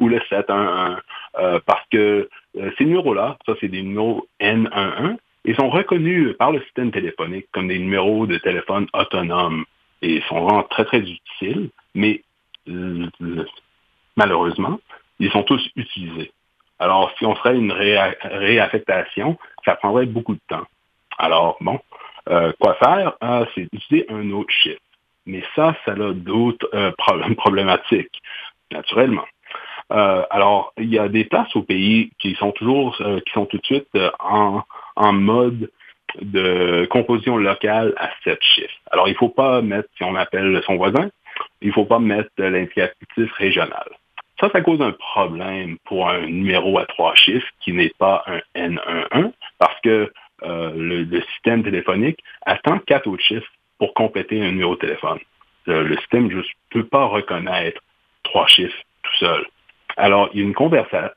ou 0.00 0.08
le 0.08 0.20
711, 0.28 0.96
euh, 1.38 1.60
parce 1.64 1.86
que 1.92 2.28
euh, 2.58 2.70
ces 2.76 2.84
numéros-là, 2.84 3.38
ça 3.46 3.54
c'est 3.60 3.68
des 3.68 3.82
numéros 3.82 4.26
N11, 4.40 5.16
ils 5.44 5.54
sont 5.54 5.70
reconnus 5.70 6.36
par 6.38 6.50
le 6.50 6.60
système 6.62 6.90
téléphonique 6.90 7.46
comme 7.52 7.68
des 7.68 7.78
numéros 7.78 8.26
de 8.26 8.36
téléphone 8.38 8.88
autonomes 8.94 9.64
et 10.02 10.20
sont 10.28 10.40
vraiment 10.40 10.64
très, 10.64 10.84
très 10.84 10.98
utiles, 10.98 11.70
mais 11.94 12.22
malheureusement, 14.16 14.78
ils 15.18 15.30
sont 15.30 15.42
tous 15.42 15.66
utilisés. 15.76 16.32
Alors, 16.78 17.12
si 17.16 17.24
on 17.24 17.34
ferait 17.36 17.56
une 17.56 17.72
réaffectation, 17.72 19.38
ça 19.64 19.76
prendrait 19.76 20.06
beaucoup 20.06 20.34
de 20.34 20.40
temps. 20.48 20.66
Alors, 21.18 21.56
bon, 21.60 21.78
euh, 22.28 22.52
quoi 22.58 22.74
faire? 22.74 23.14
Euh, 23.22 23.44
c'est 23.54 23.68
utiliser 23.72 24.06
un 24.10 24.30
autre 24.32 24.52
chiffre. 24.52 24.80
Mais 25.26 25.44
ça, 25.54 25.76
ça 25.84 25.92
a 25.92 26.12
d'autres 26.12 26.68
euh, 26.74 26.90
problèmes 26.98 27.36
problématiques, 27.44 28.20
naturellement. 28.72 29.26
alors, 29.90 30.72
il 30.78 30.88
y 30.88 30.98
a 30.98 31.08
des 31.08 31.24
places 31.24 31.54
au 31.54 31.62
pays 31.62 32.10
qui 32.18 32.34
sont 32.34 32.52
toujours, 32.52 32.96
qui 32.96 33.32
sont 33.34 33.44
tout 33.46 33.58
de 33.58 33.66
suite 33.66 33.98
en, 34.20 34.64
mode 35.12 35.70
de 36.20 36.86
composition 36.90 37.36
locale 37.36 37.92
à 37.98 38.08
sept 38.24 38.42
chiffres. 38.42 38.80
Alors, 38.90 39.06
il 39.08 39.12
ne 39.12 39.18
faut 39.18 39.28
pas 39.28 39.60
mettre, 39.60 39.88
si 39.96 40.02
on 40.02 40.16
appelle 40.16 40.62
son 40.64 40.76
voisin, 40.76 41.10
il 41.60 41.68
ne 41.68 41.72
faut 41.72 41.84
pas 41.84 41.98
mettre 41.98 42.30
l'indicatif 42.38 43.32
régional. 43.34 43.88
Ça, 44.42 44.50
ça 44.50 44.60
cause 44.60 44.82
un 44.82 44.90
problème 44.90 45.78
pour 45.84 46.08
un 46.08 46.26
numéro 46.26 46.76
à 46.76 46.86
trois 46.86 47.14
chiffres 47.14 47.46
qui 47.60 47.72
n'est 47.72 47.92
pas 47.96 48.24
un 48.26 48.40
N11 48.56 49.32
parce 49.58 49.80
que 49.82 50.12
euh, 50.42 50.72
le, 50.74 51.20
système 51.32 51.62
téléphonique 51.62 52.18
attend 52.44 52.80
quatre 52.80 53.06
autres 53.08 53.22
chiffres 53.22 53.46
pour 53.78 53.94
compléter 53.94 54.42
un 54.42 54.50
numéro 54.50 54.74
de 54.74 54.80
téléphone. 54.80 55.20
Le, 55.66 55.96
système 55.98 56.26
ne 56.26 56.42
peut 56.70 56.86
pas 56.86 57.04
reconnaître 57.04 57.80
trois 58.24 58.48
chiffres 58.48 58.76
tout 59.04 59.16
seul. 59.20 59.46
Alors, 59.96 60.28
il 60.34 60.40
y 60.40 60.42
a 60.42 60.46
une, 60.46 60.54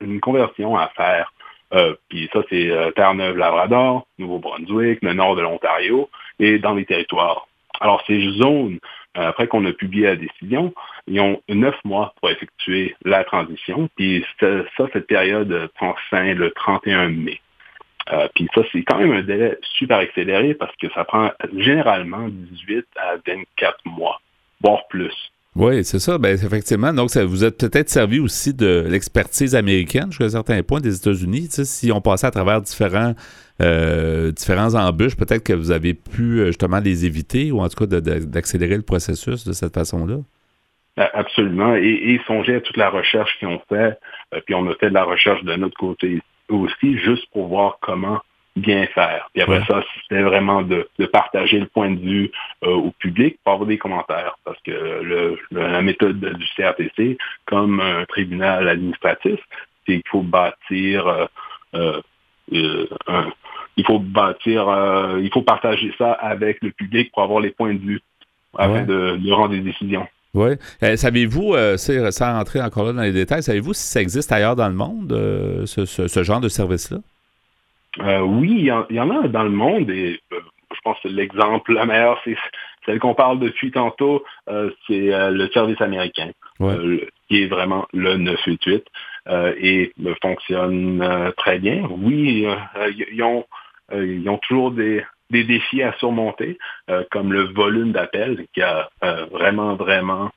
une 0.02 0.20
conversion 0.20 0.78
à 0.78 0.90
faire 0.90 1.34
euh, 1.74 1.96
puis 2.10 2.30
ça, 2.32 2.42
c'est 2.50 2.70
euh, 2.70 2.92
Terre-Neuve-Labrador, 2.92 4.06
Nouveau-Brunswick, 4.20 5.00
le 5.02 5.14
nord 5.14 5.36
de 5.36 5.42
l'Ontario 5.42 6.10
et 6.40 6.60
dans 6.60 6.76
les 6.76 6.86
territoires. 6.86 7.48
Alors, 7.82 8.04
ces 8.08 8.22
zones, 8.32 8.80
euh, 9.18 9.30
après 9.30 9.48
qu'on 9.48 9.66
a 9.66 9.74
publié 9.74 10.08
la 10.08 10.16
décision, 10.16 10.74
ils 11.08 11.20
ont 11.20 11.42
neuf 11.50 11.76
mois 11.84 12.14
pour 12.20 12.30
effectuer 12.30 12.96
la 13.04 13.24
transition. 13.24 13.90
Puis 13.96 14.26
ça, 14.40 14.88
cette 14.94 15.08
période 15.08 15.70
prend 15.76 15.96
fin 16.10 16.34
le 16.34 16.52
31 16.52 17.10
mai. 17.10 17.40
puis 18.36 18.48
ça, 18.54 18.62
c'est 18.72 18.84
quand 18.84 18.98
même 18.98 19.14
un 19.14 19.24
délai 19.24 19.58
super 19.78 19.98
accéléré 19.98 20.54
parce 20.54 20.76
que 20.78 20.88
ça 20.94 21.04
prend 21.06 21.32
généralement 21.58 22.28
18 22.30 22.86
à 22.98 23.16
24 23.26 23.78
mois, 23.86 24.22
voire 24.62 24.88
plus. 24.88 25.32
Oui, 25.56 25.86
c'est 25.86 26.00
ça. 26.00 26.18
Ben, 26.18 26.34
effectivement. 26.34 26.94
Donc, 26.94 27.10
ça 27.10 27.24
vous 27.24 27.46
êtes 27.46 27.58
peut-être 27.58 27.90
servi 27.90 28.20
aussi 28.20 28.54
de 28.54 28.86
l'expertise 28.90 29.56
américaine 29.56 30.08
jusqu'à 30.12 30.26
un 30.26 30.30
certain 30.30 30.62
point 30.64 30.82
des 30.82 30.98
États-Unis. 30.98 31.48
si 31.50 31.92
on 31.94 32.02
passait 32.02 32.28
à 32.28 32.32
travers 32.32 32.62
différents, 32.62 33.14
euh, 33.62 34.32
différents 34.34 34.76
embûches, 34.76 35.16
peut-être 35.16 35.44
que 35.44 35.54
vous 35.54 35.72
avez 35.72 35.94
pu 35.94 36.40
euh, 36.40 36.48
justement 36.48 36.80
les 36.80 37.06
éviter 37.06 37.54
ou 37.54 37.62
en 37.62 37.70
tout 37.70 37.86
cas 37.86 38.00
d'accélérer 38.02 38.76
le 38.76 38.82
processus 38.82 39.48
de 39.48 39.54
cette 39.54 39.74
façon-là? 39.74 40.18
Absolument. 40.98 41.76
Et, 41.76 42.20
songer 42.28 42.56
à 42.56 42.62
toute 42.62 42.78
la 42.78 42.90
recherche 42.90 43.38
qu'ils 43.40 43.48
ont 43.48 43.62
fait. 43.70 43.98
Euh, 44.34 44.42
puis 44.46 44.56
on 44.56 44.70
a 44.70 44.76
fait 44.76 44.90
de 44.90 44.94
la 44.94 45.04
recherche 45.04 45.44
de 45.44 45.56
notre 45.56 45.78
côté 45.78 46.20
aussi, 46.50 46.98
juste 47.00 47.26
pour 47.32 47.48
voir 47.48 47.78
comment 47.82 48.20
bien 48.56 48.88
faire. 48.88 49.30
Puis 49.34 49.42
après 49.42 49.64
ça, 49.66 49.84
c'était 50.02 50.22
vraiment 50.22 50.62
de, 50.62 50.88
partager 51.12 51.60
le 51.60 51.66
point 51.66 51.92
de 51.92 52.00
vue 52.00 52.32
euh, 52.64 52.72
au 52.72 52.92
public 52.92 53.38
pour 53.44 53.54
avoir 53.54 53.68
des 53.68 53.78
commentaires. 53.78 54.38
Parce 54.44 54.60
que 54.62 54.72
le, 54.72 55.38
la 55.52 55.82
méthode 55.82 56.20
du 56.20 56.46
CRTC, 56.56 57.18
comme 57.46 57.80
un 57.80 58.06
tribunal 58.06 58.68
administratif, 58.68 59.40
c'est 59.86 59.96
qu'il 59.96 60.10
faut 60.10 60.22
bâtir 60.22 61.08
euh, 61.76 62.02
euh, 62.54 62.88
un, 63.08 63.30
il 63.78 63.86
faut 63.86 64.00
bâtir, 64.00 64.70
il 65.22 65.30
faut 65.34 65.42
partager 65.42 65.94
ça 65.98 66.14
avec 66.14 66.60
le 66.62 66.72
public 66.72 67.12
pour 67.12 67.24
avoir 67.24 67.42
les 67.42 67.52
points 67.52 67.74
de 67.74 67.80
vue 67.80 68.02
afin 68.58 68.84
de, 68.84 69.32
rendre 69.32 69.50
des 69.50 69.60
décisions. 69.60 70.08
Oui. 70.34 70.52
savez-vous, 70.96 71.56
sans 71.76 72.34
rentrer 72.34 72.62
encore 72.62 72.86
là 72.86 72.94
dans 72.94 73.02
les 73.02 73.12
détails, 73.12 73.44
savez-vous 73.44 73.74
si 73.74 73.84
ça 73.84 74.02
existe 74.02 74.32
ailleurs 74.32 74.56
dans 74.56 74.70
le 74.70 74.76
monde, 74.76 75.12
ce 75.66 76.24
genre 76.24 76.40
de 76.40 76.48
service-là? 76.48 77.00
Euh, 78.02 78.20
oui, 78.20 78.52
il 78.52 78.66
y, 78.66 79.00
en, 79.00 79.10
a 79.10 79.28
dans 79.28 79.44
le 79.44 79.50
monde 79.50 79.90
et 79.90 80.20
euh, 80.34 80.40
je 80.74 80.80
pense 80.84 81.00
que 81.02 81.08
l'exemple 81.08 81.74
le 81.74 81.86
meilleur, 81.86 82.20
c'est 82.24 82.36
celle 82.86 83.00
qu'on 83.00 83.14
parle 83.14 83.40
depuis 83.40 83.72
tantôt, 83.72 84.24
euh, 84.50 84.70
c'est 84.88 85.12
le 85.32 85.50
service 85.50 85.82
américain, 85.82 86.32
qui 87.28 87.44
est 87.44 87.48
vraiment 87.48 87.88
le 87.94 88.18
988 88.18 88.86
et 89.58 89.94
fonctionne 90.22 91.34
très 91.38 91.58
bien. 91.60 91.88
Oui, 91.90 92.46
ils 93.12 93.24
ont, 93.24 93.46
ont 93.92 94.38
toujours 94.40 94.72
des, 94.72 95.04
des 95.32 95.44
défis 95.44 95.82
à 95.82 95.94
surmonter, 95.94 96.60
comme 97.10 97.34
le 97.34 97.44
volume 97.54 97.92
d'appels 97.92 98.46
qui 98.54 98.62
a 98.62 98.90
vraiment, 99.32 99.76
vraiment 99.76 100.30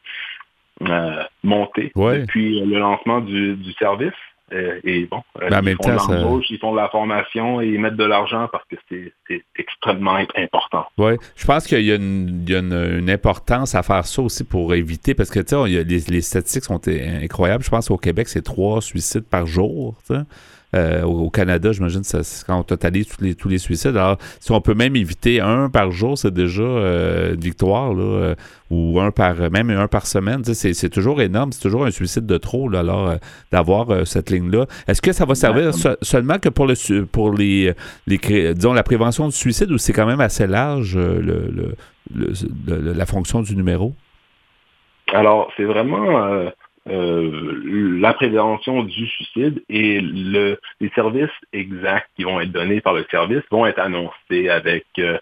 monté 1.43 1.93
depuis 1.95 2.61
le 2.61 2.79
lancement 2.79 3.21
du, 3.21 3.57
du 3.57 3.73
service. 3.73 4.15
Euh, 4.53 4.81
et 4.85 5.05
bon, 5.07 5.23
euh, 5.43 5.49
ils, 5.63 5.77
font 5.77 6.41
ils 6.49 6.59
font 6.59 6.73
de 6.73 6.77
la 6.77 6.89
formation 6.89 7.61
et 7.61 7.67
ils 7.67 7.79
mettent 7.79 7.97
de 7.97 8.05
l'argent 8.05 8.49
parce 8.51 8.65
que 8.71 8.77
c'est 8.89 9.45
extrêmement 9.59 10.17
important. 10.37 10.87
Oui, 10.97 11.13
je 11.37 11.45
pense 11.45 11.67
qu'il 11.67 11.83
y 11.83 11.93
a, 11.93 11.97
une, 11.97 13.11
importance 13.11 13.75
à 13.75 13.83
faire 13.83 14.07
ça 14.07 14.23
aussi 14.23 14.45
pour 14.45 14.75
éviter, 14.75 15.15
parce 15.15 15.31
que 15.31 15.41
tu 15.41 15.55
sais, 15.55 15.85
les, 15.85 16.21
statistiques 16.23 16.65
sont 16.65 16.81
incroyables. 16.89 17.63
Je 17.63 17.71
pense 17.71 17.89
qu'au 17.89 17.99
Québec, 17.99 18.29
c'est 18.29 18.43
trois 18.43 18.81
suicides 18.81 19.27
par 19.29 19.47
jour. 19.47 19.97
Euh, 20.77 21.03
au 21.03 21.31
Canada, 21.31 21.73
j'imagine, 21.73 22.03
quand 22.47 22.59
on 22.59 22.63
totalise 22.63 23.09
tous 23.09 23.25
les, 23.25 23.35
tous 23.35 23.49
les 23.49 23.57
suicides. 23.57 23.97
Alors, 23.97 24.19
si 24.39 24.53
on 24.53 24.61
peut 24.61 24.75
même 24.75 24.97
éviter 24.97 25.41
un 25.41 25.71
par 25.71 25.91
jour, 25.93 26.19
c'est 26.19 26.33
déjà 26.33 26.63
euh, 26.63 27.35
une 27.35 27.41
victoire, 27.41 27.95
là, 27.95 28.03
euh, 28.03 28.35
ou 28.71 29.01
un 29.01 29.11
par, 29.11 29.35
même 29.51 29.71
un 29.71 29.89
par 29.89 30.07
semaine. 30.07 30.45
C'est 30.45 30.91
toujours 30.91 31.23
énorme, 31.23 31.53
c'est 31.53 31.63
toujours 31.63 31.87
un 31.87 31.91
suicide 31.91 32.27
de 32.27 32.37
trop, 32.37 32.69
là, 32.69 32.81
alors, 32.81 33.15
d'avoir 33.51 34.07
cette 34.07 34.31
ligne-là. 34.31 34.67
Est-ce 34.87 35.01
que 35.01 35.13
ça 35.13 35.25
va 35.25 35.35
servir 35.35 35.73
seulement 36.03 36.39
que 36.39 36.51
pour, 36.51 36.67
le, 36.67 37.05
pour 37.07 37.33
les, 37.33 37.73
les, 38.07 38.19
disons, 38.53 38.75
la 38.75 38.83
prévention 38.83 39.27
du 39.27 39.33
suicide, 39.35 39.71
ou 39.71 39.79
c'est 39.79 39.95
quand 39.95 40.07
même 40.07 40.21
assez 40.21 40.47
large, 40.47 40.99
le, 40.99 41.77
la 42.15 43.07
fonction 43.07 43.41
du 43.41 43.57
numéro? 43.57 43.95
Alors, 45.15 45.51
c'est 45.57 45.65
vraiment 45.65 46.51
euh, 46.89 47.99
la 48.01 48.15
prévention 48.15 48.83
du 48.83 49.07
suicide 49.07 49.63
et 49.69 50.01
le, 50.01 50.59
les 50.81 50.89
services 50.91 51.31
exacts 51.53 52.09
qui 52.17 52.25
vont 52.25 52.41
être 52.41 52.53
donnés 52.53 52.81
par 52.81 52.95
le 52.95 53.05
service 53.11 53.43
vont 53.51 53.67
être 53.67 53.79
annoncés 53.79 54.49
avec 54.49 54.87
euh, 54.99 55.19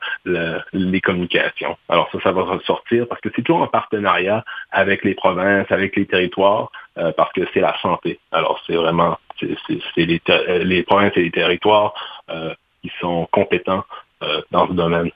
les 0.72 1.00
communications. 1.00 1.76
Alors 1.88 2.08
ça, 2.12 2.18
ça 2.22 2.32
va 2.32 2.42
ressortir 2.42 3.08
parce 3.08 3.20
que 3.20 3.30
c'est 3.34 3.42
toujours 3.42 3.62
en 3.62 3.66
partenariat 3.66 4.44
avec 4.70 5.04
les 5.04 5.14
provinces, 5.14 5.66
avec 5.70 5.96
les 5.96 6.06
territoires, 6.06 6.70
euh, 6.98 7.12
parce 7.16 7.32
que 7.32 7.42
c'est 7.52 7.60
la 7.60 7.76
santé. 7.80 8.20
Alors 8.32 8.62
c'est 8.66 8.76
vraiment 8.76 9.18
c'est 9.40 9.48
les, 9.96 10.82
provinces 10.84 11.12
et 11.16 11.22
les 11.22 11.30
territoires 11.30 11.92
qui 12.82 12.90
sont 13.00 13.28
compétents 13.32 13.84
dans 14.50 14.66
ce 14.66 14.72
domaine. 14.72 15.10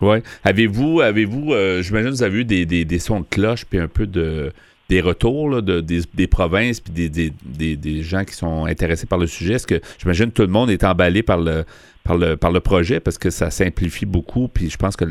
Oui. 0.00 0.18
Avez-vous, 0.44 1.00
avez-vous, 1.00 1.52
j'imagine 1.82 2.10
que 2.10 2.14
vous 2.14 2.22
avez 2.22 2.40
eu 2.40 2.44
des, 2.44 2.64
des 2.66 2.98
sons 3.00 3.20
de 3.20 3.26
cloche 3.26 3.64
puis 3.64 3.80
un 3.80 3.88
peu 3.88 4.06
de 4.06 4.52
des 4.88 5.00
retours 5.00 5.62
de, 5.62 5.80
des, 5.80 6.26
provinces 6.26 6.80
puis 6.80 6.92
des, 6.92 7.30
des, 7.76 8.02
gens 8.02 8.24
qui 8.24 8.34
sont 8.34 8.66
intéressés 8.66 9.06
par 9.06 9.18
le 9.18 9.26
sujet? 9.26 9.54
Est-ce 9.54 9.66
que 9.66 9.80
j'imagine 9.98 10.30
tout 10.30 10.42
le 10.42 10.48
monde 10.48 10.70
est 10.70 10.84
emballé 10.84 11.22
par 11.22 11.38
le, 11.38 11.64
par 12.04 12.16
le, 12.16 12.36
par 12.36 12.52
le 12.52 12.60
projet 12.60 13.00
parce 13.00 13.18
que 13.18 13.30
ça 13.30 13.50
simplifie 13.50 14.06
beaucoup, 14.06 14.48
puis 14.48 14.68
je 14.68 14.76
pense 14.76 14.96
que 14.96 15.04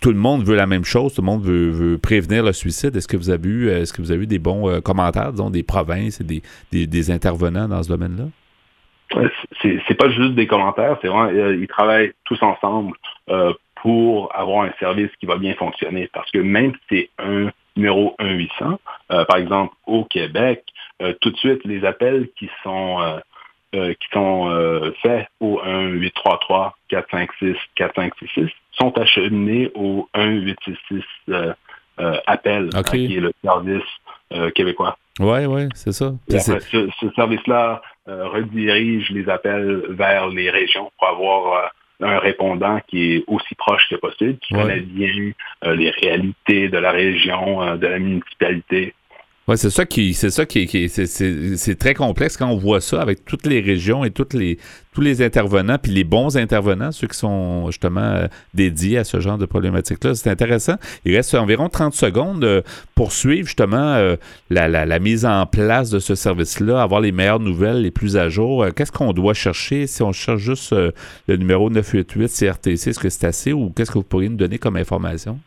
tout 0.00 0.10
le 0.10 0.18
monde 0.18 0.42
veut 0.44 0.56
la 0.56 0.66
même 0.66 0.84
chose, 0.84 1.14
tout 1.14 1.22
le 1.22 1.26
monde 1.26 1.42
veut, 1.42 1.98
prévenir 1.98 2.42
le 2.42 2.52
suicide. 2.52 2.96
Est-ce 2.96 3.08
que 3.08 3.16
vous 3.16 3.30
avez 3.30 3.48
eu, 3.48 3.68
est-ce 3.68 3.92
que 3.92 4.02
vous 4.02 4.10
avez 4.10 4.24
eu 4.24 4.26
des 4.26 4.40
bons 4.40 4.68
euh, 4.68 4.80
commentaires, 4.80 5.30
disons, 5.32 5.50
des 5.50 5.62
provinces 5.62 6.20
et 6.20 6.24
des, 6.24 6.86
des, 6.86 7.10
intervenants 7.10 7.68
dans 7.68 7.82
ce 7.82 7.88
domaine-là? 7.88 8.24
C'est 9.62 9.94
pas 9.94 10.10
juste 10.10 10.34
des 10.34 10.48
commentaires, 10.48 10.98
c'est 11.00 11.08
vraiment, 11.08 11.30
euh, 11.30 11.56
ils 11.56 11.68
travaillent 11.68 12.12
tous 12.24 12.42
ensemble 12.42 12.92
euh, 13.30 13.52
pour 13.76 14.34
avoir 14.34 14.64
un 14.64 14.72
service 14.80 15.10
qui 15.20 15.26
va 15.26 15.36
bien 15.36 15.54
fonctionner. 15.54 16.10
Parce 16.12 16.30
que 16.32 16.38
même 16.38 16.72
si 16.72 16.80
c'est 16.88 17.10
un 17.18 17.50
numéro 17.76 18.14
1-800. 18.18 18.78
Euh, 19.12 19.24
par 19.24 19.36
exemple, 19.36 19.74
au 19.86 20.04
Québec, 20.04 20.64
euh, 21.02 21.12
tout 21.20 21.30
de 21.30 21.36
suite, 21.36 21.64
les 21.64 21.84
appels 21.84 22.28
qui 22.38 22.48
sont 22.62 23.00
euh, 23.00 23.18
qui 23.72 24.08
sont 24.10 24.92
faits 25.02 25.28
au 25.40 25.60
1-833 25.60 26.72
456 26.88 27.56
4566 27.74 28.48
sont 28.72 28.96
acheminés 28.96 29.70
au 29.74 30.08
1-866 30.14 31.54
appel, 32.26 32.70
qui 32.90 33.16
est 33.16 33.20
le 33.20 33.32
service 33.44 33.82
québécois. 34.54 34.96
Oui, 35.18 35.44
oui, 35.44 35.68
c'est 35.74 35.92
ça. 35.92 36.14
ce, 36.30 36.88
ce 37.00 37.10
service-là 37.16 37.82
redirige 38.06 39.10
les 39.10 39.28
appels 39.28 39.82
vers 39.90 40.28
les 40.28 40.48
régions 40.48 40.90
pour 40.98 41.08
avoir 41.08 41.70
un 42.00 42.18
répondant 42.18 42.80
qui 42.86 43.14
est 43.14 43.24
aussi 43.26 43.54
proche 43.54 43.88
que 43.88 43.96
possible, 43.96 44.38
qui 44.38 44.54
connaît 44.54 44.80
bien 44.80 45.32
euh, 45.64 45.74
les 45.74 45.90
réalités 45.90 46.68
de 46.68 46.78
la 46.78 46.90
région, 46.90 47.62
euh, 47.62 47.76
de 47.76 47.86
la 47.86 47.98
municipalité. 47.98 48.94
Oui, 49.48 49.56
c'est 49.56 49.70
ça 49.70 49.86
qui, 49.86 50.12
c'est 50.12 50.30
ça 50.30 50.44
qui, 50.44 50.66
qui 50.66 50.88
c'est 50.88 51.78
très 51.78 51.94
complexe 51.94 52.36
quand 52.36 52.48
on 52.48 52.56
voit 52.56 52.80
ça 52.80 53.00
avec 53.00 53.24
toutes 53.24 53.46
les 53.46 53.60
régions 53.60 54.04
et 54.04 54.10
toutes 54.10 54.34
les, 54.34 54.58
tous 54.92 55.02
les 55.02 55.22
intervenants, 55.22 55.78
puis 55.80 55.92
les 55.92 56.02
bons 56.02 56.36
intervenants, 56.36 56.90
ceux 56.90 57.06
qui 57.06 57.16
sont 57.16 57.66
justement 57.66 58.00
euh, 58.00 58.26
dédiés 58.54 58.98
à 58.98 59.04
ce 59.04 59.20
genre 59.20 59.38
de 59.38 59.46
problématique-là. 59.46 60.16
C'est 60.16 60.30
intéressant. 60.30 60.74
Il 61.04 61.14
reste 61.14 61.32
environ 61.36 61.68
30 61.68 61.94
secondes 61.94 62.42
euh, 62.42 62.62
pour 62.96 63.12
suivre 63.12 63.46
justement 63.46 63.76
euh, 63.76 64.16
la, 64.50 64.66
la, 64.66 64.98
mise 64.98 65.24
en 65.24 65.46
place 65.46 65.90
de 65.90 66.00
ce 66.00 66.16
service-là, 66.16 66.82
avoir 66.82 67.00
les 67.00 67.12
meilleures 67.12 67.38
nouvelles, 67.38 67.82
les 67.82 67.92
plus 67.92 68.16
à 68.16 68.28
jour. 68.28 68.66
Qu'est-ce 68.74 68.90
qu'on 68.90 69.12
doit 69.12 69.34
chercher? 69.34 69.86
Si 69.86 70.02
on 70.02 70.10
cherche 70.10 70.40
juste 70.40 70.74
le 71.28 71.36
numéro 71.36 71.70
988 71.70 72.26
CRTC? 72.26 72.90
Est-ce 72.90 72.98
que 72.98 73.08
c'est 73.08 73.26
assez 73.28 73.52
ou 73.52 73.70
qu'est-ce 73.70 73.92
que 73.92 73.98
vous 73.98 74.02
pourriez 74.02 74.28
nous 74.28 74.36
donner 74.36 74.58
comme 74.58 74.74
information? 74.76 75.38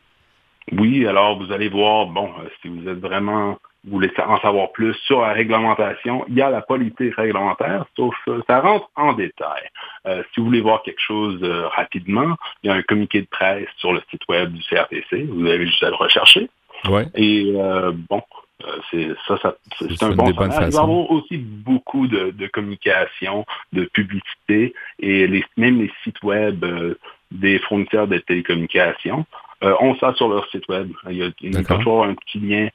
Oui, 0.72 1.06
alors 1.06 1.38
vous 1.44 1.52
allez 1.52 1.68
voir, 1.68 2.06
bon, 2.08 2.30
si 2.62 2.70
vous 2.70 2.88
êtes 2.88 3.00
vraiment 3.00 3.58
voulez 3.88 4.12
en 4.18 4.40
savoir 4.42 4.72
plus 4.72 4.94
sur 5.06 5.22
la 5.22 5.34
réglementation, 5.34 6.26
il 6.28 6.36
y 6.36 6.42
a 6.42 6.50
la 6.50 6.62
politique 6.62 7.16
réglementaire, 7.16 7.86
sauf 7.96 8.16
ça 8.48 8.60
rentre 8.60 8.90
en 8.96 9.14
détail. 9.14 9.64
si 10.06 10.40
vous 10.40 10.46
voulez 10.46 10.62
voir 10.62 10.84
quelque 10.84 11.02
chose 11.02 11.42
rapidement, 11.76 12.36
il 12.64 12.70
y 12.70 12.74
a 12.74 12.76
un 12.76 12.82
communiqué 12.82 13.22
de 13.22 13.28
presse 13.28 13.68
sur 13.78 13.94
le 13.94 14.02
site 14.10 14.22
web 14.28 14.52
du 14.52 14.62
CRTC, 14.64 15.24
vous 15.30 15.48
avez 15.48 15.66
juste 15.66 15.84
à 15.84 15.90
le 15.90 15.96
rechercher. 15.96 16.50
Ouais. 16.90 17.06
Et 17.16 17.54
bon, 18.10 18.22
c'est 18.92 19.10
ça, 19.28 19.38
ça 19.42 19.56
c'est 19.80 20.04
un 20.04 20.12
bon 20.12 20.32
va 20.32 20.48
y 20.48 20.66
avoir 20.66 20.90
aussi 20.90 21.38
beaucoup 21.38 22.08
de, 22.08 22.32
de, 22.32 22.48
communication, 22.48 23.46
de 23.72 23.86
publicité 23.86 24.74
et 25.00 25.28
les, 25.28 25.46
même 25.56 25.80
les 25.80 25.92
sites 26.04 26.22
web 26.22 26.66
des 27.32 27.60
fournisseurs 27.60 28.08
de 28.08 28.18
télécommunications 28.18 29.26
euh, 29.62 29.76
on 29.82 29.96
ça 29.96 30.14
sur 30.14 30.30
leur 30.30 30.50
site 30.50 30.68
web. 30.70 30.92
Il 31.10 31.18
y 31.18 31.58
a, 31.58 31.64
toujours 31.64 32.06
un 32.06 32.14
petit 32.14 32.40
lien 32.40 32.70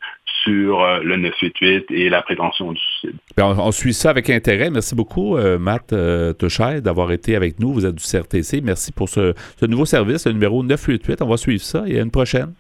sur 0.45 0.81
euh, 0.81 1.01
le 1.03 1.17
988 1.17 1.87
et 1.91 2.09
la 2.09 2.23
prévention 2.23 2.73
du 2.73 2.81
suicide. 2.81 3.19
On, 3.39 3.73
suit 3.73 3.95
ça 3.95 4.11
avec 4.11 4.31
intérêt. 4.31 4.71
Merci 4.71 4.95
beaucoup, 4.95 5.37
euh, 5.37 5.59
Matt 5.59 5.93
euh, 5.93 6.33
d'avoir 6.81 7.11
été 7.13 7.35
avec 7.35 7.59
nous. 7.59 7.73
Vous 7.73 7.87
êtes 7.87 7.97
du 7.97 8.05
CRTC. 8.05 8.61
Merci 8.63 8.93
pour 8.93 9.09
ce, 9.09 9.35
nouveau 9.67 9.85
service, 9.85 10.27
le 10.27 10.33
numéro 10.33 10.63
988. 10.63 11.23
On 11.23 11.29
va 11.29 11.37
suivre 11.37 11.63
ça 11.63 11.85
et 11.87 11.99
à 11.99 12.03
une 12.03 12.11
prochaine. 12.11 12.55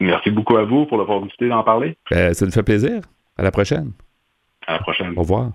Merci 0.00 0.30
beaucoup 0.30 0.56
à 0.56 0.64
vous 0.64 0.86
pour 0.86 0.98
l'opportunité 0.98 1.48
d'en 1.48 1.64
parler. 1.64 1.96
Ben, 2.10 2.34
ça 2.34 2.44
nous 2.44 2.52
fait 2.52 2.62
plaisir. 2.62 3.00
À 3.38 3.42
la 3.42 3.50
prochaine. 3.50 3.92
À 4.66 4.74
la 4.74 4.78
prochaine. 4.80 5.14
Au 5.16 5.22
revoir. 5.22 5.50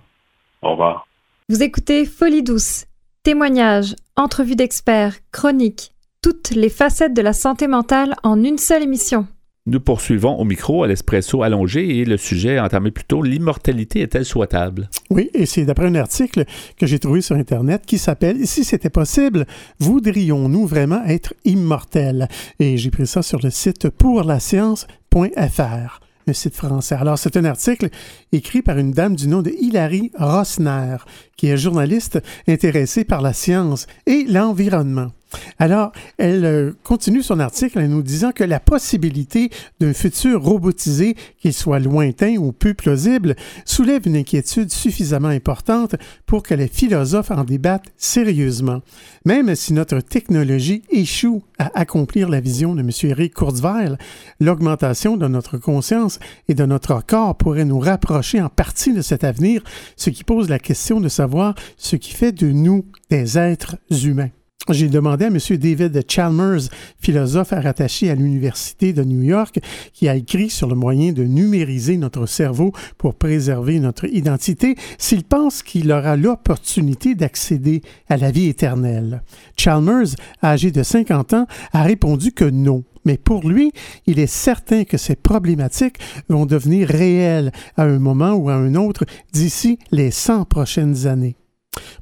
Au 0.61 0.71
revoir. 0.71 1.07
Vous 1.49 1.61
écoutez 1.61 2.05
Folie 2.05 2.43
douce. 2.43 2.85
Témoignages, 3.23 3.95
entrevues 4.15 4.55
d'experts, 4.55 5.13
chroniques 5.31 5.91
toutes 6.21 6.51
les 6.51 6.69
facettes 6.69 7.13
de 7.13 7.21
la 7.21 7.33
santé 7.33 7.67
mentale 7.67 8.15
en 8.23 8.43
une 8.43 8.57
seule 8.57 8.83
émission. 8.83 9.27
Nous 9.69 9.81
poursuivons 9.81 10.39
au 10.39 10.45
micro 10.45 10.83
à 10.83 10.87
l'espresso 10.87 11.43
allongé 11.43 11.97
et 11.97 12.05
le 12.05 12.15
sujet 12.15 12.57
entamé 12.57 12.89
plus 12.89 13.03
tôt, 13.03 13.21
l'immortalité 13.21 13.99
est-elle 13.99 14.23
souhaitable? 14.23 14.89
Oui, 15.09 15.29
et 15.33 15.45
c'est 15.45 15.65
d'après 15.65 15.87
un 15.87 15.95
article 15.95 16.45
que 16.77 16.85
j'ai 16.85 16.99
trouvé 16.99 17.19
sur 17.19 17.35
Internet 17.35 17.81
qui 17.85 17.97
s'appelle 17.97 18.47
Si 18.47 18.63
c'était 18.63 18.89
possible, 18.89 19.45
voudrions-nous 19.79 20.65
vraiment 20.65 21.03
être 21.03 21.33
immortels? 21.43 22.29
Et 22.61 22.77
j'ai 22.77 22.91
pris 22.91 23.07
ça 23.07 23.21
sur 23.21 23.41
le 23.43 23.49
site 23.49 23.89
pourlascience.fr 23.89 25.99
le 26.27 26.33
site 26.33 26.55
français. 26.55 26.95
Alors, 26.95 27.17
c'est 27.17 27.37
un 27.37 27.45
article 27.45 27.89
écrit 28.31 28.61
par 28.61 28.77
une 28.77 28.91
dame 28.91 29.15
du 29.15 29.27
nom 29.27 29.41
de 29.41 29.49
Hilary 29.49 30.11
Rossner, 30.17 30.97
qui 31.37 31.47
est 31.47 31.57
journaliste 31.57 32.19
intéressée 32.47 33.05
par 33.05 33.21
la 33.21 33.33
science 33.33 33.87
et 34.05 34.25
l'environnement. 34.25 35.11
Alors, 35.59 35.91
elle 36.17 36.45
euh, 36.45 36.71
continue 36.83 37.21
son 37.21 37.39
article 37.39 37.79
en 37.79 37.87
nous 37.87 38.01
disant 38.01 38.31
que 38.31 38.43
la 38.43 38.59
possibilité 38.59 39.49
d'un 39.79 39.93
futur 39.93 40.41
robotisé, 40.41 41.15
qu'il 41.39 41.53
soit 41.53 41.79
lointain 41.79 42.37
ou 42.37 42.51
peu 42.51 42.73
plausible, 42.73 43.35
soulève 43.65 44.07
une 44.07 44.15
inquiétude 44.15 44.71
suffisamment 44.71 45.27
importante 45.27 45.95
pour 46.25 46.43
que 46.43 46.53
les 46.53 46.67
philosophes 46.67 47.31
en 47.31 47.43
débattent 47.43 47.91
sérieusement. 47.97 48.81
Même 49.25 49.55
si 49.55 49.73
notre 49.73 49.99
technologie 49.99 50.83
échoue 50.89 51.43
à 51.59 51.77
accomplir 51.77 52.29
la 52.29 52.39
vision 52.39 52.75
de 52.75 52.81
M. 52.81 52.91
Eric 53.03 53.33
Kurzweil, 53.33 53.97
l'augmentation 54.39 55.17
de 55.17 55.27
notre 55.27 55.57
conscience 55.57 56.19
et 56.47 56.53
de 56.53 56.65
notre 56.65 57.03
corps 57.05 57.35
pourrait 57.35 57.65
nous 57.65 57.79
rapprocher 57.79 58.41
en 58.41 58.49
partie 58.49 58.93
de 58.93 59.01
cet 59.01 59.23
avenir, 59.23 59.61
ce 59.95 60.09
qui 60.09 60.23
pose 60.23 60.49
la 60.49 60.59
question 60.59 61.01
de 61.01 61.09
savoir 61.09 61.55
ce 61.77 61.95
qui 61.95 62.13
fait 62.13 62.31
de 62.31 62.51
nous 62.51 62.85
des 63.09 63.37
êtres 63.37 63.77
humains. 63.89 64.29
J'ai 64.69 64.89
demandé 64.89 65.25
à 65.25 65.27
M. 65.29 65.37
David 65.57 66.03
Chalmers, 66.09 66.69
philosophe 66.99 67.51
rattaché 67.51 68.09
à 68.09 68.15
l'Université 68.15 68.91
de 68.91 69.03
New 69.03 69.21
York, 69.21 69.59
qui 69.93 70.09
a 70.09 70.15
écrit 70.15 70.49
sur 70.49 70.67
le 70.67 70.75
moyen 70.75 71.13
de 71.13 71.23
numériser 71.23 71.95
notre 71.95 72.25
cerveau 72.25 72.73
pour 72.97 73.15
préserver 73.15 73.79
notre 73.79 74.05
identité, 74.05 74.75
s'il 74.97 75.23
pense 75.23 75.63
qu'il 75.63 75.91
aura 75.91 76.17
l'opportunité 76.17 77.15
d'accéder 77.15 77.81
à 78.09 78.17
la 78.17 78.29
vie 78.29 78.47
éternelle. 78.47 79.23
Chalmers, 79.55 80.15
âgé 80.43 80.71
de 80.71 80.83
50 80.83 81.33
ans, 81.33 81.47
a 81.71 81.83
répondu 81.83 82.33
que 82.33 82.45
non. 82.45 82.83
Mais 83.05 83.17
pour 83.17 83.47
lui, 83.47 83.71
il 84.05 84.19
est 84.19 84.27
certain 84.27 84.83
que 84.83 84.97
ces 84.97 85.15
problématiques 85.15 85.99
vont 86.27 86.45
devenir 86.45 86.89
réelles 86.89 87.53
à 87.77 87.83
un 87.83 87.99
moment 87.99 88.33
ou 88.33 88.49
à 88.49 88.55
un 88.55 88.75
autre 88.75 89.05
d'ici 89.31 89.79
les 89.91 90.11
100 90.11 90.43
prochaines 90.43 91.07
années. 91.07 91.37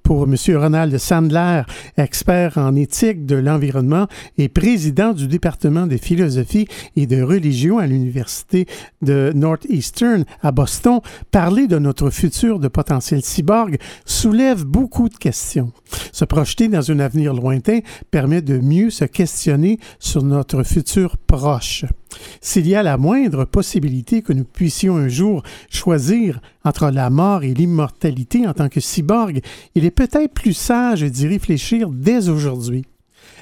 Pour 0.04 0.24
M. 0.24 0.36
Ronald 0.58 0.98
Sandler, 0.98 1.64
expert 1.98 2.58
en 2.58 2.76
éthique 2.76 3.26
de 3.26 3.36
l'environnement 3.36 4.08
et 4.38 4.50
président 4.50 5.14
du 5.14 5.28
département 5.28 5.88
de 5.88 5.98
philosophie 5.98 6.68
et 6.96 7.08
de 7.08 7.22
religion 7.22 7.78
à 7.80 7.88
l'Université 7.88 8.66
de 9.02 9.32
Northeastern 9.36 10.26
à 10.42 10.52
Boston, 10.52 11.00
parler 11.32 11.68
de 11.68 11.80
notre 11.80 12.10
futur 12.10 12.60
de 12.60 12.68
potentiel 12.68 13.22
cyborg 13.22 13.78
soulève 14.06 14.64
beaucoup 14.64 15.10
de 15.10 15.16
questions. 15.16 15.72
Se 16.12 16.26
projeter 16.26 16.68
dans 16.68 16.92
un 16.92 17.00
avenir 17.00 17.34
lointain 17.34 17.80
permet 18.12 18.42
de 18.42 18.58
mieux 18.58 18.90
se 18.90 19.06
questionner 19.06 19.80
sur 20.00 20.24
notre 20.24 20.64
futur 20.64 21.18
proche. 21.18 21.86
S'il 22.42 22.68
y 22.68 22.76
a 22.76 22.84
la 22.84 22.98
moindre 22.98 23.46
possibilité 23.46 24.22
que 24.22 24.34
nous 24.34 24.44
puissions 24.44 24.98
un 24.98 25.08
jour 25.08 25.44
choisir 25.70 26.40
entre 26.64 26.90
la 26.90 27.10
mort 27.10 27.44
et 27.44 27.54
l'immortalité 27.54 28.48
en 28.48 28.54
tant 28.54 28.70
que 28.70 28.80
cyborg, 28.80 29.42
il 29.76 29.86
est 29.86 29.92
peut-être 29.92 30.34
plus 30.34 30.54
sage 30.54 31.04
d'y 31.04 31.28
réfléchir 31.28 31.90
dès 31.90 32.30
aujourd'hui. 32.30 32.86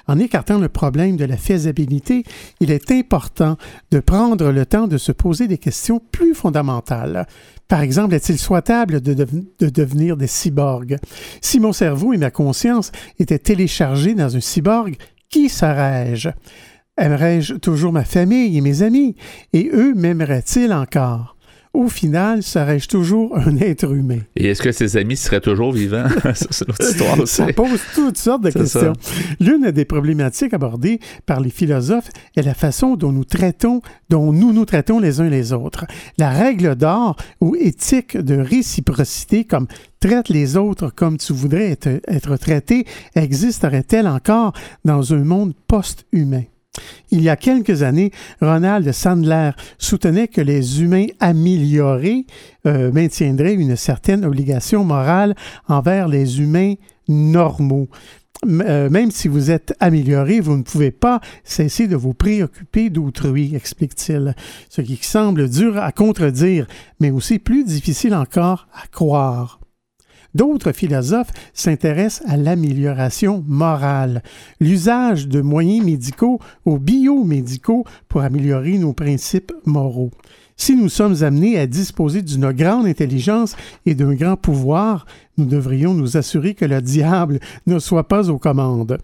En 0.07 0.19
écartant 0.19 0.59
le 0.59 0.67
problème 0.67 1.15
de 1.15 1.23
la 1.23 1.37
faisabilité, 1.37 2.23
il 2.59 2.71
est 2.71 2.91
important 2.91 3.57
de 3.91 3.99
prendre 3.99 4.51
le 4.51 4.65
temps 4.65 4.87
de 4.87 4.97
se 4.97 5.13
poser 5.13 5.47
des 5.47 5.57
questions 5.57 6.01
plus 6.11 6.35
fondamentales. 6.35 7.25
Par 7.69 7.81
exemple, 7.81 8.13
est-il 8.13 8.37
souhaitable 8.37 8.99
de, 8.99 9.13
de, 9.13 9.69
devenir 9.69 10.17
des 10.17 10.27
cyborgs? 10.27 10.97
Si 11.41 11.59
mon 11.59 11.71
cerveau 11.71 12.11
et 12.11 12.17
ma 12.17 12.31
conscience 12.31 12.91
étaient 13.17 13.39
téléchargés 13.39 14.13
dans 14.13 14.35
un 14.35 14.41
cyborg, 14.41 14.97
qui 15.29 15.47
serais-je? 15.47 16.29
Aimerais-je 16.95 17.55
toujours 17.55 17.91
ma 17.91 18.03
famille 18.03 18.55
et 18.55 18.61
mes 18.61 18.83
amis? 18.83 19.15
Et 19.51 19.71
eux 19.73 19.95
m'aimeraient-ils 19.95 20.71
encore? 20.71 21.35
Au 21.73 21.87
final, 21.87 22.43
serais-je 22.43 22.87
toujours 22.87 23.35
un 23.35 23.57
être 23.57 23.91
humain? 23.91 24.19
Et 24.35 24.45
est-ce 24.45 24.61
que 24.61 24.71
ses 24.71 24.95
amis 24.95 25.17
seraient 25.17 25.41
toujours 25.41 25.71
vivants? 25.71 26.05
c'est 26.35 26.67
notre 26.67 26.87
histoire 26.87 27.19
aussi. 27.19 27.37
Ça 27.37 27.47
pose 27.51 27.81
toutes 27.95 28.19
sortes 28.19 28.43
de 28.43 28.51
questions. 28.51 28.93
L'une 29.39 29.71
des 29.71 29.85
problématiques 29.85 30.53
abordées 30.53 30.99
par 31.25 31.39
les 31.39 31.49
philosophes 31.49 32.11
est 32.37 32.43
la 32.43 32.53
façon 32.53 32.95
dont 32.95 33.11
nous 33.11 33.25
traitons, 33.25 33.81
dont 34.11 34.31
nous 34.31 34.53
nous 34.53 34.65
traitons 34.65 34.99
les 34.99 35.19
uns 35.19 35.29
les 35.29 35.51
autres. 35.51 35.87
La 36.19 36.29
règle 36.29 36.75
d'or 36.75 37.15
ou 37.41 37.55
éthique 37.55 38.17
de 38.17 38.35
réciprocité 38.35 39.45
comme 39.45 39.65
traite 39.99 40.29
les 40.29 40.57
autres 40.57 40.91
comme 40.95 41.17
tu 41.17 41.33
voudrais 41.33 41.71
être, 41.71 41.89
être 42.07 42.37
traité 42.37 42.85
existerait-elle 43.15 44.07
encore 44.07 44.53
dans 44.85 45.11
un 45.15 45.23
monde 45.23 45.53
post-humain? 45.67 46.43
Il 47.11 47.21
y 47.21 47.29
a 47.29 47.35
quelques 47.35 47.83
années, 47.83 48.11
Ronald 48.41 48.91
Sandler 48.91 49.51
soutenait 49.77 50.27
que 50.27 50.41
les 50.41 50.81
humains 50.81 51.07
améliorés 51.19 52.25
euh, 52.65 52.91
maintiendraient 52.91 53.53
une 53.53 53.75
certaine 53.75 54.25
obligation 54.25 54.83
morale 54.83 55.35
envers 55.67 56.07
les 56.07 56.41
humains 56.41 56.73
normaux. 57.07 57.87
Euh, 58.45 58.89
même 58.89 59.11
si 59.11 59.27
vous 59.27 59.51
êtes 59.51 59.73
amélioré, 59.79 60.39
vous 60.39 60.57
ne 60.57 60.63
pouvez 60.63 60.91
pas 60.91 61.21
cesser 61.43 61.87
de 61.87 61.95
vous 61.95 62.13
préoccuper 62.13 62.89
d'autrui, 62.89 63.55
explique-t-il, 63.55 64.35
ce 64.69 64.81
qui 64.81 64.97
semble 64.97 65.49
dur 65.49 65.77
à 65.77 65.91
contredire, 65.91 66.67
mais 66.99 67.11
aussi 67.11 67.39
plus 67.39 67.63
difficile 67.63 68.15
encore 68.15 68.67
à 68.73 68.87
croire. 68.87 69.62
D'autres 70.35 70.71
philosophes 70.71 71.31
s'intéressent 71.53 72.27
à 72.27 72.37
l'amélioration 72.37 73.43
morale, 73.47 74.23
l'usage 74.59 75.27
de 75.27 75.41
moyens 75.41 75.85
médicaux 75.85 76.39
ou 76.65 76.79
biomédicaux 76.79 77.85
pour 78.09 78.21
améliorer 78.21 78.77
nos 78.77 78.93
principes 78.93 79.53
moraux. 79.65 80.11
Si 80.55 80.75
nous 80.75 80.89
sommes 80.89 81.23
amenés 81.23 81.57
à 81.57 81.67
disposer 81.67 82.21
d'une 82.21 82.51
grande 82.51 82.85
intelligence 82.85 83.55
et 83.85 83.95
d'un 83.95 84.13
grand 84.13 84.37
pouvoir, 84.37 85.05
nous 85.37 85.45
devrions 85.45 85.93
nous 85.93 86.15
assurer 86.15 86.53
que 86.53 86.65
le 86.65 86.81
diable 86.81 87.39
ne 87.67 87.79
soit 87.79 88.07
pas 88.07 88.29
aux 88.29 88.37
commandes. 88.37 88.99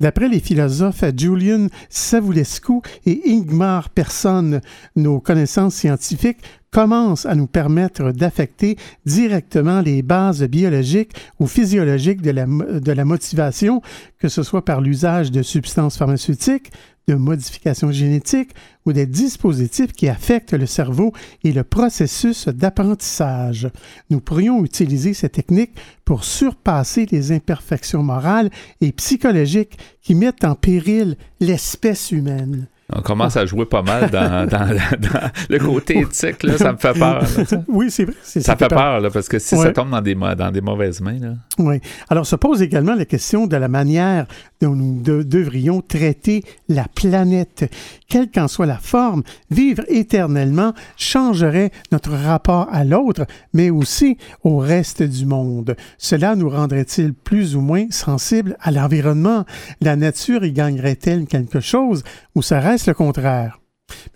D'après 0.00 0.28
les 0.28 0.40
philosophes 0.40 1.04
Julian 1.16 1.66
Savulescu 1.90 2.80
et 3.04 3.20
Ingmar 3.26 3.90
Persson, 3.90 4.60
nos 4.96 5.20
connaissances 5.20 5.74
scientifiques 5.74 6.40
commencent 6.74 7.24
à 7.24 7.36
nous 7.36 7.46
permettre 7.46 8.10
d'affecter 8.10 8.76
directement 9.06 9.80
les 9.80 10.02
bases 10.02 10.42
biologiques 10.42 11.12
ou 11.38 11.46
physiologiques 11.46 12.20
de 12.20 12.32
la, 12.32 12.46
de 12.46 12.92
la 12.92 13.04
motivation, 13.04 13.80
que 14.18 14.28
ce 14.28 14.42
soit 14.42 14.64
par 14.64 14.80
l'usage 14.80 15.30
de 15.30 15.42
substances 15.42 15.96
pharmaceutiques, 15.96 16.72
de 17.06 17.14
modifications 17.14 17.92
génétiques 17.92 18.50
ou 18.86 18.92
des 18.92 19.06
dispositifs 19.06 19.92
qui 19.92 20.08
affectent 20.08 20.54
le 20.54 20.66
cerveau 20.66 21.12
et 21.44 21.52
le 21.52 21.62
processus 21.62 22.48
d'apprentissage. 22.48 23.68
Nous 24.10 24.20
pourrions 24.20 24.64
utiliser 24.64 25.14
ces 25.14 25.28
techniques 25.28 25.76
pour 26.04 26.24
surpasser 26.24 27.06
les 27.08 27.30
imperfections 27.30 28.02
morales 28.02 28.50
et 28.80 28.90
psychologiques 28.90 29.78
qui 30.02 30.16
mettent 30.16 30.44
en 30.44 30.56
péril 30.56 31.16
l'espèce 31.38 32.10
humaine. 32.10 32.66
On 32.92 33.00
commence 33.00 33.36
à 33.36 33.46
jouer 33.46 33.64
pas 33.64 33.82
mal 33.82 34.10
dans, 34.10 34.46
le 35.48 35.58
côté 35.58 36.00
éthique, 36.00 36.42
là, 36.42 36.58
ça 36.58 36.72
me 36.72 36.76
fait 36.76 36.92
peur. 36.92 37.24
oui, 37.68 37.90
c'est 37.90 38.04
vrai. 38.04 38.14
Ça 38.22 38.56
fait 38.56 38.68
peur, 38.68 39.00
là, 39.00 39.10
parce 39.10 39.28
que 39.28 39.38
si 39.38 39.56
ça 39.56 39.72
tombe 39.72 39.90
dans 39.90 40.02
des, 40.02 40.14
dans 40.14 40.50
des 40.50 40.60
mauvaises 40.60 41.00
mains. 41.00 41.18
Là. 41.18 41.34
Oui. 41.58 41.80
Alors, 42.10 42.26
se 42.26 42.36
pose 42.36 42.60
également 42.60 42.94
la 42.94 43.06
question 43.06 43.46
de 43.46 43.56
la 43.56 43.68
manière 43.68 44.26
dont 44.60 44.74
nous 44.74 45.00
devrions 45.24 45.80
traiter 45.80 46.44
la 46.68 46.86
planète. 46.94 47.70
Quelle 48.08 48.30
qu'en 48.30 48.48
soit 48.48 48.66
la 48.66 48.78
forme, 48.78 49.22
vivre 49.50 49.82
éternellement 49.88 50.74
changerait 50.96 51.70
notre 51.90 52.12
rapport 52.12 52.68
à 52.70 52.84
l'autre, 52.84 53.26
mais 53.52 53.70
aussi 53.70 54.18
au 54.42 54.58
reste 54.58 55.02
du 55.02 55.26
monde. 55.26 55.76
Cela 55.98 56.36
nous 56.36 56.50
rendrait-il 56.50 57.14
plus 57.14 57.56
ou 57.56 57.60
moins 57.60 57.86
sensibles 57.90 58.56
à 58.60 58.70
l'environnement? 58.70 59.44
La 59.80 59.96
nature 59.96 60.44
y 60.44 60.52
gagnerait-elle 60.52 61.26
quelque 61.26 61.60
chose 61.60 62.02
ou 62.34 62.42
le 62.86 62.94
contraire? 62.94 63.60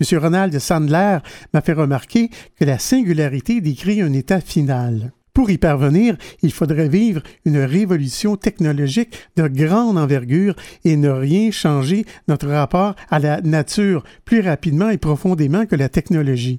M. 0.00 0.18
Ronald 0.18 0.58
Sandler 0.58 1.18
m'a 1.54 1.60
fait 1.60 1.72
remarquer 1.72 2.30
que 2.58 2.64
la 2.64 2.78
singularité 2.78 3.60
décrit 3.60 4.00
un 4.00 4.12
état 4.12 4.40
final. 4.40 5.12
Pour 5.32 5.50
y 5.50 5.58
parvenir, 5.58 6.16
il 6.42 6.52
faudrait 6.52 6.88
vivre 6.88 7.22
une 7.44 7.58
révolution 7.58 8.36
technologique 8.36 9.16
de 9.36 9.46
grande 9.46 9.96
envergure 9.96 10.56
et 10.84 10.96
ne 10.96 11.10
rien 11.10 11.52
changer 11.52 12.04
notre 12.26 12.48
rapport 12.48 12.96
à 13.10 13.20
la 13.20 13.40
nature 13.42 14.02
plus 14.24 14.40
rapidement 14.40 14.90
et 14.90 14.98
profondément 14.98 15.64
que 15.64 15.76
la 15.76 15.88
technologie. 15.88 16.58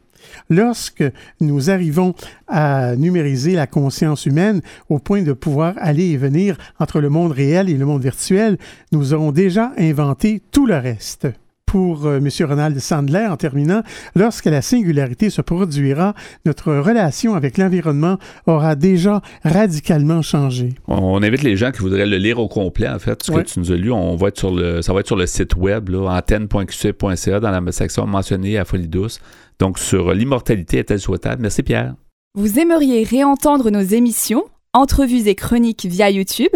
Lorsque 0.50 1.04
nous 1.41 1.70
arrivons 1.70 2.14
à 2.47 2.95
numériser 2.95 3.54
la 3.54 3.68
conscience 3.68 4.26
humaine 4.26 4.62
au 4.88 5.00
point 5.00 5.24
de 5.24 5.34
pouvoir 5.34 5.74
aller 5.78 6.12
et 6.12 6.18
venir 6.18 6.58
entre 6.80 7.02
le 7.02 7.10
monde 7.10 7.34
réel 7.34 7.70
et 7.70 7.78
le 7.78 7.86
monde 7.86 8.04
virtuel, 8.04 8.58
nous 8.93 9.14
aurons 9.14 9.34
déjà 9.34 9.74
inventé 9.78 10.41
tout 10.52 10.66
le 10.66 10.78
reste 10.78 11.28
pour 11.70 12.07
euh, 12.07 12.17
M. 12.17 12.28
Ronald 12.49 12.80
Sandler 12.80 13.28
en 13.28 13.38
terminant, 13.38 13.84
lorsque 14.15 14.45
la 14.45 14.63
singularité 14.63 15.30
se 15.30 15.39
produira, 15.43 16.15
notre 16.43 16.74
relation 16.74 17.36
avec 17.36 17.59
l'environnement 17.59 18.17
aura 18.47 18.74
déjà 18.74 19.22
radicalement 19.43 20.24
changé. 20.24 20.74
On 20.88 21.22
invite 21.22 21.43
les 21.43 21.55
gens 21.55 21.70
qui 21.72 21.84
voudraient 21.84 22.07
le 22.07 22.17
lire 22.17 22.39
au 22.39 22.47
complet, 22.47 22.89
en 22.89 22.97
fait, 22.97 23.22
ce 23.22 23.32
que 23.32 23.41
tu 23.41 23.59
nous 23.59 23.72
as 23.72 23.76
lu. 23.76 23.91
On 23.91 24.15
va 24.15 24.30
être 24.30 24.39
sur 24.39 24.51
le, 24.51 24.82
ça 24.82 24.93
va 24.93 25.01
être 25.01 25.05
sur 25.05 25.15
le 25.15 25.28
site 25.28 25.55
web, 25.57 25.93
antenne.qc.ca, 25.93 27.39
dans 27.39 27.51
la 27.51 27.72
section 27.72 28.07
mentionnée 28.07 28.57
à 28.57 28.65
Folie 28.65 28.88
Douce. 28.88 29.20
Donc, 29.59 29.78
sur 29.78 30.11
l'immortalité 30.15 30.80
est-elle 30.80 30.99
souhaitable? 30.99 31.43
Merci, 31.43 31.61
Pierre. 31.61 31.93
Vous 32.34 32.57
aimeriez 32.57 33.03
réentendre 33.03 33.70
nos 33.70 33.82
émissions, 33.82 34.45
entrevues 34.74 35.28
et 35.28 35.36
chroniques 35.36 35.86
via 35.86 36.09
YouTube? 36.09 36.55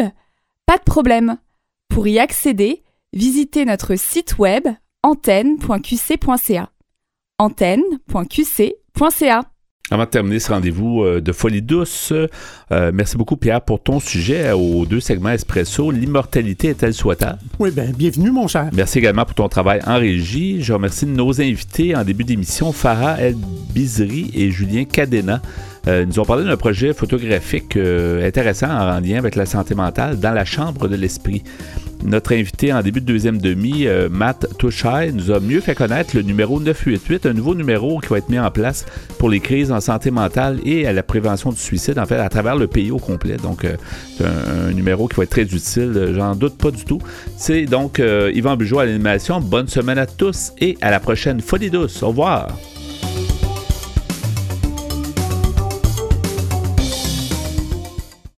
Pas 0.65 0.77
de 0.79 0.83
problème. 0.83 1.37
Pour 1.89 2.07
y 2.07 2.17
accéder, 2.17 2.81
visitez 3.13 3.63
notre 3.65 3.95
site 3.95 4.39
web 4.39 4.63
antenne.qc.ca. 5.03 6.69
antenne.qc.ca. 7.37 9.43
Avant 9.91 10.05
de 10.05 10.09
terminer 10.09 10.39
ce 10.39 10.49
rendez-vous 10.49 11.03
euh, 11.03 11.19
de 11.19 11.33
folie 11.33 11.61
douce, 11.61 12.13
euh, 12.71 12.91
merci 12.93 13.17
beaucoup 13.17 13.35
Pierre 13.35 13.59
pour 13.59 13.83
ton 13.83 13.99
sujet 13.99 14.53
aux 14.53 14.85
deux 14.85 15.01
segments 15.01 15.31
Espresso. 15.31 15.91
L'immortalité 15.91 16.69
est-elle 16.69 16.93
souhaitable? 16.93 17.39
Oui, 17.59 17.69
bien, 17.69 17.91
bienvenue 17.95 18.31
mon 18.31 18.47
cher. 18.47 18.69
Merci 18.73 18.99
également 18.99 19.25
pour 19.25 19.35
ton 19.35 19.49
travail 19.49 19.81
en 19.85 19.97
régie. 19.97 20.63
Je 20.63 20.71
remercie 20.71 21.05
nos 21.05 21.41
invités 21.41 21.97
en 21.97 22.05
début 22.05 22.23
d'émission, 22.23 22.71
Farah 22.71 23.19
El 23.19 23.35
Bizri 23.73 24.31
et 24.33 24.51
Julien 24.51 24.85
Cadena. 24.85 25.41
Euh, 25.85 26.03
ils 26.03 26.07
nous 26.07 26.19
ont 26.21 26.25
parlé 26.25 26.45
d'un 26.45 26.55
projet 26.55 26.93
photographique 26.93 27.75
intéressant 27.75 28.69
en 28.69 29.01
lien 29.01 29.17
avec 29.17 29.35
la 29.35 29.45
santé 29.45 29.75
mentale 29.75 30.17
dans 30.17 30.31
la 30.31 30.45
chambre 30.45 30.87
de 30.87 30.95
l'esprit. 30.95 31.43
Notre 32.05 32.33
invité 32.33 32.73
en 32.73 32.81
début 32.81 32.99
de 32.99 33.05
deuxième 33.05 33.37
demi, 33.39 33.87
euh, 33.87 34.09
Matt 34.09 34.45
Touchai, 34.57 35.11
nous 35.13 35.31
a 35.31 35.39
mieux 35.39 35.61
fait 35.61 35.73
connaître 35.73 36.15
le 36.15 36.21
numéro 36.21 36.59
988, 36.59 37.27
un 37.27 37.33
nouveau 37.33 37.55
numéro 37.55 37.99
qui 37.99 38.09
va 38.09 38.17
être 38.17 38.29
mis 38.29 38.39
en 38.39 38.51
place 38.51 38.85
pour 39.17 39.29
les 39.29 39.39
crises 39.39 39.71
en 39.71 39.79
santé 39.79 40.11
mentale 40.11 40.59
et 40.65 40.85
à 40.85 40.91
la 40.91 41.01
prévention 41.01 41.51
du 41.51 41.59
suicide, 41.59 41.97
en 41.97 42.05
fait, 42.05 42.17
à 42.17 42.27
travers 42.27 42.57
le 42.57 42.67
pays 42.67 42.91
au 42.91 42.97
complet. 42.97 43.37
Donc, 43.37 43.63
euh, 43.63 43.77
c'est 44.17 44.25
un, 44.25 44.71
numéro 44.73 45.07
qui 45.07 45.15
va 45.15 45.23
être 45.23 45.29
très 45.29 45.43
utile, 45.43 46.13
j'en 46.13 46.35
doute 46.35 46.57
pas 46.57 46.71
du 46.71 46.83
tout. 46.83 46.99
C'est 47.37 47.65
donc 47.65 47.99
euh, 47.99 48.31
Yvan 48.33 48.57
Bugeaud 48.57 48.79
à 48.79 48.85
l'animation. 48.85 49.39
Bonne 49.39 49.67
semaine 49.67 49.97
à 49.97 50.05
tous 50.05 50.51
et 50.59 50.77
à 50.81 50.91
la 50.91 50.99
prochaine 50.99 51.39
Folie 51.39 51.69
douce. 51.69 52.03
Au 52.03 52.09
revoir. 52.09 52.49